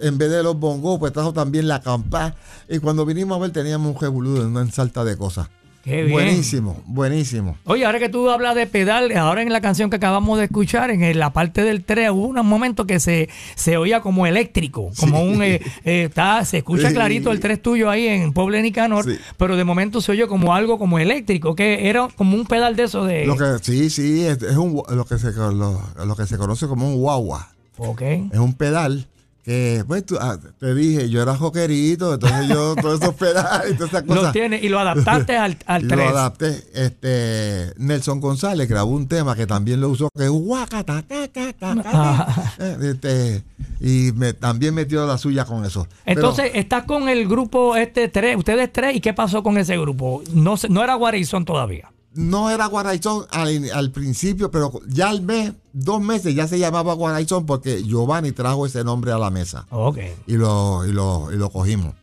en 0.00 0.18
vez 0.18 0.30
de 0.30 0.42
los 0.42 0.56
bongos, 0.56 0.98
pues 0.98 1.12
trajo 1.12 1.32
también 1.32 1.66
la 1.66 1.80
campa. 1.80 2.36
Y 2.68 2.78
cuando 2.78 3.06
vinimos 3.06 3.36
a 3.36 3.40
ver, 3.40 3.50
teníamos 3.50 3.94
un 3.94 4.00
revoludo, 4.00 4.46
una 4.46 4.60
ensalta 4.60 5.04
de 5.04 5.16
cosas. 5.16 5.48
Qué 5.82 6.02
bien. 6.02 6.12
Buenísimo, 6.12 6.80
buenísimo. 6.86 7.56
Oye, 7.64 7.84
ahora 7.84 7.98
que 7.98 8.08
tú 8.08 8.30
hablas 8.30 8.54
de 8.54 8.66
pedal, 8.68 9.10
ahora 9.16 9.42
en 9.42 9.52
la 9.52 9.60
canción 9.60 9.90
que 9.90 9.96
acabamos 9.96 10.38
de 10.38 10.44
escuchar, 10.44 10.90
en 10.92 11.18
la 11.18 11.32
parte 11.32 11.64
del 11.64 11.82
3, 11.82 12.10
hubo 12.10 12.26
un 12.28 12.46
momento 12.46 12.86
que 12.86 13.00
se, 13.00 13.28
se 13.56 13.76
oía 13.76 14.00
como 14.00 14.26
eléctrico, 14.26 14.90
como 14.98 15.18
Sí. 15.18 15.24
un... 15.26 15.42
eh, 15.42 15.60
eh, 15.84 16.04
está, 16.08 16.44
se 16.44 16.58
escucha 16.58 16.88
Sí. 16.88 16.94
clarito 16.94 17.32
el 17.32 17.40
3 17.40 17.60
tuyo 17.60 17.90
ahí 17.90 18.06
en 18.06 18.32
Pueblo 18.32 18.56
de 18.56 18.62
Nicanor, 18.62 19.04
Sí. 19.04 19.18
pero 19.36 19.56
de 19.56 19.64
momento 19.64 20.00
se 20.00 20.12
oyó 20.12 20.28
como 20.28 20.54
algo 20.54 20.78
como 20.78 21.00
eléctrico, 21.00 21.56
que 21.56 21.88
era 21.88 22.06
como 22.16 22.36
un 22.36 22.46
pedal 22.46 22.76
de 22.76 22.84
eso 22.84 23.04
de... 23.04 23.26
Lo 23.26 23.36
que, 23.36 23.58
sí, 23.62 23.90
sí, 23.90 24.24
es, 24.24 24.40
es 24.42 24.56
un, 24.56 24.80
lo, 24.88 25.04
que 25.04 25.18
se, 25.18 25.32
lo, 25.32 25.82
lo 26.06 26.16
que 26.16 26.26
se 26.26 26.38
conoce 26.38 26.68
como 26.68 26.86
un 26.88 26.94
guagua. 27.00 27.48
Ok. 27.78 28.02
Es 28.02 28.38
un 28.38 28.54
pedal 28.54 29.08
que, 29.44 29.84
pues, 29.88 30.06
tú- 30.06 30.16
ah, 30.20 30.38
te 30.60 30.74
dije, 30.74 31.10
yo 31.10 31.20
era 31.22 31.34
joquerito, 31.36 32.14
entonces 32.14 32.48
yo 32.48 32.74
todos 32.76 33.00
esos 33.00 33.14
pedales 33.16 33.72
y 33.72 33.74
todas 33.74 33.90
esas 33.90 34.02
cosas. 34.04 34.22
Lo 34.24 34.32
tiene 34.32 34.60
y 34.62 34.68
lo 34.68 34.78
adaptaste 34.78 35.36
al, 35.36 35.56
al 35.66 35.84
Y 35.84 35.88
3. 35.88 35.98
lo 35.98 36.08
adapté. 36.18 36.64
Este, 36.74 37.72
Nelson 37.76 38.20
González 38.20 38.68
grabó 38.68 38.92
un 38.92 39.08
tema 39.08 39.34
que 39.34 39.46
también 39.46 39.80
lo 39.80 39.88
usó, 39.88 40.08
que 40.16 40.24
es 40.24 40.30
guacata, 40.30 41.02
ca, 41.08 41.28
ca, 41.28 41.52
ca, 41.52 41.74
ca, 41.82 41.90
Ah. 41.92 42.54
eh, 42.58 42.76
este, 42.92 43.42
y 43.80 44.12
me, 44.12 44.32
también 44.32 44.74
metió 44.74 45.06
la 45.06 45.18
suya 45.18 45.44
con 45.44 45.64
eso. 45.64 45.86
Pero 46.04 46.20
Entonces, 46.20 46.52
estás 46.54 46.84
con 46.84 47.08
el 47.08 47.26
grupo 47.26 47.74
este 47.76 48.08
3, 48.08 48.36
ustedes 48.36 48.72
tres, 48.72 48.94
¿y 48.96 49.00
qué 49.00 49.12
pasó 49.12 49.42
con 49.42 49.58
ese 49.58 49.76
grupo? 49.78 50.22
No, 50.32 50.54
no 50.68 50.84
era 50.84 50.94
Guarizón 50.94 51.44
todavía. 51.44 51.90
No 52.14 52.50
era 52.50 52.66
Guaraizón 52.66 53.26
al, 53.30 53.70
al 53.72 53.90
principio, 53.90 54.50
pero 54.50 54.72
ya 54.88 55.08
al 55.08 55.22
mes, 55.22 55.52
dos 55.72 56.00
meses 56.00 56.34
ya 56.34 56.46
se 56.46 56.58
llamaba 56.58 56.92
Guaraizón 56.94 57.46
porque 57.46 57.82
Giovanni 57.84 58.32
trajo 58.32 58.66
ese 58.66 58.84
nombre 58.84 59.12
a 59.12 59.18
la 59.18 59.30
mesa 59.30 59.66
Ok. 59.70 59.98
y 60.26 60.34
lo, 60.34 60.86
y 60.86 60.92
lo, 60.92 61.32
y 61.32 61.36
lo 61.36 61.50
cogimos. 61.50 61.94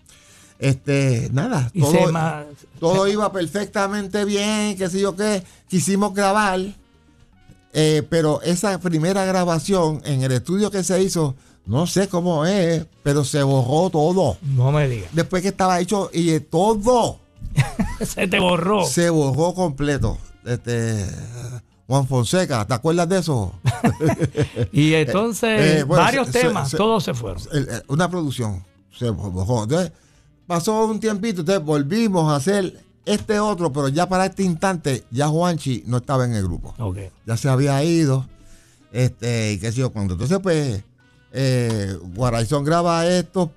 Este, 0.57 1.29
nada, 1.31 1.69
Y 1.73 1.81
todo, 1.81 2.11
ma- 2.11 2.43
todo 2.79 3.07
iba 3.07 3.31
perfectamente 3.31 4.25
bien, 4.25 4.75
qué 4.77 4.89
sé 4.89 4.99
yo 4.99 5.15
qué. 5.15 5.41
Quisimos 5.69 6.13
grabar, 6.13 6.59
eh, 7.73 8.03
pero 8.09 8.41
esa 8.41 8.77
primera 8.79 9.23
grabación 9.25 10.01
en 10.05 10.21
el 10.23 10.31
estudio 10.33 10.69
que 10.71 10.83
se 10.83 11.01
hizo, 11.01 11.35
no 11.65 11.85
sé 11.87 12.07
cómo 12.09 12.45
es, 12.45 12.85
pero 13.03 13.23
se 13.23 13.41
borró 13.43 13.89
todo. 13.89 14.37
No 14.41 14.71
me 14.71 14.87
digas. 14.89 15.09
Después 15.13 15.41
que 15.43 15.49
estaba 15.49 15.79
hecho 15.79 16.09
y 16.11 16.39
todo. 16.41 17.18
Se 18.05 18.27
te 18.27 18.39
borró. 18.39 18.85
Se 18.85 19.09
borró 19.09 19.53
completo. 19.53 20.17
Este, 20.45 21.05
Juan 21.87 22.07
Fonseca, 22.07 22.65
¿te 22.65 22.73
acuerdas 22.73 23.09
de 23.09 23.19
eso? 23.19 23.53
y 24.71 24.93
entonces, 24.93 25.59
Eh, 25.59 25.79
eh, 25.79 25.83
bueno, 25.83 26.03
varios 26.03 26.27
se- 26.29 26.41
temas, 26.41 26.69
se- 26.69 26.77
todos 26.77 27.03
se 27.03 27.13
fueron. 27.13 27.41
El- 27.51 27.83
una 27.87 28.09
producción 28.09 28.63
se 28.97 29.09
borró. 29.09 29.63
Entonces, 29.63 29.91
pasó 30.47 30.85
un 30.85 30.99
tiempito, 30.99 31.41
entonces 31.41 31.63
volvimos 31.63 32.31
a 32.31 32.37
hacer 32.37 32.83
este 33.05 33.39
otro, 33.39 33.71
pero 33.73 33.87
ya 33.89 34.07
para 34.07 34.25
este 34.27 34.43
instante, 34.43 35.03
ya 35.11 35.27
Juanchi 35.27 35.83
no 35.87 35.97
estaba 35.97 36.25
en 36.25 36.33
el 36.35 36.43
grupo. 36.43 36.73
Ya 37.25 37.37
se 37.37 37.49
había 37.49 37.83
ido, 37.83 38.27
este, 38.91 39.53
y 39.53 39.59
qué 39.59 39.71
sé 39.71 39.79
yo 39.79 39.91
cuándo. 39.91 40.13
Entonces, 40.13 40.39
pues, 40.41 40.83
eh, 41.31 41.97
Guaraizón 42.15 42.63
graba 42.63 43.05
estos, 43.07 43.49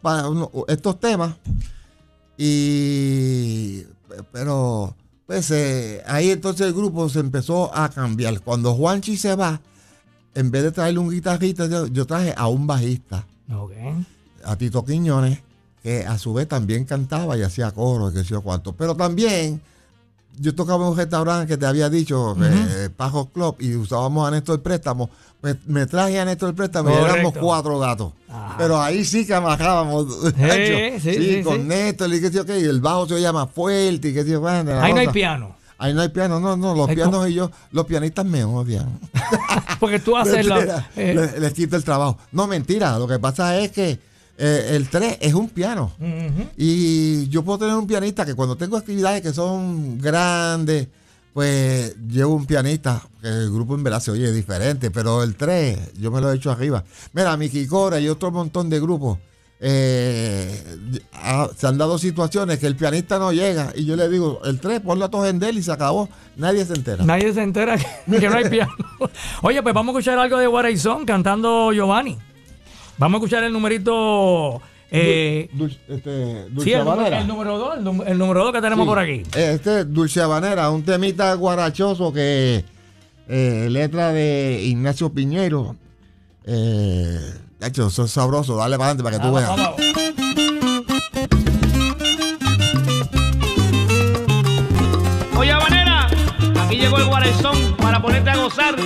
estos 0.68 1.00
temas, 1.00 1.34
y, 2.44 3.86
pero, 4.32 4.94
pues, 5.26 5.50
eh, 5.52 6.02
ahí 6.06 6.30
entonces 6.30 6.66
el 6.66 6.72
grupo 6.74 7.08
se 7.08 7.20
empezó 7.20 7.74
a 7.76 7.88
cambiar. 7.88 8.40
Cuando 8.40 8.74
Juanchi 8.74 9.16
se 9.16 9.34
va, 9.36 9.60
en 10.34 10.50
vez 10.50 10.62
de 10.64 10.72
traerle 10.72 10.98
un 10.98 11.10
guitarrista, 11.10 11.66
yo, 11.66 11.86
yo 11.86 12.04
traje 12.06 12.34
a 12.36 12.48
un 12.48 12.66
bajista, 12.66 13.26
Ok. 13.54 13.72
a 14.44 14.56
Tito 14.56 14.84
Quiñones, 14.84 15.40
que 15.82 16.04
a 16.04 16.18
su 16.18 16.32
vez 16.32 16.48
también 16.48 16.84
cantaba 16.84 17.36
y 17.36 17.42
hacía 17.42 17.70
coro, 17.70 18.10
y 18.10 18.14
qué 18.14 18.20
sé 18.24 18.30
yo 18.30 18.40
cuánto. 18.42 18.72
Pero 18.72 18.94
también 18.96 19.60
yo 20.38 20.54
tocaba 20.54 20.84
en 20.84 20.90
un 20.92 20.96
restaurante 20.96 21.46
que 21.46 21.56
te 21.56 21.66
había 21.66 21.88
dicho, 21.90 22.36
eh, 22.42 22.88
Pajo 22.96 23.30
Club, 23.30 23.56
y 23.60 23.74
usábamos 23.74 24.26
a 24.26 24.30
Néstor 24.30 24.62
Préstamo. 24.62 25.10
Pues 25.40 25.56
me 25.66 25.86
traje 25.86 26.20
a 26.20 26.24
Néstor 26.24 26.54
Préstamo 26.54 26.90
y 26.90 26.92
éramos 26.92 27.10
Correcto. 27.16 27.40
cuatro 27.40 27.78
gatos. 27.78 28.12
Pero 28.58 28.80
ahí 28.80 29.04
sí 29.04 29.26
que 29.26 29.34
amajábamos. 29.34 30.06
Sí, 30.36 31.00
sí, 31.00 31.14
sí, 31.36 31.42
con. 31.42 31.66
Néstor 31.68 32.12
y 32.14 32.20
qué 32.20 32.28
sé 32.30 32.44
yo 32.44 32.56
y 32.56 32.64
el 32.64 32.80
bajo 32.80 33.06
se 33.08 33.14
oye 33.14 33.30
más 33.32 33.50
fuerte 33.50 34.08
y 34.08 34.14
qué 34.14 34.22
sé 34.24 34.30
yo 34.30 34.46
Ahí 34.46 34.92
no 34.92 35.00
hay 35.00 35.08
piano. 35.08 35.56
Ahí 35.78 35.92
no 35.94 36.00
hay 36.00 36.10
piano, 36.10 36.38
no, 36.38 36.56
no, 36.56 36.76
los 36.76 36.88
pianos 36.90 37.28
y 37.28 37.34
yo, 37.34 37.50
los 37.72 37.86
pianistas 37.86 38.24
me 38.24 38.44
odian. 38.44 39.00
Porque 39.80 39.98
tú 39.98 40.16
haces 40.16 40.46
la. 40.46 40.88
Eh, 40.94 41.12
le- 41.12 41.40
les 41.40 41.52
quito 41.52 41.74
el 41.74 41.82
trabajo. 41.82 42.18
No, 42.30 42.46
mentira. 42.46 42.96
Lo 43.00 43.08
que 43.08 43.18
pasa 43.18 43.58
es 43.58 43.72
que 43.72 43.98
eh, 44.38 44.70
el 44.72 44.88
3 44.88 45.18
es 45.20 45.34
un 45.34 45.48
piano. 45.48 45.92
Y 46.56 47.28
yo 47.28 47.42
puedo 47.42 47.58
tener 47.60 47.74
un 47.74 47.86
pianista 47.86 48.24
que 48.24 48.34
cuando 48.34 48.56
tengo 48.56 48.76
actividades 48.76 49.22
que 49.22 49.32
son 49.32 49.98
grandes, 49.98 50.88
pues 51.32 51.96
llevo 52.08 52.34
un 52.34 52.44
pianista, 52.46 53.02
que 53.20 53.28
el 53.28 53.50
grupo 53.52 53.74
en 53.74 53.82
verdad 53.82 54.00
se 54.00 54.10
oye 54.10 54.30
diferente, 54.32 54.90
pero 54.90 55.22
el 55.22 55.34
3 55.34 55.94
yo 55.98 56.10
me 56.10 56.20
lo 56.20 56.30
he 56.32 56.36
hecho 56.36 56.50
arriba. 56.50 56.84
Mira, 57.12 57.36
Miki 57.36 57.66
Cora 57.66 57.98
y 58.00 58.08
otro 58.08 58.30
montón 58.30 58.68
de 58.68 58.80
grupos. 58.80 59.18
eh, 59.64 61.00
ah, 61.14 61.48
se 61.56 61.66
han 61.68 61.78
dado 61.78 61.96
situaciones 61.96 62.58
que 62.58 62.66
el 62.66 62.74
pianista 62.74 63.18
no 63.18 63.32
llega 63.32 63.72
y 63.76 63.84
yo 63.84 63.94
le 63.96 64.08
digo, 64.08 64.40
el 64.44 64.58
3, 64.60 64.80
ponlo 64.80 65.04
a 65.04 65.08
todos 65.08 65.28
en 65.28 65.38
del 65.38 65.56
y 65.56 65.62
se 65.62 65.70
acabó, 65.72 66.08
nadie 66.36 66.64
se 66.66 66.74
entera. 66.74 67.04
Nadie 67.04 67.32
se 67.32 67.42
entera 67.42 67.76
que, 67.78 68.18
que 68.18 68.28
no 68.28 68.36
hay 68.36 68.48
piano. 68.50 68.72
Oye, 69.42 69.62
pues 69.62 69.72
vamos 69.74 69.94
a 69.94 69.98
escuchar 69.98 70.18
algo 70.18 70.36
de 70.38 70.48
Guaraizón 70.48 71.04
cantando 71.06 71.72
Giovanni. 71.72 72.18
Vamos 72.98 73.16
a 73.16 73.24
escuchar 73.24 73.44
el 73.44 73.52
numerito. 73.52 74.60
Eh, 74.94 75.48
Dulce, 75.52 75.78
este, 75.88 76.44
Dulce 76.50 76.64
sí, 76.64 76.72
el, 76.72 76.80
número- 76.80 76.92
Habanera. 76.92 77.20
el 77.22 77.26
número 77.26 77.58
2, 77.58 78.06
el, 78.06 78.18
número 78.18 78.44
2 78.44 78.52
que 78.52 78.60
tenemos 78.60 78.84
Sí. 78.84 78.88
por 78.88 78.98
aquí. 78.98 79.22
Este 79.34 79.84
Dulce 79.86 80.20
Habanera, 80.20 80.70
un 80.70 80.82
temita 80.82 81.32
guarachoso 81.34 82.12
que 82.12 82.62
eh, 83.28 83.68
letra 83.70 84.12
de 84.12 84.60
Ignacio 84.64 85.08
Piñero. 85.10 85.76
Eh, 86.44 87.18
de 87.58 87.66
hecho, 87.66 87.86
eso 87.86 88.04
es 88.04 88.10
sabroso, 88.10 88.56
dale 88.56 88.76
para 88.76 88.90
adelante 88.90 89.02
para 89.04 89.18
que 89.18 89.24
tú 89.26 89.32
veas. 89.34 89.48
vamos. 89.48 90.82
Oye, 95.36 95.50
Habanera, 95.52 96.06
aquí 96.60 96.76
llegó 96.76 96.98
el 96.98 97.06
Guarezón 97.06 97.76
para 97.76 98.00
ponerte 98.00 98.30
a 98.30 98.36
gozar. 98.36 98.76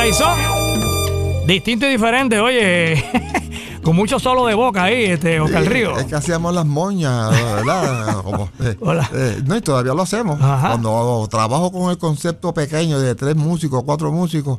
Oye, 0.00 0.12
Guaraizón. 0.12 1.46
Distinto 1.46 1.86
y 1.86 1.90
diferente, 1.90 2.40
oye. 2.40 3.04
Con 3.82 3.96
mucho 3.96 4.18
solo 4.18 4.46
de 4.46 4.54
boca 4.54 4.84
ahí, 4.84 5.04
este, 5.04 5.40
Oscar 5.40 5.62
Río. 5.64 5.98
Es 5.98 6.06
que 6.06 6.14
hacíamos 6.14 6.54
las 6.54 6.64
moñas, 6.64 7.30
¿verdad? 7.30 8.16
Como, 8.24 8.48
eh, 8.60 8.76
Hola. 8.80 9.10
eh, 9.12 9.42
no, 9.44 9.56
y 9.56 9.60
todavía 9.60 9.92
lo 9.92 10.02
hacemos. 10.02 10.40
Ajá. 10.40 10.68
Cuando 10.68 11.26
trabajo 11.30 11.70
con 11.70 11.90
el 11.90 11.98
concepto 11.98 12.54
pequeño 12.54 12.98
de 12.98 13.14
tres 13.14 13.36
músicos, 13.36 13.82
cuatro 13.84 14.10
músicos, 14.10 14.58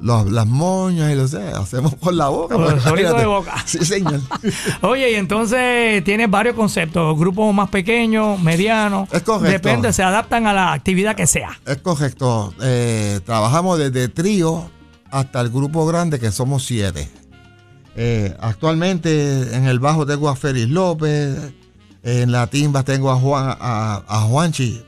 los- 0.00 0.30
las 0.30 0.46
moñas 0.46 1.10
y 1.12 1.14
lo 1.14 1.26
sé, 1.28 1.48
hacemos 1.48 1.94
con 1.96 2.16
la 2.16 2.28
boca. 2.28 2.56
Pues, 2.56 2.82
sonido 2.82 3.14
de 3.16 3.26
boca. 3.26 3.54
Sí, 3.66 3.84
señor. 3.84 4.20
Oye, 4.82 5.12
y 5.12 5.14
entonces 5.14 6.02
tienes 6.04 6.30
varios 6.30 6.54
conceptos, 6.54 7.18
grupos 7.18 7.54
más 7.54 7.68
pequeños, 7.70 8.40
medianos. 8.40 9.08
Es 9.12 9.22
correcto. 9.22 9.50
Depende, 9.68 9.92
se 9.92 10.02
adaptan 10.02 10.46
a 10.46 10.52
la 10.52 10.72
actividad 10.72 11.14
que 11.16 11.26
sea. 11.26 11.58
Es 11.66 11.78
correcto. 11.78 12.54
Eh, 12.62 13.20
trabajamos 13.24 13.78
desde 13.78 14.08
trío 14.08 14.70
hasta 15.10 15.40
el 15.40 15.50
grupo 15.50 15.86
grande, 15.86 16.18
que 16.20 16.30
somos 16.30 16.64
siete. 16.66 17.08
Eh, 17.96 18.36
actualmente 18.40 19.54
en 19.56 19.64
el 19.66 19.80
bajo 19.80 20.06
tengo 20.06 20.28
a 20.28 20.36
Félix 20.36 20.68
López, 20.68 21.36
en 22.04 22.30
la 22.30 22.46
timba 22.46 22.84
tengo 22.84 23.10
a 23.10 23.16
Juan 23.16 23.56
a, 23.60 24.02
a 24.06 24.20
Juanchi. 24.20 24.82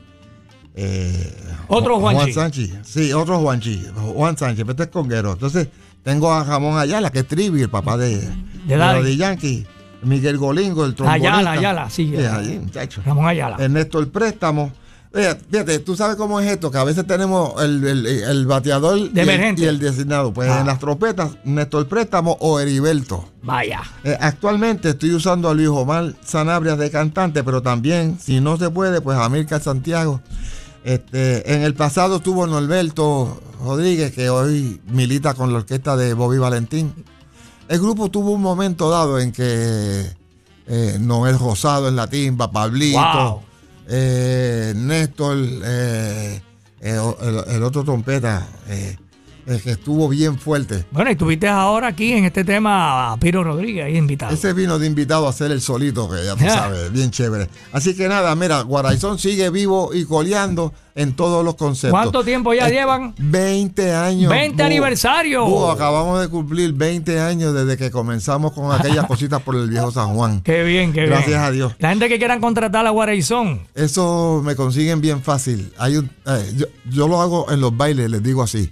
Eh, 0.75 1.33
Otro 1.67 1.97
Ju- 1.97 2.01
Juan 2.01 2.15
Juanchi. 2.15 2.33
Sánchez. 2.33 2.71
Sí, 2.83 3.13
otro 3.13 3.39
Juanchi. 3.39 3.85
Juan 4.13 4.37
Sánchez, 4.37 4.59
pero 4.65 4.71
este 4.71 4.83
es 4.83 4.89
conguero. 4.89 5.33
Entonces 5.33 5.67
tengo 6.03 6.31
a 6.33 6.43
Ramón 6.43 6.77
Ayala, 6.79 7.09
que 7.11 7.19
es 7.19 7.27
Trivi, 7.27 7.61
el 7.61 7.69
papá 7.69 7.97
de, 7.97 8.19
de. 8.65 8.75
Daddy 8.77 9.17
Yankee. 9.17 9.65
Miguel 10.03 10.37
Golingo, 10.39 10.83
el 10.85 10.95
trombonista. 10.95 11.29
Ayala, 11.37 11.51
Ayala, 11.51 11.89
sí. 11.91 12.11
Sí, 12.17 12.23
ahí, 12.25 12.57
muchacho. 12.59 13.01
Ramón 13.05 13.27
Ayala. 13.27 13.57
Ernesto 13.59 13.99
el 13.99 14.07
préstamo. 14.07 14.71
Fíjate, 15.13 15.43
fíjate, 15.51 15.79
tú 15.79 15.95
sabes 15.95 16.15
cómo 16.15 16.39
es 16.39 16.49
esto, 16.49 16.71
que 16.71 16.77
a 16.77 16.83
veces 16.85 17.05
tenemos 17.05 17.61
el, 17.61 17.83
el- 17.85 18.05
el 18.07 18.45
bateador 18.47 18.97
y 18.97 19.11
el, 19.11 19.19
emergente. 19.19 19.61
y 19.61 19.65
el 19.65 19.77
designado. 19.77 20.33
Pues 20.33 20.49
Ah. 20.49 20.61
en 20.61 20.67
las 20.67 20.79
trompetas, 20.79 21.31
Néstor 21.43 21.87
Préstamo 21.87 22.35
o 22.39 22.59
Heriberto. 22.61 23.29
Vaya. 23.43 23.81
Eh, 24.05 24.17
actualmente 24.19 24.89
estoy 24.89 25.13
usando 25.13 25.49
a 25.49 25.53
Luis 25.53 25.67
Omar 25.67 26.13
Sanabria 26.25 26.77
de 26.77 26.89
cantante, 26.89 27.43
pero 27.43 27.61
también, 27.61 28.17
si 28.19 28.39
no 28.39 28.55
se 28.57 28.69
puede, 28.71 29.01
pues 29.01 29.17
a 29.19 29.27
Milcar 29.29 29.61
Santiago. 29.61 30.21
Este, 30.83 31.53
en 31.53 31.61
el 31.61 31.73
pasado 31.75 32.17
estuvo 32.17 32.47
Norberto 32.47 33.39
Rodríguez, 33.63 34.11
que 34.13 34.29
hoy 34.29 34.81
milita 34.87 35.33
con 35.35 35.51
la 35.53 35.59
orquesta 35.59 35.95
de 35.95 36.13
Bobby 36.13 36.37
Valentín. 36.39 36.93
El 37.67 37.79
grupo 37.79 38.09
tuvo 38.09 38.31
un 38.31 38.41
momento 38.41 38.89
dado 38.89 39.19
en 39.19 39.31
que 39.31 40.05
eh, 40.67 40.97
Noel 40.99 41.37
Rosado 41.37 41.87
en 41.87 41.95
la 41.95 42.07
timba, 42.07 42.51
Pablito, 42.51 42.99
Wow. 42.99 43.41
eh, 43.87 44.73
Néstor, 44.75 45.37
eh, 45.37 46.41
eh, 46.81 46.99
el, 47.21 47.55
el 47.55 47.63
otro 47.63 47.83
trompeta, 47.83 48.47
eh, 48.67 48.97
el 49.45 49.61
que 49.61 49.71
estuvo 49.71 50.07
bien 50.09 50.37
fuerte. 50.37 50.85
Bueno, 50.91 51.11
y 51.11 51.15
tuviste 51.15 51.47
ahora 51.47 51.87
aquí 51.87 52.13
en 52.13 52.25
este 52.25 52.43
tema 52.43 53.11
a 53.13 53.17
Piro 53.17 53.43
Rodríguez 53.43 53.85
ahí 53.85 53.97
invitado. 53.97 54.33
Ese 54.33 54.53
vino 54.53 54.79
de 54.79 54.87
invitado 54.87 55.27
a 55.27 55.29
hacer 55.29 55.51
el 55.51 55.61
solito, 55.61 56.09
que 56.09 56.23
ya 56.25 56.35
tú 56.35 56.43
sabes, 56.45 56.91
bien 56.91 57.11
chévere. 57.11 57.49
Así 57.71 57.95
que 57.95 58.07
nada, 58.07 58.35
mira, 58.35 58.61
Guaraizón 58.61 59.19
sigue 59.19 59.49
vivo 59.49 59.91
y 59.93 60.05
coleando 60.05 60.73
en 60.93 61.13
todos 61.13 61.43
los 61.45 61.55
conceptos. 61.55 61.91
¿Cuánto 61.97 62.23
tiempo 62.23 62.53
ya 62.53 62.67
Eh, 62.67 62.71
llevan? 62.73 63.13
20 63.17 63.93
años. 63.93 64.29
20 64.29 64.61
Bu- 64.61 64.65
aniversario. 64.65 65.71
acabamos 65.71 66.19
de 66.21 66.27
cumplir 66.27 66.73
20 66.73 67.19
años 67.19 67.53
desde 67.53 67.77
que 67.77 67.89
comenzamos 67.91 68.51
con 68.51 68.71
aquellas 68.71 69.05
cositas 69.07 69.41
por 69.41 69.55
el 69.55 69.69
viejo 69.69 69.89
San 69.91 70.13
Juan. 70.15 70.41
Qué 70.41 70.63
bien, 70.63 70.91
qué 70.91 71.01
bien. 71.01 71.11
Gracias 71.13 71.41
a 71.41 71.51
Dios. 71.51 71.73
La 71.79 71.89
gente 71.89 72.09
que 72.09 72.17
quieran 72.17 72.41
contratar 72.41 72.85
a 72.85 72.89
Guaraizón. 72.89 73.61
Eso 73.73 74.41
me 74.43 74.55
consiguen 74.55 74.99
bien 75.01 75.21
fácil. 75.21 75.71
Hay 75.77 75.95
un, 75.97 76.09
eh, 76.27 76.53
yo, 76.57 76.65
yo 76.89 77.07
lo 77.07 77.21
hago 77.21 77.49
en 77.51 77.61
los 77.61 77.75
bailes, 77.75 78.09
les 78.11 78.21
digo 78.21 78.43
así. 78.43 78.69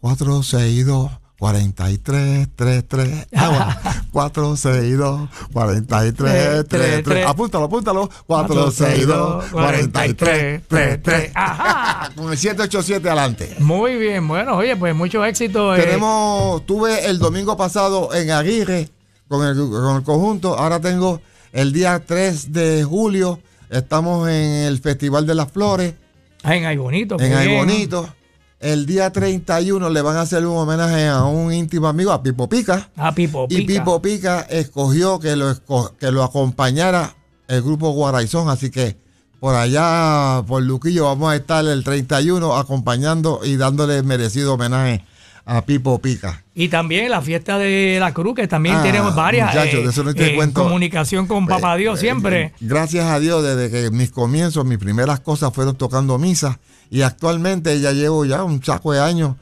462 0.00 1.10
43 1.38 2.48
33 2.54 3.26
ah, 3.34 3.48
bueno. 3.48 3.96
462 4.12 5.28
43 5.52 6.68
33 6.68 7.26
Apúntalo, 7.26 7.64
apúntalo. 7.64 8.10
462 8.26 9.44
43 9.50 10.62
33 10.68 11.32
Ajá. 11.34 12.10
Con 12.14 12.30
el 12.32 12.36
787 12.38 13.08
adelante. 13.08 13.56
Muy 13.60 13.96
bien, 13.96 14.28
bueno, 14.28 14.56
oye, 14.56 14.76
pues 14.76 14.94
mucho 14.94 15.24
éxito. 15.24 15.74
eh. 15.74 15.82
Tenemos, 15.82 16.66
tuve 16.66 17.06
el 17.06 17.18
domingo 17.18 17.56
pasado 17.56 18.12
en 18.14 18.30
Aguirre 18.30 18.90
con 19.28 19.46
el, 19.46 19.56
con 19.56 19.96
el 19.96 20.02
conjunto. 20.02 20.58
Ahora 20.58 20.80
tengo 20.80 21.20
el 21.52 21.72
día 21.72 22.02
3 22.04 22.52
de 22.52 22.84
julio. 22.84 23.40
Estamos 23.70 24.28
en 24.28 24.34
el 24.66 24.78
Festival 24.80 25.26
de 25.26 25.34
las 25.34 25.50
Flores. 25.50 25.94
Ah, 26.42 26.56
en 26.56 26.64
Ay 26.66 26.76
Bonito. 26.76 27.16
en 27.18 27.32
Ay. 27.32 27.56
Bonito. 27.56 28.12
El 28.60 28.84
día 28.84 29.10
31 29.10 29.88
le 29.88 30.02
van 30.02 30.16
a 30.18 30.20
hacer 30.20 30.44
un 30.46 30.56
homenaje 30.56 31.08
a 31.08 31.24
un 31.24 31.50
íntimo 31.52 31.88
amigo, 31.88 32.12
a 32.12 32.22
Pipo 32.22 32.46
Pica. 32.48 32.90
A 32.96 33.14
Pipo 33.14 33.46
Y 33.48 33.62
Pica. 33.62 33.80
Pipo 33.84 34.02
Pica 34.02 34.40
escogió 34.50 35.18
que 35.18 35.34
lo, 35.34 35.50
esco- 35.50 35.96
que 35.96 36.12
lo 36.12 36.22
acompañara 36.22 37.14
el 37.48 37.62
grupo 37.62 37.90
Guaraizón. 37.92 38.50
Así 38.50 38.70
que 38.70 38.98
por 39.40 39.54
allá, 39.54 40.44
por 40.46 40.62
Luquillo, 40.62 41.04
vamos 41.06 41.32
a 41.32 41.36
estar 41.36 41.64
el 41.64 41.82
31 41.82 42.54
acompañando 42.54 43.40
y 43.42 43.56
dándole 43.56 44.02
merecido 44.02 44.52
homenaje 44.54 45.06
a 45.44 45.62
Pipo 45.64 45.98
Pica. 46.00 46.44
Y 46.54 46.68
también 46.68 47.10
la 47.10 47.20
fiesta 47.22 47.58
de 47.58 47.96
la 47.98 48.12
cruz, 48.12 48.34
que 48.36 48.46
también 48.48 48.76
Ah, 48.76 48.82
tenemos 48.82 49.14
varias 49.14 49.48
muchachos, 49.48 49.82
de 49.84 49.90
eso 49.90 50.04
no 50.04 50.14
te 50.14 50.30
en 50.30 50.36
cuento. 50.36 50.62
comunicación 50.62 51.26
con 51.26 51.46
Papá 51.46 51.76
Dios 51.76 51.98
Eh, 51.98 52.00
siempre. 52.02 52.42
eh, 52.42 52.52
Gracias 52.60 53.06
a 53.06 53.18
Dios, 53.18 53.42
desde 53.42 53.70
que 53.70 53.90
mis 53.90 54.10
comienzos, 54.10 54.64
mis 54.64 54.78
primeras 54.78 55.20
cosas 55.20 55.52
fueron 55.54 55.76
tocando 55.76 56.18
misa. 56.18 56.58
Y 56.90 57.02
actualmente 57.02 57.80
ya 57.80 57.92
llevo 57.92 58.24
ya 58.24 58.42
un 58.44 58.62
saco 58.62 58.92
de 58.92 59.00
años 59.00 59.36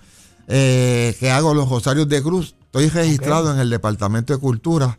eh, 0.48 1.14
que 1.18 1.30
hago 1.30 1.54
los 1.54 1.68
rosarios 1.68 2.08
de 2.08 2.22
cruz. 2.22 2.54
Estoy 2.66 2.88
registrado 2.90 3.52
en 3.52 3.58
el 3.60 3.70
Departamento 3.70 4.34
de 4.34 4.38
Cultura 4.38 4.98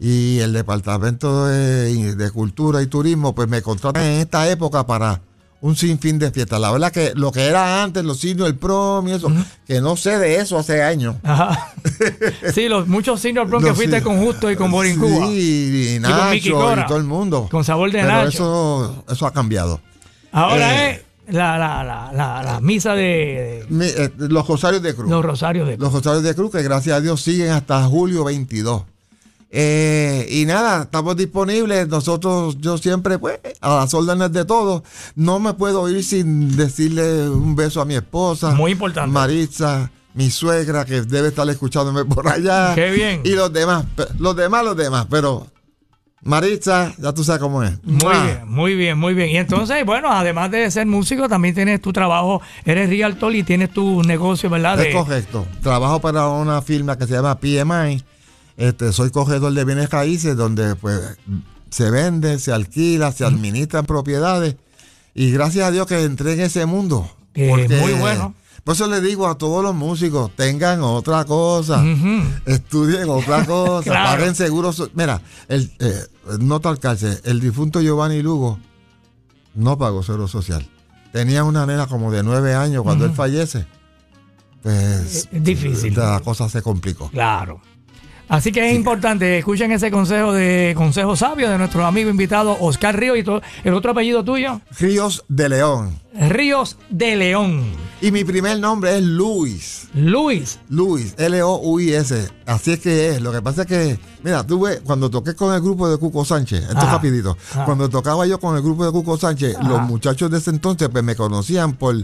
y 0.00 0.40
el 0.40 0.52
Departamento 0.52 1.46
de, 1.46 2.16
de 2.16 2.30
Cultura 2.32 2.82
y 2.82 2.86
Turismo 2.88 3.34
pues 3.34 3.48
me 3.48 3.62
contratan 3.62 4.02
en 4.02 4.20
esta 4.20 4.48
época 4.50 4.84
para 4.86 5.20
un 5.64 5.76
sinfín 5.76 6.18
de 6.18 6.30
fiestas. 6.30 6.60
La 6.60 6.70
verdad 6.70 6.92
que 6.92 7.12
lo 7.14 7.32
que 7.32 7.46
era 7.46 7.82
antes, 7.82 8.04
los 8.04 8.18
signos, 8.20 8.46
el 8.48 8.54
prom 8.56 9.08
y 9.08 9.12
eso, 9.12 9.32
que 9.66 9.80
no 9.80 9.96
sé 9.96 10.18
de 10.18 10.36
eso 10.36 10.58
hace 10.58 10.82
años. 10.82 11.16
Ajá. 11.22 11.72
sí, 12.54 12.68
los 12.68 12.86
muchos 12.86 13.18
senior 13.20 13.48
prom 13.48 13.62
que 13.64 13.72
fuiste 13.72 14.02
con 14.02 14.18
Justo 14.22 14.50
y 14.50 14.56
con 14.56 14.70
Borincúa. 14.70 15.26
Sí, 15.28 15.94
y 15.96 16.00
Nacho 16.00 16.34
y 16.34 16.50
todo 16.50 16.96
el 16.98 17.04
mundo. 17.04 17.48
Con 17.50 17.64
sabor 17.64 17.90
de 17.90 18.00
Pero 18.00 18.12
Nacho. 18.12 18.28
eso, 18.28 19.04
eso 19.10 19.26
ha 19.26 19.32
cambiado. 19.32 19.80
Ahora 20.32 20.90
Eh. 20.90 21.02
es 21.26 21.34
la, 21.34 21.56
la, 21.56 21.82
la, 22.12 22.42
la, 22.42 22.60
misa 22.60 22.92
de, 22.92 23.02
de 23.02 23.66
Mi- 23.70 23.86
eh, 23.86 24.12
los 24.18 24.46
Rosarios 24.46 24.82
de 24.82 24.94
Cruz. 24.94 25.08
los 25.08 25.24
rosarios 25.24 25.66
de 25.66 25.78
Los 25.78 25.92
Rosarios 25.94 26.22
de 26.24 26.34
Cruz, 26.34 26.50
que 26.52 26.62
gracias 26.62 26.98
a 26.98 27.00
Dios 27.00 27.22
siguen 27.22 27.50
hasta 27.52 27.82
julio 27.86 28.24
22. 28.24 28.82
Eh, 29.56 30.26
y 30.30 30.46
nada, 30.46 30.82
estamos 30.82 31.16
disponibles. 31.16 31.86
Nosotros, 31.86 32.56
yo 32.60 32.76
siempre, 32.76 33.20
pues, 33.20 33.38
a 33.60 33.76
las 33.76 33.94
órdenes 33.94 34.32
de 34.32 34.44
todos. 34.44 34.82
No 35.14 35.38
me 35.38 35.54
puedo 35.54 35.88
ir 35.88 36.02
sin 36.02 36.56
decirle 36.56 37.28
un 37.28 37.54
beso 37.54 37.80
a 37.80 37.84
mi 37.84 37.94
esposa. 37.94 38.50
Muy 38.50 38.72
importante. 38.72 39.12
Maritza, 39.12 39.92
mi 40.14 40.28
suegra, 40.30 40.84
que 40.84 41.02
debe 41.02 41.28
estar 41.28 41.48
escuchándome 41.48 42.04
por 42.04 42.26
allá. 42.26 42.74
Qué 42.74 42.90
bien. 42.90 43.20
Y 43.22 43.30
los 43.30 43.52
demás, 43.52 43.84
los 44.18 44.34
demás, 44.34 44.64
los 44.64 44.76
demás. 44.76 45.06
Pero 45.08 45.46
Maritza, 46.22 46.92
ya 46.98 47.12
tú 47.12 47.22
sabes 47.22 47.40
cómo 47.40 47.62
es. 47.62 47.72
Muy 47.84 48.00
bien, 48.24 48.40
muy 48.46 48.74
bien, 48.74 48.98
muy 48.98 49.14
bien. 49.14 49.28
Y 49.30 49.36
entonces, 49.36 49.84
bueno, 49.86 50.08
además 50.10 50.50
de 50.50 50.68
ser 50.70 50.86
músico, 50.86 51.28
también 51.28 51.54
tienes 51.54 51.80
tu 51.80 51.92
trabajo, 51.92 52.40
eres 52.64 52.88
realtor 52.88 53.34
y 53.36 53.44
tienes 53.44 53.70
tu 53.72 54.02
negocio, 54.02 54.50
¿verdad? 54.50 54.80
Es 54.80 54.86
De- 54.86 54.92
correcto. 54.92 55.46
Trabajo 55.62 56.00
para 56.00 56.26
una 56.28 56.60
firma 56.60 56.98
que 56.98 57.06
se 57.06 57.12
llama 57.12 57.38
PMI. 57.38 58.02
Este, 58.56 58.92
soy 58.92 59.10
corredor 59.10 59.52
de 59.52 59.64
bienes 59.64 59.90
raíces 59.90 60.36
donde 60.36 60.76
pues 60.76 61.00
se 61.70 61.90
vende, 61.90 62.38
se 62.38 62.52
alquila, 62.52 63.10
se 63.12 63.24
administran 63.24 63.84
propiedades. 63.86 64.56
Y 65.14 65.30
gracias 65.30 65.66
a 65.66 65.70
Dios 65.70 65.86
que 65.86 66.02
entré 66.04 66.34
en 66.34 66.40
ese 66.40 66.66
mundo. 66.66 67.08
Eh, 67.34 67.48
Porque, 67.50 67.76
muy 67.80 67.92
bueno. 67.94 68.34
Por 68.62 68.74
eso 68.74 68.86
le 68.86 69.00
digo 69.02 69.28
a 69.28 69.36
todos 69.36 69.62
los 69.62 69.74
músicos, 69.74 70.30
tengan 70.36 70.80
otra 70.82 71.24
cosa, 71.26 71.84
estudien 72.46 73.10
otra 73.10 73.44
cosa, 73.46 73.90
Claro. 73.90 74.10
paguen 74.16 74.34
seguros. 74.34 74.90
Mira, 74.94 75.20
el, 75.48 75.70
eh, 75.80 76.00
nota 76.40 76.70
al 76.70 76.78
cárcel, 76.78 77.20
el 77.24 77.40
difunto 77.40 77.82
Giovanni 77.82 78.22
Lugo 78.22 78.58
no 79.54 79.76
pagó 79.76 80.02
seguro 80.02 80.28
social. 80.28 80.66
Tenía 81.12 81.44
una 81.44 81.66
nena 81.66 81.86
como 81.86 82.10
de 82.10 82.22
nueve 82.22 82.54
años 82.54 82.82
cuando 82.84 83.04
él 83.04 83.12
fallece. 83.12 83.66
Pues 84.62 85.28
Es 85.30 85.42
difícil. 85.44 85.94
la 85.94 86.20
cosa 86.24 86.48
se 86.48 86.62
complicó. 86.62 87.10
Claro. 87.10 87.60
Así 88.28 88.52
que 88.52 88.70
es 88.70 88.74
importante, 88.74 89.38
escuchen 89.38 89.70
ese 89.72 89.90
consejo 89.90 90.32
de 90.32 90.74
consejo 90.76 91.14
sabio 91.14 91.50
de 91.50 91.58
nuestro 91.58 91.84
amigo 91.84 92.08
invitado 92.08 92.56
Oscar 92.58 92.98
Ríos 92.98 93.18
y 93.18 93.22
todo, 93.22 93.42
el 93.64 93.74
otro 93.74 93.92
apellido 93.92 94.24
tuyo, 94.24 94.60
Ríos 94.78 95.24
de 95.28 95.48
León. 95.50 96.00
Ríos 96.14 96.78
de 96.90 97.16
León. 97.16 97.64
Y 98.00 98.10
mi 98.12 98.24
primer 98.24 98.58
nombre 98.60 98.96
es 98.96 99.02
Luis. 99.02 99.88
Luis. 99.94 100.58
Luis, 100.68 101.14
L-O-U-I-S. 101.18 102.28
Así 102.46 102.72
es 102.72 102.80
que 102.80 103.08
es. 103.10 103.20
Lo 103.20 103.32
que 103.32 103.42
pasa 103.42 103.62
es 103.62 103.66
que, 103.68 103.98
mira, 104.22 104.46
tuve, 104.46 104.80
cuando 104.80 105.10
toqué 105.10 105.34
con 105.34 105.52
el 105.54 105.60
grupo 105.60 105.88
de 105.88 105.98
Cuco 105.98 106.24
Sánchez, 106.24 106.62
esto 106.62 106.72
es 106.78 106.84
Ajá. 106.84 106.92
rapidito, 106.92 107.36
Ajá. 107.52 107.64
cuando 107.64 107.88
tocaba 107.88 108.26
yo 108.26 108.38
con 108.38 108.56
el 108.56 108.62
grupo 108.62 108.84
de 108.86 108.92
Cuco 108.92 109.16
Sánchez, 109.18 109.56
Ajá. 109.56 109.68
los 109.68 109.80
muchachos 109.82 110.30
de 110.30 110.38
ese 110.38 110.50
entonces 110.50 110.88
pues, 110.88 111.02
me 111.02 111.16
conocían 111.16 111.72
por 111.74 111.96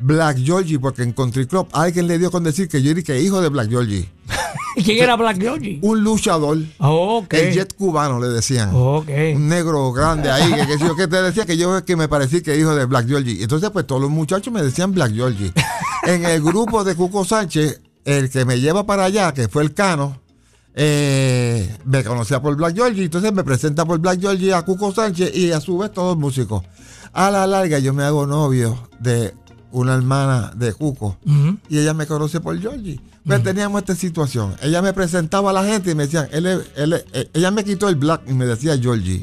Black 0.00 0.38
Georgie, 0.38 0.78
porque 0.78 1.02
en 1.02 1.12
Country 1.12 1.46
Club 1.46 1.68
alguien 1.72 2.06
le 2.06 2.18
dio 2.18 2.30
con 2.30 2.44
decir 2.44 2.68
que 2.68 2.82
yo 2.82 2.90
era 2.92 3.02
que 3.02 3.20
hijo 3.20 3.40
de 3.40 3.48
Black 3.48 3.68
Georgie. 3.68 4.08
¿Y 4.76 4.82
quién 4.84 5.02
era 5.02 5.16
Black 5.16 5.40
Georgie? 5.40 5.80
Un 5.82 6.04
luchador, 6.04 6.58
Ok. 6.78 7.34
el 7.34 7.52
jet 7.52 7.74
cubano 7.74 8.20
le 8.20 8.28
decían. 8.28 8.70
Ok. 8.72 9.08
Un 9.34 9.48
negro 9.48 9.92
grande 9.92 10.30
ahí, 10.30 10.52
que, 10.52 10.66
que, 10.66 10.78
yo- 10.78 10.94
que 10.94 11.08
te 11.08 11.20
decía 11.22 11.44
que 11.46 11.56
yo 11.56 11.84
que 11.84 11.96
me 11.96 12.06
parecía 12.08 12.40
que 12.42 12.56
hijo 12.56 12.74
de 12.76 12.84
Black 12.84 13.08
Georgie. 13.08 13.42
Entonces, 13.42 13.70
pues 13.70 13.86
todos 13.86 14.00
los 14.00 14.10
muchachos 14.10 14.52
me 14.52 14.62
decían 14.62 14.92
Black 14.92 15.12
Georgie. 15.14 15.52
en 16.06 16.24
el 16.24 16.40
grupo 16.42 16.84
de 16.84 16.94
Cuco 16.94 17.24
Sánchez, 17.24 17.80
el 18.04 18.30
que 18.30 18.44
me 18.44 18.60
lleva 18.60 18.86
para 18.86 19.04
allá, 19.04 19.34
que 19.34 19.48
fue 19.48 19.62
el 19.64 19.74
Cano, 19.74 20.20
eh, 20.74 21.76
me 21.84 22.04
conocía 22.04 22.40
por 22.40 22.54
Black 22.56 22.76
Georgie. 22.76 23.04
Entonces 23.04 23.32
me 23.32 23.42
presenta 23.42 23.84
por 23.84 23.98
Black 23.98 24.20
Georgie 24.20 24.54
a 24.54 24.62
Cuco 24.62 24.94
Sánchez 24.94 25.34
y 25.34 25.50
a 25.50 25.60
su 25.60 25.76
vez 25.78 25.92
todos 25.92 26.16
músicos. 26.16 26.62
A 27.12 27.30
la 27.32 27.46
larga, 27.48 27.80
yo 27.80 27.92
me 27.92 28.04
hago 28.04 28.26
novio 28.26 28.88
de 29.00 29.34
una 29.72 29.94
hermana 29.94 30.52
de 30.56 30.72
Cuco 30.72 31.18
y 31.68 31.78
ella 31.78 31.94
me 31.94 32.06
conoce 32.06 32.40
por 32.40 32.58
Georgie. 32.58 33.00
Pues 33.24 33.42
teníamos 33.42 33.82
esta 33.82 33.94
situación. 33.94 34.54
Ella 34.62 34.80
me 34.80 34.94
presentaba 34.94 35.50
a 35.50 35.52
la 35.52 35.64
gente 35.64 35.90
y 35.90 35.94
me 35.94 36.04
decían, 36.04 36.28
él, 36.32 36.46
eh, 36.46 37.30
ella 37.34 37.50
me 37.50 37.62
quitó 37.62 37.88
el 37.88 37.96
black 37.96 38.22
y 38.26 38.32
me 38.32 38.46
decía 38.46 38.78
Georgie. 38.78 39.20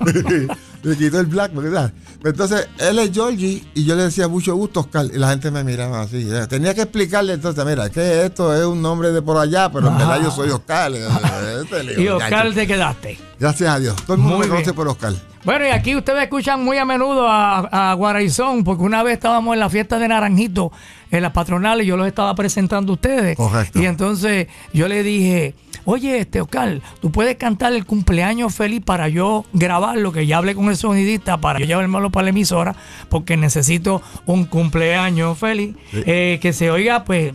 me 0.82 0.96
quitó 0.96 1.20
el 1.20 1.26
black, 1.26 1.52
¿verdad? 1.54 1.92
Entonces, 2.24 2.68
él 2.78 2.98
es 2.98 3.12
Georgie 3.12 3.64
y 3.74 3.84
yo 3.84 3.94
le 3.94 4.04
decía 4.04 4.28
mucho 4.28 4.54
gusto, 4.54 4.80
Oscar. 4.80 5.06
Y 5.12 5.18
la 5.18 5.30
gente 5.30 5.50
me 5.50 5.64
miraba 5.64 6.00
así. 6.02 6.28
Tenía 6.48 6.74
que 6.74 6.82
explicarle 6.82 7.34
entonces, 7.34 7.64
mira, 7.64 7.90
que 7.90 8.24
esto 8.24 8.54
es 8.54 8.64
un 8.64 8.82
nombre 8.82 9.12
de 9.12 9.22
por 9.22 9.36
allá, 9.36 9.70
pero 9.70 9.88
en 9.88 9.98
verdad 9.98 10.20
yo 10.22 10.30
soy 10.30 10.50
Oscar. 10.50 10.92
Este 10.92 11.84
le 11.84 12.02
Y 12.02 12.08
Oscar 12.08 12.52
te 12.52 12.66
quedaste. 12.66 13.18
Gracias 13.38 13.70
a 13.70 13.78
Dios. 13.78 13.96
Todo 14.04 14.14
el 14.14 14.22
mundo 14.22 14.38
Muy 14.38 14.46
me 14.46 14.52
conoce 14.52 14.72
por 14.72 14.88
Oscar. 14.88 15.12
Bueno, 15.44 15.64
y 15.66 15.70
aquí 15.70 15.94
ustedes 15.94 16.24
escuchan 16.24 16.62
muy 16.64 16.76
a 16.78 16.84
menudo 16.84 17.28
a, 17.28 17.90
a 17.90 17.94
Guaraizón, 17.94 18.64
porque 18.64 18.82
una 18.82 19.02
vez 19.02 19.14
estábamos 19.14 19.54
en 19.54 19.60
la 19.60 19.70
fiesta 19.70 19.98
de 19.98 20.08
Naranjito, 20.08 20.72
en 21.10 21.22
las 21.22 21.32
patronales, 21.32 21.86
yo 21.86 21.96
los 21.96 22.06
estaba 22.06 22.34
presentando 22.34 22.92
a 22.92 22.94
ustedes. 22.94 23.36
Correcto. 23.36 23.80
Y 23.80 23.86
entonces 23.86 24.48
yo 24.72 24.88
le 24.88 25.02
dije, 25.02 25.54
oye, 25.90 26.18
este 26.18 26.42
Oscar, 26.42 26.82
tú 27.00 27.10
puedes 27.10 27.36
cantar 27.36 27.72
el 27.72 27.86
cumpleaños 27.86 28.54
feliz 28.54 28.82
para 28.84 29.08
yo 29.08 29.46
grabarlo, 29.54 30.12
que 30.12 30.26
ya 30.26 30.36
hablé 30.36 30.54
con 30.54 30.68
el 30.68 30.76
sonidista 30.76 31.38
para 31.38 31.58
yo 31.58 31.64
llevármelo 31.64 32.10
para 32.10 32.24
la 32.24 32.30
emisora, 32.30 32.76
porque 33.08 33.38
necesito 33.38 34.02
un 34.26 34.44
cumpleaños 34.44 35.38
feliz, 35.38 35.76
eh, 35.94 36.38
que 36.42 36.52
se 36.52 36.70
oiga 36.70 37.04
pues 37.04 37.32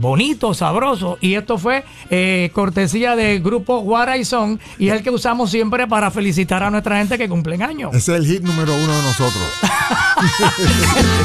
bonito, 0.00 0.52
sabroso. 0.52 1.16
Y 1.22 1.32
esto 1.34 1.56
fue 1.56 1.84
eh, 2.10 2.50
cortesía 2.52 3.16
del 3.16 3.42
grupo 3.42 3.78
Guaraizón, 3.78 4.60
y 4.78 4.88
es 4.88 4.96
el 4.96 5.02
que 5.02 5.08
usamos 5.08 5.50
siempre 5.50 5.86
para 5.86 6.10
felicitar 6.10 6.62
a 6.62 6.70
nuestra 6.70 6.98
gente 6.98 7.16
que 7.16 7.26
cumplen 7.26 7.62
años. 7.62 7.94
Ese 7.94 8.12
es 8.12 8.20
el 8.20 8.26
hit 8.26 8.42
número 8.42 8.74
uno 8.74 8.96
de 8.98 9.02
nosotros. 9.02 9.44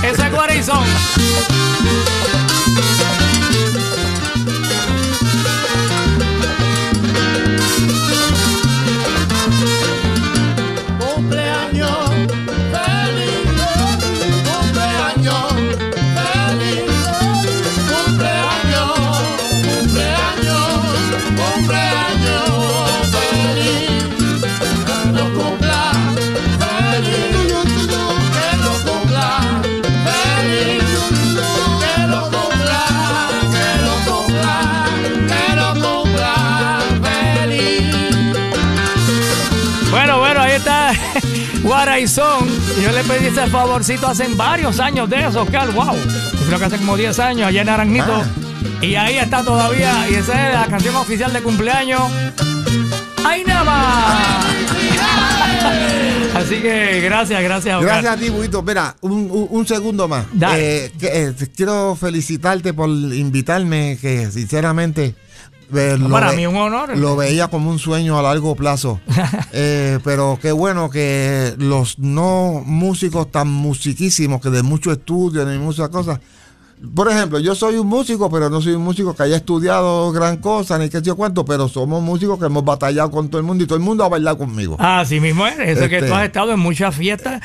Ese 0.03 0.27
es 0.27 0.32
Guaraizón. 0.32 0.86
Le 43.02 43.06
pedí 43.08 43.28
ese 43.28 43.47
favorcito 43.47 44.08
hace 44.08 44.28
varios 44.36 44.80
años 44.80 45.10
de 45.10 45.26
eso, 45.26 45.43
Oscar. 45.43 45.72
Wow. 45.72 45.95
Yo 45.95 46.45
creo 46.47 46.60
que 46.60 46.66
hace 46.66 46.78
como 46.78 46.97
10 46.97 47.18
años 47.20 47.47
allá 47.47 47.62
en 47.62 47.68
Naranjito. 47.68 48.14
Ah. 48.14 48.26
Y 48.86 48.95
ahí 48.95 49.18
está 49.18 49.43
todavía. 49.43 50.10
Y 50.10 50.16
esa 50.16 50.50
es 50.50 50.54
la 50.56 50.66
canción 50.68 50.95
oficial 50.97 51.32
de 51.32 51.41
cumpleaños. 51.41 52.02
¡Ay, 53.26 53.43
nada 53.45 53.64
más! 53.64 54.45
Así 56.36 56.56
que 56.62 57.02
gracias, 57.02 57.41
gracias, 57.41 57.76
Oscar. 57.80 58.02
Gracias 58.02 58.14
a 58.14 58.18
ti, 58.18 58.30
Buito. 58.30 58.62
Mira, 58.64 58.95
un, 59.02 59.12
un- 59.32 59.47
un 59.50 59.68
segundo 59.68 60.08
más. 60.08 60.26
Eh, 60.56 60.91
que, 61.00 61.08
eh, 61.08 61.34
quiero 61.56 61.95
felicitarte 61.95 62.74
por 62.74 62.89
invitarme, 62.89 63.97
que 64.02 64.30
sinceramente 64.32 65.16
eh, 65.74 65.97
para 66.09 66.32
ve- 66.32 66.36
mí 66.38 66.45
un 66.47 66.55
honor. 66.55 66.97
Lo 66.97 67.15
veía 67.15 67.47
como 67.47 67.70
un 67.70 67.80
sueño 67.80 68.17
a 68.17 68.22
largo 68.22 68.55
plazo. 68.55 68.99
Eh, 69.51 69.97
pero 70.03 70.38
qué 70.41 70.51
bueno 70.51 70.89
que 70.91 71.55
los 71.57 71.97
no 71.97 72.61
músicos 72.65 73.32
tan 73.32 73.47
musiquísimos, 73.47 74.41
que 74.41 74.49
de 74.51 74.61
mucho 74.61 74.91
estudio, 74.91 75.43
ni 75.45 75.57
muchas 75.57 75.89
cosas. 75.89 76.20
Por 76.95 77.11
ejemplo, 77.11 77.39
yo 77.39 77.55
soy 77.55 77.75
un 77.75 77.88
músico, 77.88 78.30
pero 78.32 78.49
no 78.49 78.61
soy 78.61 78.73
un 78.73 78.82
músico 78.84 79.13
que 79.13 79.23
haya 79.23 79.36
estudiado 79.36 80.13
gran 80.13 80.38
cosa, 80.38 80.77
ni 80.77 80.88
qué 80.89 80.99
sé 80.99 81.03
yo 81.03 81.17
cuánto, 81.17 81.43
pero 81.43 81.67
somos 81.67 82.01
músicos 82.01 82.39
que 82.39 82.45
hemos 82.45 82.63
batallado 82.63 83.11
con 83.11 83.27
todo 83.27 83.38
el 83.41 83.45
mundo 83.45 83.65
y 83.65 83.67
todo 83.67 83.77
el 83.77 83.84
mundo 83.84 84.05
ha 84.05 84.09
bailado 84.09 84.38
conmigo. 84.38 84.77
Así 84.80 85.19
mismo 85.19 85.45
es, 85.45 85.59
eso 85.59 85.84
es 85.84 85.89
que 85.89 85.97
Este- 85.97 86.07
tú 86.07 86.13
has 86.15 86.23
estado 86.23 86.53
en 86.53 86.59
muchas 86.59 86.95
fiestas, 86.95 87.41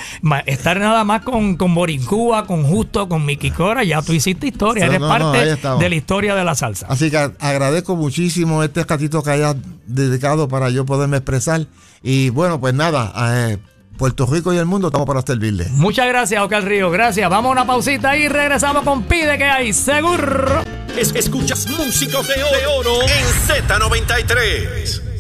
estar 0.47 0.79
nada 0.79 1.03
más 1.03 1.23
con, 1.23 1.57
con 1.57 1.75
Borincúa, 1.75 2.47
con 2.47 2.63
Justo, 2.63 3.09
con 3.09 3.27
Miki 3.27 3.51
Cora, 3.51 3.83
ya 3.83 4.03
tú 4.03 4.13
hiciste 4.13 4.47
historia, 4.47 4.87
eres 4.87 5.01
no, 5.01 5.09
parte 5.09 5.57
de 5.81 5.89
la 5.89 5.95
historia 5.97 6.37
de 6.37 6.45
la 6.45 6.55
salsa. 6.55 6.87
Así 6.89 7.11
que 7.11 7.17
agradezco 7.41 7.97
muchísimo 7.97 8.63
este 8.63 8.85
ratito 8.85 9.21
que 9.25 9.31
hayas 9.31 9.57
dedicado 9.87 10.47
para 10.47 10.71
yo 10.71 10.87
poderme 10.87 11.17
expresar. 11.17 11.67
Y 12.05 12.31
bueno, 12.31 12.61
pues 12.61 12.73
nada, 12.75 13.13
eh, 13.51 13.59
Puerto 13.97 14.27
Rico 14.27 14.53
y 14.53 14.59
el 14.59 14.67
mundo 14.67 14.89
estamos 14.89 15.07
para 15.07 15.23
servirle. 15.23 15.67
Muchas 15.71 16.07
gracias, 16.09 16.43
Oscar 16.43 16.65
Río, 16.65 16.91
gracias. 16.91 17.29
Vamos 17.31 17.51
a 17.51 17.53
una 17.53 17.67
pausita 17.67 18.17
y 18.17 18.29
regresamos 18.29 18.83
con 18.83 19.05
Pide 19.05 19.39
que 19.39 19.45
hay, 19.45 19.73
seguro. 19.73 20.63
Es- 20.97 21.15
escuchas 21.15 21.67
músicos 21.69 22.27
de 22.29 22.43
oro 22.79 23.01
en 23.03 23.69
Z93. 23.69 25.14